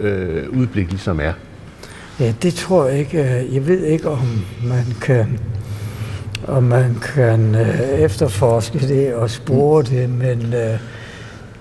øh, 0.00 0.50
udblik 0.50 0.90
ligesom 0.90 1.20
er? 1.20 1.32
Ja, 2.20 2.34
det 2.42 2.54
tror 2.54 2.86
jeg 2.86 2.98
ikke. 2.98 3.46
Jeg 3.52 3.66
ved 3.66 3.84
ikke, 3.84 4.08
om 4.08 4.44
man 4.64 4.84
kan, 5.00 5.38
om 6.46 6.62
man 6.62 6.96
kan 7.02 7.54
øh, 7.54 7.80
efterforske 7.80 8.78
det 8.78 9.14
og 9.14 9.30
spore 9.30 9.82
mm. 9.82 9.88
det, 9.88 10.10
men 10.10 10.54
øh, 10.54 10.78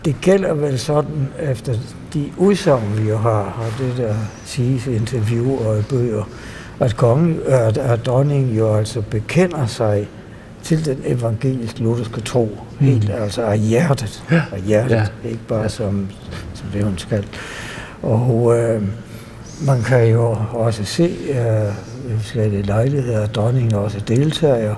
det 0.06 0.16
gælder 0.22 0.54
vel 0.54 0.80
sådan, 0.80 1.30
efter 1.42 1.74
de 2.14 2.32
udsagn, 2.38 2.98
vi 2.98 3.10
jo 3.10 3.18
har, 3.18 3.64
og 3.66 3.86
det 3.86 3.98
der 3.98 4.16
siges 4.46 4.88
i 4.88 4.96
interview 4.96 5.58
og 5.68 5.80
i 5.80 5.82
bøger, 5.82 6.24
at, 6.80 6.98
kongen, 6.98 7.40
at, 7.46 7.78
at 7.78 8.06
dronningen 8.06 8.58
jo 8.58 8.76
altså 8.76 9.02
bekender 9.02 9.66
sig 9.66 10.08
til 10.64 10.86
den 10.86 10.98
evangelisk 11.06 11.80
lutherske 11.80 12.22
tro, 12.22 12.58
mm. 12.80 12.86
helt 12.86 13.10
altså 13.10 13.42
af 13.42 13.60
hjertet, 13.60 14.24
ja. 14.32 14.42
af 14.52 14.62
hjertet, 14.62 15.12
ja. 15.24 15.30
ikke 15.30 15.48
bare 15.48 15.62
ja. 15.62 15.68
som, 15.68 16.08
som 16.54 16.68
det 16.74 16.84
hun 16.84 16.98
skal. 16.98 17.26
Og 18.02 18.54
øh, 18.58 18.82
man 19.66 19.82
kan 19.82 20.08
jo 20.08 20.38
også 20.52 20.86
se, 20.86 21.16
øh, 21.30 21.74
skal 22.24 22.52
det 22.52 22.66
lejlighed, 22.66 23.14
at 23.14 23.36
dronningen 23.36 23.74
også 23.74 24.00
deltager, 24.08 24.76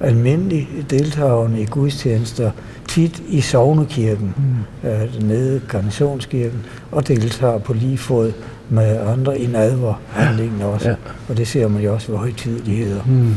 almindelig 0.00 0.68
deltagerne 0.90 1.60
i 1.60 1.64
gudstjenester, 1.64 2.50
tit 2.88 3.22
i 3.28 3.40
Sognekirken, 3.40 4.34
mm. 4.36 4.88
øh, 4.90 5.22
nede 5.22 5.56
i 5.56 5.60
Garnisonskirken, 5.68 6.66
og 6.90 7.08
deltager 7.08 7.58
på 7.58 7.72
lige 7.72 7.98
fod 7.98 8.32
med 8.68 9.00
andre 9.00 9.38
i 9.38 9.46
nadverhandlingen 9.46 10.62
også. 10.62 10.88
Ja. 10.88 10.94
Og 11.28 11.36
det 11.36 11.48
ser 11.48 11.68
man 11.68 11.82
jo 11.82 11.94
også 11.94 12.12
ved 12.12 12.18
højtideligheder. 12.18 13.02
Mm. 13.06 13.34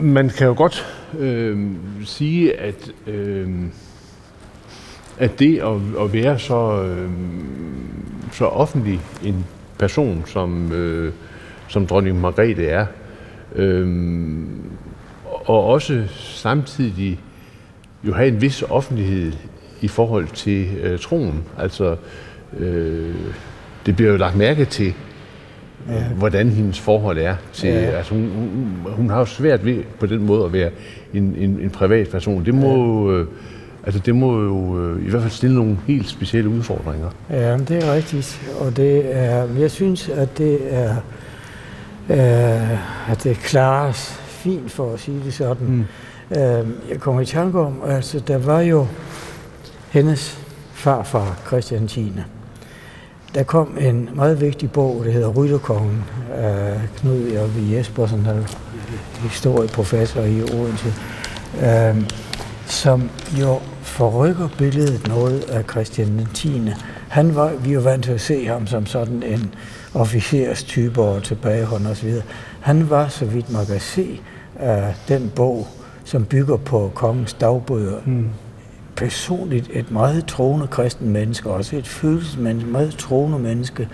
Man 0.00 0.28
kan 0.28 0.46
jo 0.46 0.54
godt 0.56 0.86
øh, 1.18 1.68
sige, 2.04 2.60
at, 2.60 2.92
øh, 3.06 3.48
at 5.18 5.38
det 5.38 5.58
at, 5.58 6.04
at 6.04 6.12
være 6.12 6.38
så, 6.38 6.82
øh, 6.82 7.10
så 8.32 8.44
offentlig 8.44 9.00
en 9.24 9.44
person, 9.78 10.22
som, 10.26 10.72
øh, 10.72 11.12
som 11.68 11.86
dronning 11.86 12.20
Margrethe 12.20 12.66
er, 12.66 12.86
øh, 13.54 13.88
og 15.24 15.64
også 15.64 16.04
samtidig 16.10 17.20
jo 18.04 18.14
have 18.14 18.28
en 18.28 18.40
vis 18.40 18.62
offentlighed 18.62 19.32
i 19.80 19.88
forhold 19.88 20.28
til 20.28 20.76
øh, 20.76 20.98
troen. 20.98 21.44
Altså, 21.58 21.96
øh, 22.58 23.14
det 23.86 23.96
bliver 23.96 24.10
jo 24.10 24.16
lagt 24.16 24.36
mærke 24.36 24.64
til, 24.64 24.94
ja. 25.88 26.02
hvordan 26.02 26.48
hendes 26.48 26.80
forhold 26.80 27.18
er 27.18 27.34
til... 27.52 27.68
Ja. 27.68 27.74
Altså, 27.74 28.14
hun, 28.14 28.30
hun, 28.34 28.92
hun 28.92 29.10
har 29.10 29.18
jo 29.18 29.24
svært 29.24 29.64
ved 29.64 29.82
på 30.00 30.06
den 30.06 30.26
måde 30.26 30.44
at 30.44 30.52
være 30.52 30.70
en, 31.14 31.34
en, 31.38 31.60
en 31.60 31.70
privat 31.70 32.08
person. 32.08 32.44
Det 32.44 32.54
må... 32.54 33.10
Ja. 33.10 33.18
Øh, 33.18 33.26
Altså 33.86 34.00
det 34.00 34.14
må 34.14 34.42
jo 34.42 34.80
øh, 34.80 35.06
i 35.06 35.10
hvert 35.10 35.22
fald 35.22 35.32
stille 35.32 35.56
nogle 35.56 35.78
helt 35.86 36.08
specielle 36.08 36.50
udfordringer. 36.50 37.10
Ja, 37.30 37.56
det 37.56 37.84
er 37.84 37.94
rigtigt. 37.94 38.52
Og 38.60 38.76
det 38.76 39.16
er, 39.16 39.46
jeg 39.58 39.70
synes, 39.70 40.08
at 40.08 40.38
det 40.38 40.58
er, 40.74 40.96
øh, 42.10 43.10
at 43.10 43.24
det 43.24 43.36
klares 43.36 44.20
fint 44.26 44.70
for 44.70 44.92
at 44.92 45.00
sige 45.00 45.20
det 45.24 45.34
sådan. 45.34 45.66
Mm. 45.66 45.84
Øh, 46.36 46.66
jeg 46.90 47.00
kommer 47.00 47.20
i 47.20 47.26
tanke 47.26 47.60
om, 47.60 47.82
altså 47.86 48.20
der 48.20 48.38
var 48.38 48.60
jo 48.60 48.86
hendes 49.90 50.38
farfar, 50.72 51.40
Christian 51.46 51.86
Tine. 51.86 52.24
Der 53.34 53.42
kom 53.42 53.78
en 53.80 54.10
meget 54.14 54.40
vigtig 54.40 54.72
bog, 54.72 55.04
der 55.04 55.10
hedder 55.10 55.28
Rytterkongen 55.28 56.04
af 56.34 56.80
Knud 56.96 57.28
Jørgen 57.28 57.72
Jespersen, 57.72 58.24
der 58.24 58.32
er 58.32 58.42
historieprofessor 59.22 60.22
i 60.22 60.42
Odense, 60.42 60.94
øh, 61.62 62.10
som 62.66 63.10
jo 63.40 63.60
forrykker 63.82 64.48
billedet 64.58 65.08
noget 65.08 65.40
af 65.50 65.64
Christian 65.70 66.28
10. 66.34 66.70
Han 67.08 67.34
var, 67.34 67.52
vi 67.54 67.70
er 67.70 67.74
jo 67.74 67.80
vant 67.80 68.04
til 68.04 68.12
at 68.12 68.20
se 68.20 68.46
ham 68.46 68.66
som 68.66 68.86
sådan 68.86 69.22
en 69.22 69.54
officerstype 69.94 71.02
og 71.02 71.22
tilbagehånd 71.22 71.86
osv. 71.86 72.14
Han 72.60 72.90
var, 72.90 73.08
så 73.08 73.24
vidt 73.24 73.52
man 73.52 73.66
kan 73.66 73.80
se, 73.80 74.20
øh, 74.62 74.68
den 75.08 75.32
bog, 75.36 75.66
som 76.04 76.24
bygger 76.24 76.56
på 76.56 76.92
kongens 76.94 77.32
dagbøger. 77.32 77.98
Mm. 78.06 78.28
Personligt 78.96 79.70
et 79.72 79.90
meget 79.90 80.26
troende 80.26 80.66
kristen 80.66 81.08
menneske, 81.08 81.50
også 81.50 81.76
et 81.76 81.86
følelsesmenneske, 81.86 82.70
meget 82.70 82.94
troende 82.94 83.38
menneske, 83.38 83.88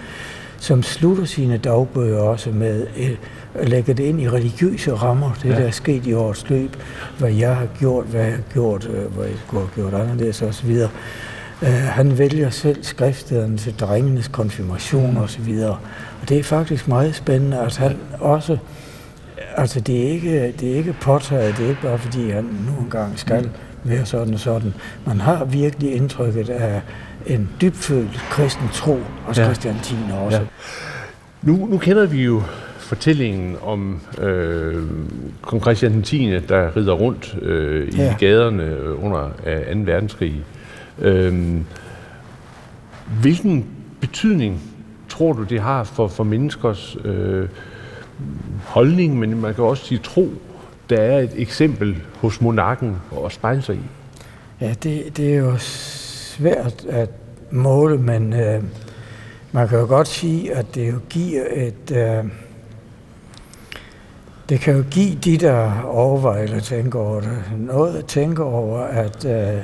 som 0.59 0.83
slutter 0.83 1.25
sine 1.25 1.59
dagbøger 1.59 2.21
også 2.21 2.51
med 2.51 2.87
at 2.97 3.11
øh, 3.11 3.69
lægge 3.69 3.95
det 3.95 4.05
ind 4.05 4.21
i 4.21 4.29
religiøse 4.29 4.93
rammer, 4.93 5.33
det 5.43 5.49
ja. 5.49 5.55
der 5.55 5.67
er 5.67 5.71
sket 5.71 6.07
i 6.07 6.13
årets 6.13 6.51
løb, 6.51 6.77
hvad 7.19 7.33
jeg 7.33 7.57
har 7.57 7.67
gjort, 7.79 8.07
hvad 8.07 8.25
jeg 8.25 8.33
har 8.33 8.43
gjort, 8.53 8.91
øh, 8.93 9.15
hvad 9.15 9.27
jeg 9.27 9.37
skulle 9.47 9.67
have 9.67 9.75
gjort 9.75 10.03
anderledes 10.03 10.43
osv. 10.43 10.77
Uh, 11.63 11.69
han 11.69 12.19
vælger 12.19 12.51
selv 12.51 12.85
skriftstederne 12.85 13.59
til 13.59 13.75
drengenes 13.81 14.29
konfirmation 14.29 15.11
mm. 15.11 15.17
osv. 15.17 15.59
Og 16.23 16.29
det 16.29 16.39
er 16.39 16.43
faktisk 16.43 16.89
meget 16.89 17.15
spændende, 17.15 17.59
at 17.59 17.77
han 17.77 17.97
også 18.21 18.59
Altså, 19.57 19.81
det 19.81 20.07
er 20.07 20.11
ikke, 20.11 20.55
det 20.61 20.73
er 20.73 20.75
ikke 20.75 20.93
påtaget, 20.93 21.57
det 21.57 21.65
er 21.65 21.69
ikke 21.69 21.83
bare 21.83 21.99
fordi, 21.99 22.31
han 22.31 22.45
nu 22.45 22.85
engang 22.85 23.19
skal 23.19 23.43
mm. 23.43 23.51
Være 23.85 24.07
sådan 24.07 24.35
og 24.35 24.41
sådan. 24.41 24.75
Man 25.07 25.21
har 25.21 25.45
virkelig 25.45 25.95
indtrykket 25.95 26.49
af 26.49 26.83
en 27.27 27.49
dybfølt 27.61 28.21
kristen 28.31 28.69
tro 28.73 28.99
hos 29.25 29.39
ja. 29.39 29.45
Christian 29.45 29.77
Tine 29.83 30.19
også. 30.19 30.39
Ja. 30.39 30.45
Nu, 31.43 31.67
nu 31.67 31.79
kender 31.79 32.07
vi 32.07 32.25
jo 32.25 32.43
fortællingen 32.79 33.57
om 33.63 34.01
øh, 34.19 34.83
kong 35.43 35.63
Christian 35.63 36.03
10., 36.03 36.39
der 36.49 36.77
rider 36.77 36.93
rundt 36.93 37.39
øh, 37.43 37.89
i 37.89 37.97
ja. 37.97 38.17
gaderne 38.19 38.95
under 38.97 39.29
2. 39.29 39.79
verdenskrig. 39.85 40.45
Øh, 40.99 41.61
hvilken 43.21 43.67
betydning 44.01 44.61
tror 45.09 45.33
du, 45.33 45.43
det 45.43 45.61
har 45.61 45.85
for, 45.85 46.09
for 46.09 46.25
menneskers 46.25 46.97
øh, 47.05 47.49
holdning, 48.67 49.19
men 49.19 49.41
man 49.41 49.55
kan 49.55 49.65
også 49.65 49.85
sige 49.85 49.99
tro, 49.99 50.29
der 50.91 51.01
er 51.01 51.19
et 51.19 51.33
eksempel 51.37 51.97
hos 52.21 52.41
monarken 52.41 52.97
at 53.25 53.33
spejle 53.33 53.63
sig 53.63 53.75
i. 53.75 53.81
Ja, 54.61 54.75
det, 54.83 55.17
det 55.17 55.35
er 55.35 55.39
jo 55.39 55.57
svært 55.59 56.87
at 56.89 57.11
måle, 57.51 57.99
men 57.99 58.33
øh, 58.33 58.63
man 59.53 59.69
kan 59.69 59.79
jo 59.79 59.87
godt 59.87 60.09
sige, 60.09 60.55
at 60.55 60.75
det 60.75 60.93
jo 60.93 60.99
giver 61.09 61.45
et... 61.53 61.97
Øh, 61.97 62.25
det 64.49 64.61
kan 64.61 64.77
jo 64.77 64.85
give 64.91 65.15
de, 65.15 65.37
der 65.37 65.83
overvejer 65.83 66.43
eller 66.43 66.61
tænker 66.61 66.99
over 66.99 67.21
det, 67.21 67.39
noget 67.59 67.97
at 67.97 68.05
tænke 68.05 68.43
over, 68.43 68.79
at 68.81 69.25
øh, 69.25 69.63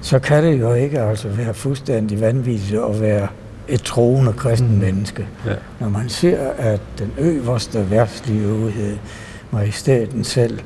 så 0.00 0.18
kan 0.18 0.44
det 0.44 0.60
jo 0.60 0.74
ikke 0.74 1.00
altså 1.00 1.28
være 1.28 1.54
fuldstændig 1.54 2.20
vanvittigt 2.20 2.80
at 2.80 3.00
være 3.00 3.28
et 3.68 3.82
troende 3.82 4.32
kristen 4.32 4.78
menneske. 4.78 5.26
Ja. 5.46 5.54
Når 5.80 5.88
man 5.88 6.08
ser, 6.08 6.50
at 6.50 6.80
den 6.98 7.12
øverste 7.18 7.90
værtslige 7.90 8.40
øvrighed, 8.40 8.96
majestæten 9.54 10.24
selv, 10.24 10.58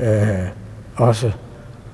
øh, 0.00 0.48
også 0.96 1.32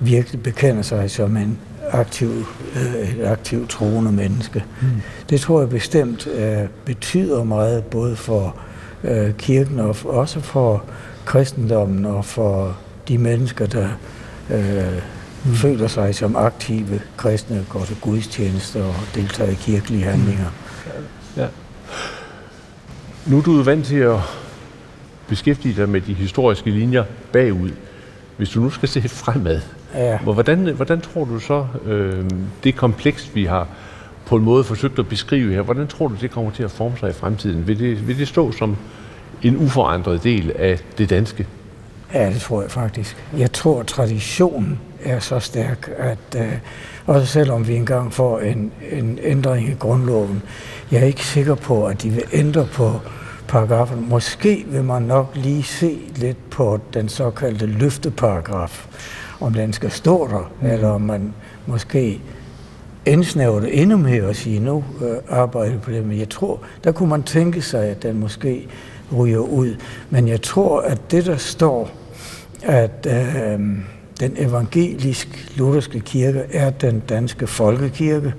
virkelig 0.01 0.43
bekender 0.43 0.83
sig 0.83 1.11
som 1.11 1.37
en 1.37 1.59
aktiv, 1.91 2.47
øh, 2.77 3.19
et 3.19 3.27
aktivt 3.27 3.71
troende 3.71 4.13
menneske. 4.13 4.65
Mm. 4.81 4.87
Det 5.31 5.41
tror 5.41 5.61
jeg 5.61 5.69
bestemt 5.69 6.27
øh, 6.27 6.69
betyder 6.85 7.45
meget, 7.45 7.85
både 7.85 8.17
for 8.17 8.57
øh, 9.05 9.35
kirken, 9.35 9.79
og 9.79 9.97
også 10.05 10.41
for 10.41 10.85
kristendommen 11.25 12.05
og 12.05 12.25
for 12.25 12.77
de 13.09 13.19
mennesker, 13.19 13.67
der 13.67 13.89
øh, 14.51 15.03
mm. 15.45 15.55
føler 15.55 15.87
sig 15.89 16.15
som 16.15 16.37
aktive 16.37 17.01
kristne, 17.17 17.67
går 17.69 17.85
til 17.85 17.97
gudstjenester 18.01 18.85
og 18.85 18.95
deltager 19.15 19.51
i 19.51 19.55
kirkelige 19.55 20.05
handlinger. 20.05 20.51
Ja. 21.37 21.47
Nu 23.27 23.39
er 23.39 23.43
du 23.43 23.63
vant 23.63 23.87
til 23.87 23.97
at 23.97 24.19
beskæftige 25.29 25.75
dig 25.75 25.89
med 25.89 26.01
de 26.01 26.15
historiske 26.15 26.71
linjer 26.71 27.05
bagud. 27.33 27.71
Hvis 28.37 28.51
du 28.51 28.61
nu 28.61 28.71
skal 28.71 28.89
se 28.89 29.09
fremad, 29.09 29.61
ja. 29.95 30.19
hvordan, 30.19 30.75
hvordan 30.75 31.01
tror 31.01 31.25
du 31.25 31.39
så, 31.39 31.67
øh, 31.87 32.25
det 32.65 32.77
kompleks, 32.77 33.31
vi 33.35 33.45
har 33.45 33.67
på 34.27 34.37
en 34.37 34.45
måde 34.45 34.65
forsøgt 34.65 34.99
at 34.99 35.09
beskrive 35.09 35.53
her, 35.53 35.63
hvordan 35.63 35.87
tror 35.87 36.09
du, 36.09 36.15
det 36.21 36.31
kommer 36.31 36.51
til 36.51 36.63
at 36.63 36.71
forme 36.71 36.97
sig 37.01 37.11
i 37.11 37.13
fremtiden? 37.13 37.67
Vil 37.67 37.79
det, 37.79 38.09
vil 38.09 38.19
det 38.19 38.29
stå 38.29 38.53
som 38.53 38.77
en 39.43 39.57
uforandret 39.57 40.23
del 40.23 40.53
af 40.59 40.79
det 40.99 41.11
danske? 41.11 41.47
Ja, 42.15 42.31
det 42.31 42.41
tror 42.41 42.63
jeg 42.63 42.71
faktisk. 42.71 43.17
Jeg 43.39 43.53
tror, 43.53 43.83
traditionen 43.83 44.81
er 45.05 45.19
så 45.19 45.39
stærk, 45.41 45.91
at 45.99 46.37
øh, 46.37 46.53
også 47.07 47.27
selvom 47.27 47.69
vi 47.69 47.77
engang 47.77 48.13
får 48.13 48.41
en, 48.41 48.73
en 48.93 49.19
ændring 49.23 49.69
i 49.69 49.75
grundloven, 49.79 50.43
jeg 50.91 51.01
er 51.01 51.07
ikke 51.07 51.27
sikker 51.27 51.55
på, 51.55 51.87
at 51.87 52.03
de 52.03 52.11
vil 52.11 52.23
ændre 52.33 52.67
på 52.73 53.01
paragrafen. 53.49 54.09
Måske 54.09 54.65
vil 54.69 54.85
man 54.85 55.03
nok 55.03 55.31
lige 55.35 55.63
se 55.63 55.99
lidt 56.17 56.51
på 56.51 56.81
den 56.95 57.09
såkaldte 57.09 57.67
løfteparagraf, 57.67 58.87
om 59.41 59.53
den 59.53 59.73
skal 59.73 59.91
stå 59.91 60.29
der, 60.29 60.51
mm. 60.61 60.67
eller 60.67 60.89
om 60.89 61.01
man 61.01 61.35
måske 61.67 62.21
indsnævre 63.07 63.61
det 63.61 63.83
endnu 63.83 63.97
mere 63.97 64.25
og 64.25 64.37
sige, 64.37 64.61
nu 64.61 64.85
øh, 65.03 65.17
arbejder 65.29 65.79
på 65.79 65.91
det, 65.91 66.07
men 66.07 66.19
jeg 66.19 66.29
tror, 66.29 66.61
der 66.85 66.93
kunne 66.93 67.09
man 67.09 67.23
tænke 67.23 67.63
sig, 67.63 67.85
at 67.85 68.03
den 68.03 68.21
måske 68.21 68.69
ryger 69.17 69.39
ud. 69.39 69.77
Men 70.11 70.29
jeg 70.29 70.43
tror, 70.43 70.81
at 70.81 71.11
det, 71.11 71.27
der 71.27 71.37
står, 71.37 71.91
at 72.63 73.07
øh, 73.11 73.61
den 74.21 74.37
evangelisk-lutherske 74.37 76.01
kirke 76.01 76.43
er 76.53 76.71
den 76.71 77.03
danske 77.09 77.47
folkekirke, 77.47 78.35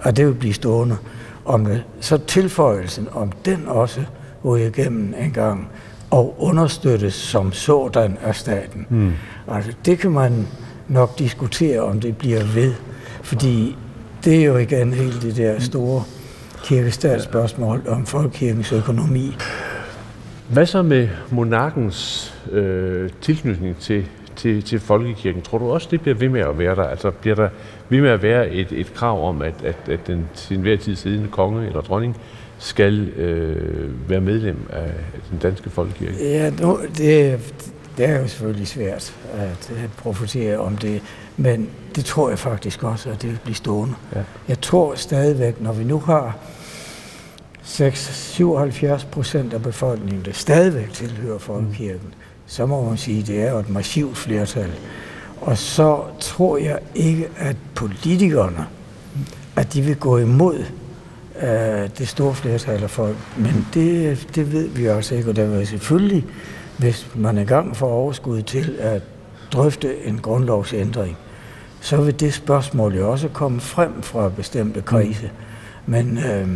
og 0.00 0.16
det 0.16 0.26
vil 0.26 0.34
blive 0.34 0.54
stående. 0.54 0.96
Om 1.44 1.64
det, 1.64 1.84
så 2.00 2.18
tilføjelsen, 2.18 3.08
om 3.12 3.32
den 3.44 3.66
også 3.66 4.00
ryger 4.44 4.66
igennem 4.66 5.14
en 5.20 5.30
gang, 5.30 5.68
og 6.10 6.36
understøttes 6.38 7.14
som 7.14 7.52
sådan 7.52 8.18
af 8.22 8.34
staten. 8.34 8.86
Mm. 8.90 9.12
Altså, 9.48 9.72
det 9.84 9.98
kan 9.98 10.10
man 10.10 10.46
nok 10.88 11.18
diskutere, 11.18 11.80
om 11.80 12.00
det 12.00 12.16
bliver 12.16 12.44
ved. 12.54 12.74
Fordi 13.22 13.76
det 14.24 14.40
er 14.40 14.44
jo 14.44 14.56
igen 14.56 14.92
hele 14.92 15.20
det 15.20 15.36
der 15.36 15.60
store 15.60 16.02
kirkestatsspørgsmål 16.64 17.82
om 17.88 18.06
folkekirkens 18.06 18.72
økonomi. 18.72 19.36
Hvad 20.48 20.66
så 20.66 20.82
med 20.82 21.08
monarkens 21.30 22.34
øh, 22.50 23.10
tilknytning 23.20 23.76
til, 23.76 24.06
til, 24.36 24.62
til 24.62 24.80
folkekirken? 24.80 25.42
Tror 25.42 25.58
du 25.58 25.70
også, 25.70 25.88
det 25.90 26.00
bliver 26.00 26.14
ved 26.14 26.28
med 26.28 26.40
at 26.40 26.58
være 26.58 26.74
der? 26.74 26.84
Altså 26.84 27.10
bliver 27.10 27.36
der 27.36 27.48
ved 27.88 28.00
med 28.00 28.10
at 28.10 28.22
være 28.22 28.50
et, 28.50 28.72
et 28.72 28.94
krav 28.94 29.28
om, 29.28 29.42
at, 29.42 29.54
at, 29.64 29.88
at 29.88 30.06
den 30.06 30.28
til 30.34 30.56
enhver 30.56 30.76
tid 30.76 30.96
siddende 30.96 31.28
konge 31.28 31.66
eller 31.66 31.80
dronning 31.80 32.16
skal 32.58 33.08
øh, 33.08 34.10
være 34.10 34.20
medlem 34.20 34.66
af 34.70 34.90
den 35.30 35.38
danske 35.38 35.70
folkekirke? 35.70 36.30
Ja, 36.30 36.50
nu, 36.50 36.78
det, 36.98 37.40
det 37.96 38.08
er 38.08 38.20
jo 38.20 38.28
selvfølgelig 38.28 38.68
svært 38.68 39.16
at, 39.32 39.72
at 39.84 39.90
profetere 39.96 40.58
om 40.58 40.76
det, 40.76 41.02
men 41.36 41.68
det 41.96 42.04
tror 42.04 42.28
jeg 42.28 42.38
faktisk 42.38 42.82
også, 42.82 43.10
at 43.10 43.22
det 43.22 43.30
vil 43.30 43.38
blive 43.42 43.54
stående. 43.54 43.94
Ja. 44.14 44.20
Jeg 44.48 44.60
tror 44.60 44.94
stadigvæk, 44.94 45.60
når 45.60 45.72
vi 45.72 45.84
nu 45.84 45.98
har 45.98 46.38
77 47.62 49.04
procent 49.04 49.52
af 49.52 49.62
befolkningen, 49.62 50.24
der 50.24 50.32
stadigvæk 50.32 50.92
tilhører 50.92 51.38
folkekirken, 51.38 52.06
mm. 52.06 52.12
så 52.46 52.66
må 52.66 52.88
man 52.88 52.96
sige, 52.96 53.20
at 53.20 53.26
det 53.26 53.42
er 53.42 53.50
jo 53.50 53.58
et 53.58 53.70
massivt 53.70 54.16
flertal. 54.16 54.70
Og 55.40 55.58
så 55.58 56.02
tror 56.20 56.56
jeg 56.56 56.78
ikke, 56.94 57.28
at 57.36 57.56
politikerne, 57.74 58.66
at 59.56 59.72
de 59.72 59.82
vil 59.82 59.96
gå 59.96 60.18
imod 60.18 60.64
uh, 61.42 61.48
det 61.98 62.08
store 62.08 62.34
flertal 62.34 62.82
af 62.82 62.90
folk. 62.90 63.16
Men 63.36 63.66
det, 63.74 64.28
det 64.34 64.52
ved 64.52 64.68
vi 64.68 64.88
også 64.88 65.14
ikke, 65.14 65.30
og 65.30 65.36
der 65.36 65.46
vil 65.46 65.66
selvfølgelig, 65.66 66.24
hvis 66.78 67.08
man 67.14 67.38
engang 67.38 67.76
får 67.76 67.88
overskud 67.88 68.42
til 68.42 68.76
at 68.80 69.02
drøfte 69.52 70.06
en 70.06 70.18
grundlovsændring, 70.18 71.16
så 71.80 71.96
vil 71.96 72.20
det 72.20 72.34
spørgsmål 72.34 72.94
jo 72.94 73.10
også 73.12 73.28
komme 73.28 73.60
frem 73.60 74.02
fra 74.02 74.28
bestemte 74.28 74.82
krise. 74.82 75.30
Men 75.86 76.18
øh, 76.18 76.48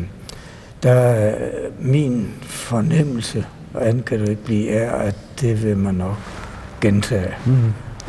der 0.82 1.34
min 1.78 2.34
fornemmelse, 2.42 3.46
og 3.74 3.88
andet 3.88 4.04
kan 4.04 4.20
det 4.20 4.28
ikke 4.28 4.44
blive, 4.44 4.70
er, 4.70 4.90
at 4.90 5.14
det 5.40 5.62
vil 5.62 5.76
man 5.76 5.94
nok 5.94 6.16
gentage. 6.80 7.34
Mm. 7.46 7.52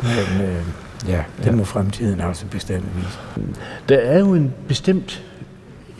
Men 0.02 0.46
øh, 0.48 0.64
ja, 1.08 1.22
det 1.38 1.46
ja. 1.46 1.52
må 1.52 1.64
fremtiden 1.64 2.20
altså 2.20 2.46
bestemt 2.46 2.86
vise. 2.96 3.18
Der 3.88 3.96
er 3.96 4.18
jo 4.18 4.34
en 4.34 4.54
bestemt 4.68 5.24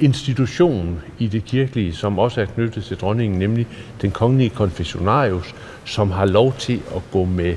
institution 0.03 1.01
i 1.19 1.27
det 1.27 1.45
kirkelige, 1.45 1.95
som 1.95 2.19
også 2.19 2.41
er 2.41 2.45
knyttet 2.45 2.85
til 2.85 2.97
dronningen, 2.97 3.39
nemlig 3.39 3.67
den 4.03 4.11
kongelige 4.11 4.51
konfessionarius, 4.51 5.55
som 5.85 6.11
har 6.11 6.27
lov 6.27 6.55
til 6.59 6.81
at 6.97 7.03
gå 7.13 7.25
med 7.25 7.57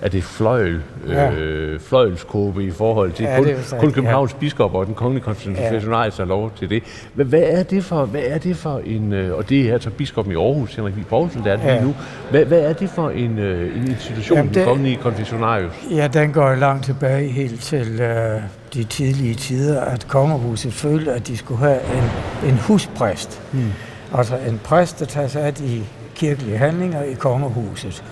er 0.00 0.08
det 0.08 0.24
fløjl, 0.24 0.82
ja. 1.08 1.30
øh, 1.32 1.80
fløjlskåbe 1.80 2.64
i 2.64 2.70
forhold 2.70 3.12
til 3.12 3.24
ja, 3.24 3.38
kun, 3.38 3.48
kun 3.80 3.92
Københavns 3.92 4.32
ja. 4.32 4.38
biskop 4.38 4.74
og 4.74 4.86
den 4.86 4.94
kongelige 4.94 5.24
konfessionarius 5.24 6.16
har 6.16 6.24
lov 6.24 6.52
til 6.58 6.70
det. 6.70 6.82
Men 7.14 7.26
hvad 7.26 7.42
er 7.42 7.62
det 7.62 7.84
for, 7.84 8.04
hvad 8.04 8.22
er 8.24 8.38
det 8.38 8.56
for 8.56 8.80
en, 8.84 9.12
øh, 9.12 9.36
og 9.36 9.48
det 9.48 9.68
er 9.68 9.72
altså 9.72 9.90
biskoppen 9.90 10.32
i 10.32 10.36
Aarhus, 10.36 10.74
Henrik 10.74 10.96
Vig 10.96 11.06
Poulsen, 11.06 11.44
der 11.44 11.52
er 11.52 11.56
det 11.56 11.64
ja. 11.64 11.74
lige 11.74 11.84
nu. 11.84 11.94
Hvad, 12.30 12.44
hvad 12.44 12.60
er 12.60 12.72
det 12.72 12.90
for 12.90 13.10
en, 13.10 13.38
øh, 13.38 13.76
en 13.76 13.88
institution, 13.88 14.36
Jamen 14.36 14.48
det, 14.48 14.56
den 14.56 14.64
kongelige 14.64 14.96
konfessionarius? 14.96 15.72
Ja, 15.90 16.08
den 16.08 16.32
går 16.32 16.54
langt 16.54 16.84
tilbage 16.84 17.28
helt 17.28 17.60
til 17.60 18.00
øh, 18.00 18.40
de 18.74 18.84
tidlige 18.84 19.34
tider, 19.34 19.80
at 19.80 20.06
kongehuset 20.08 20.72
følte, 20.72 21.12
at 21.12 21.26
de 21.26 21.36
skulle 21.36 21.60
have 21.60 21.80
en, 21.96 22.50
en 22.50 22.58
huspræst. 22.58 23.42
Hmm. 23.52 23.72
Altså 24.14 24.36
en 24.48 24.60
præst, 24.64 25.00
der 25.00 25.06
tager 25.06 25.28
sig 25.28 25.42
af 25.42 25.54
de 25.54 25.82
kirkelige 26.14 26.56
handlinger 26.56 27.02
i 27.02 27.12
kongehuset. 27.12 28.04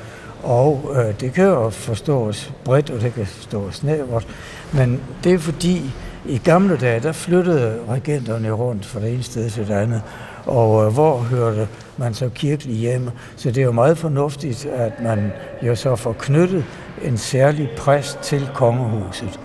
Og 0.43 0.95
øh, 0.97 1.21
det 1.21 1.33
kan 1.33 1.45
jo 1.45 1.71
forstås 1.71 2.53
bredt, 2.65 2.91
og 2.91 3.01
det 3.01 3.15
kan 3.15 3.27
forstås 3.27 3.75
snævert. 3.75 4.27
Men 4.73 5.01
det 5.25 5.33
er 5.33 5.39
fordi, 5.39 5.95
i 6.25 6.39
gamle 6.39 6.77
dage, 6.77 7.01
der 7.01 7.13
flyttede 7.13 7.79
regenterne 7.89 8.51
rundt 8.51 8.87
fra 8.87 9.01
det 9.01 9.13
ene 9.13 9.23
sted 9.23 9.51
til 9.51 9.69
det 9.69 9.75
andet. 9.75 10.03
Og 10.47 10.87
øh, 10.87 10.93
hvor 10.93 11.17
hørte 11.19 11.69
man 11.97 12.15
så 12.15 12.29
kirkelig 12.29 12.77
hjemme? 12.77 13.13
Så 13.37 13.51
det 13.51 13.61
er 13.61 13.65
jo 13.65 13.73
meget 13.73 13.99
fornuftigt, 13.99 14.67
at 14.67 14.93
man 15.03 15.33
jo 15.63 15.75
så 15.75 15.97
får 15.97 16.13
knyttet 16.13 16.65
en 17.03 17.19
særlig 17.19 17.71
præst 17.79 18.19
til 18.19 18.49
kongehuset. 18.55 19.41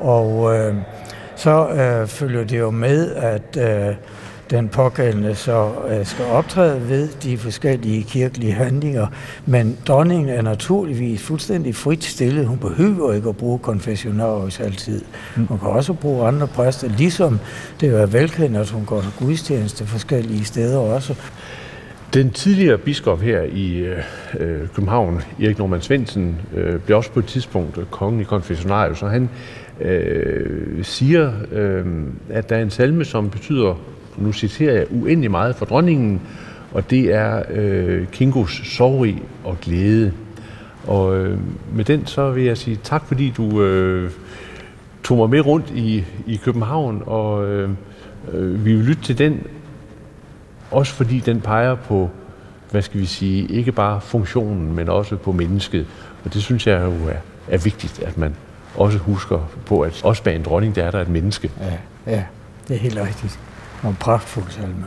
Og 0.00 0.56
øh, 0.56 0.74
så 1.36 1.68
øh, 1.68 2.06
følger 2.06 2.44
det 2.44 2.58
jo 2.58 2.70
med, 2.70 3.14
at 3.14 3.56
øh, 3.56 3.94
den 4.50 4.68
pågældende 4.68 5.34
så 5.34 5.72
øh, 5.88 6.06
skal 6.06 6.24
optræde 6.24 6.88
ved 6.88 7.08
de 7.22 7.38
forskellige 7.38 8.02
kirkelige 8.02 8.52
handlinger. 8.52 9.06
Men 9.46 9.78
dronningen 9.86 10.28
er 10.28 10.42
naturligvis 10.42 11.22
fuldstændig 11.22 11.74
frit 11.74 12.04
stillet. 12.04 12.46
Hun 12.46 12.58
behøver 12.58 13.12
ikke 13.12 13.28
at 13.28 13.36
bruge 13.36 13.58
konfessionarius 13.58 14.60
altid. 14.60 15.04
Hun 15.36 15.58
kan 15.58 15.68
også 15.68 15.92
bruge 15.92 16.28
andre 16.28 16.46
præster, 16.46 16.88
ligesom 16.88 17.40
det 17.80 18.00
er 18.00 18.06
velkendt, 18.06 18.56
at 18.56 18.70
hun 18.70 18.84
går 18.84 19.00
til 19.00 19.10
gudstjeneste 19.18 19.86
forskellige 19.86 20.44
steder 20.44 20.78
også. 20.78 21.14
Den 22.14 22.30
tidligere 22.30 22.78
biskop 22.78 23.20
her 23.20 23.42
i 23.42 23.76
øh, 23.76 23.98
øh 24.40 24.68
København, 24.74 25.22
Erik 25.42 25.58
Norman 25.58 25.80
Svendsen, 25.80 26.36
øh, 26.54 26.80
blev 26.80 26.96
også 26.96 27.12
på 27.12 27.18
et 27.18 27.26
tidspunkt 27.26 27.78
øh, 27.78 27.84
kongen 27.90 28.20
i 28.20 28.24
konfessionarius, 28.24 29.02
og 29.02 29.10
han 29.10 29.28
øh, 29.80 30.84
siger, 30.84 31.32
øh, 31.52 31.86
at 32.30 32.50
der 32.50 32.56
er 32.56 32.62
en 32.62 32.70
salme, 32.70 33.04
som 33.04 33.30
betyder 33.30 33.74
nu 34.18 34.32
citerer 34.32 34.74
jeg, 34.74 34.86
uendelig 34.90 35.30
meget 35.30 35.56
for 35.56 35.66
dronningen, 35.66 36.20
og 36.72 36.90
det 36.90 37.14
er 37.14 37.42
øh, 37.50 38.06
Kingos 38.06 38.62
sorg 38.64 39.06
og 39.44 39.60
glæde. 39.60 40.12
Og 40.86 41.16
øh, 41.16 41.38
med 41.74 41.84
den 41.84 42.06
så 42.06 42.30
vil 42.30 42.44
jeg 42.44 42.58
sige 42.58 42.78
tak, 42.82 43.06
fordi 43.06 43.32
du 43.36 43.62
øh, 43.62 44.10
tog 45.04 45.18
mig 45.18 45.30
med 45.30 45.46
rundt 45.46 45.70
i, 45.70 46.04
i 46.26 46.36
København, 46.36 47.02
og 47.06 47.48
øh, 47.48 47.70
øh, 48.32 48.64
vi 48.64 48.74
vil 48.74 48.84
lytte 48.84 49.02
til 49.02 49.18
den, 49.18 49.46
også 50.70 50.92
fordi 50.92 51.20
den 51.20 51.40
peger 51.40 51.74
på, 51.74 52.10
hvad 52.70 52.82
skal 52.82 53.00
vi 53.00 53.06
sige, 53.06 53.46
ikke 53.46 53.72
bare 53.72 54.00
funktionen, 54.00 54.74
men 54.74 54.88
også 54.88 55.16
på 55.16 55.32
mennesket. 55.32 55.86
Og 56.24 56.34
det 56.34 56.42
synes 56.42 56.66
jeg 56.66 56.82
jo 56.82 57.08
er, 57.08 57.18
er 57.48 57.58
vigtigt, 57.58 58.02
at 58.02 58.18
man 58.18 58.34
også 58.74 58.98
husker 58.98 59.50
på, 59.66 59.80
at 59.80 60.04
også 60.04 60.22
bag 60.22 60.36
en 60.36 60.42
dronning, 60.42 60.74
der 60.76 60.84
er 60.84 60.90
der 60.90 61.00
et 61.00 61.08
menneske. 61.08 61.50
Ja, 61.60 62.12
ja 62.12 62.24
det 62.68 62.76
er 62.76 62.80
helt 62.80 62.98
rigtigt 62.98 63.38
og 63.86 63.98
en 64.64 64.86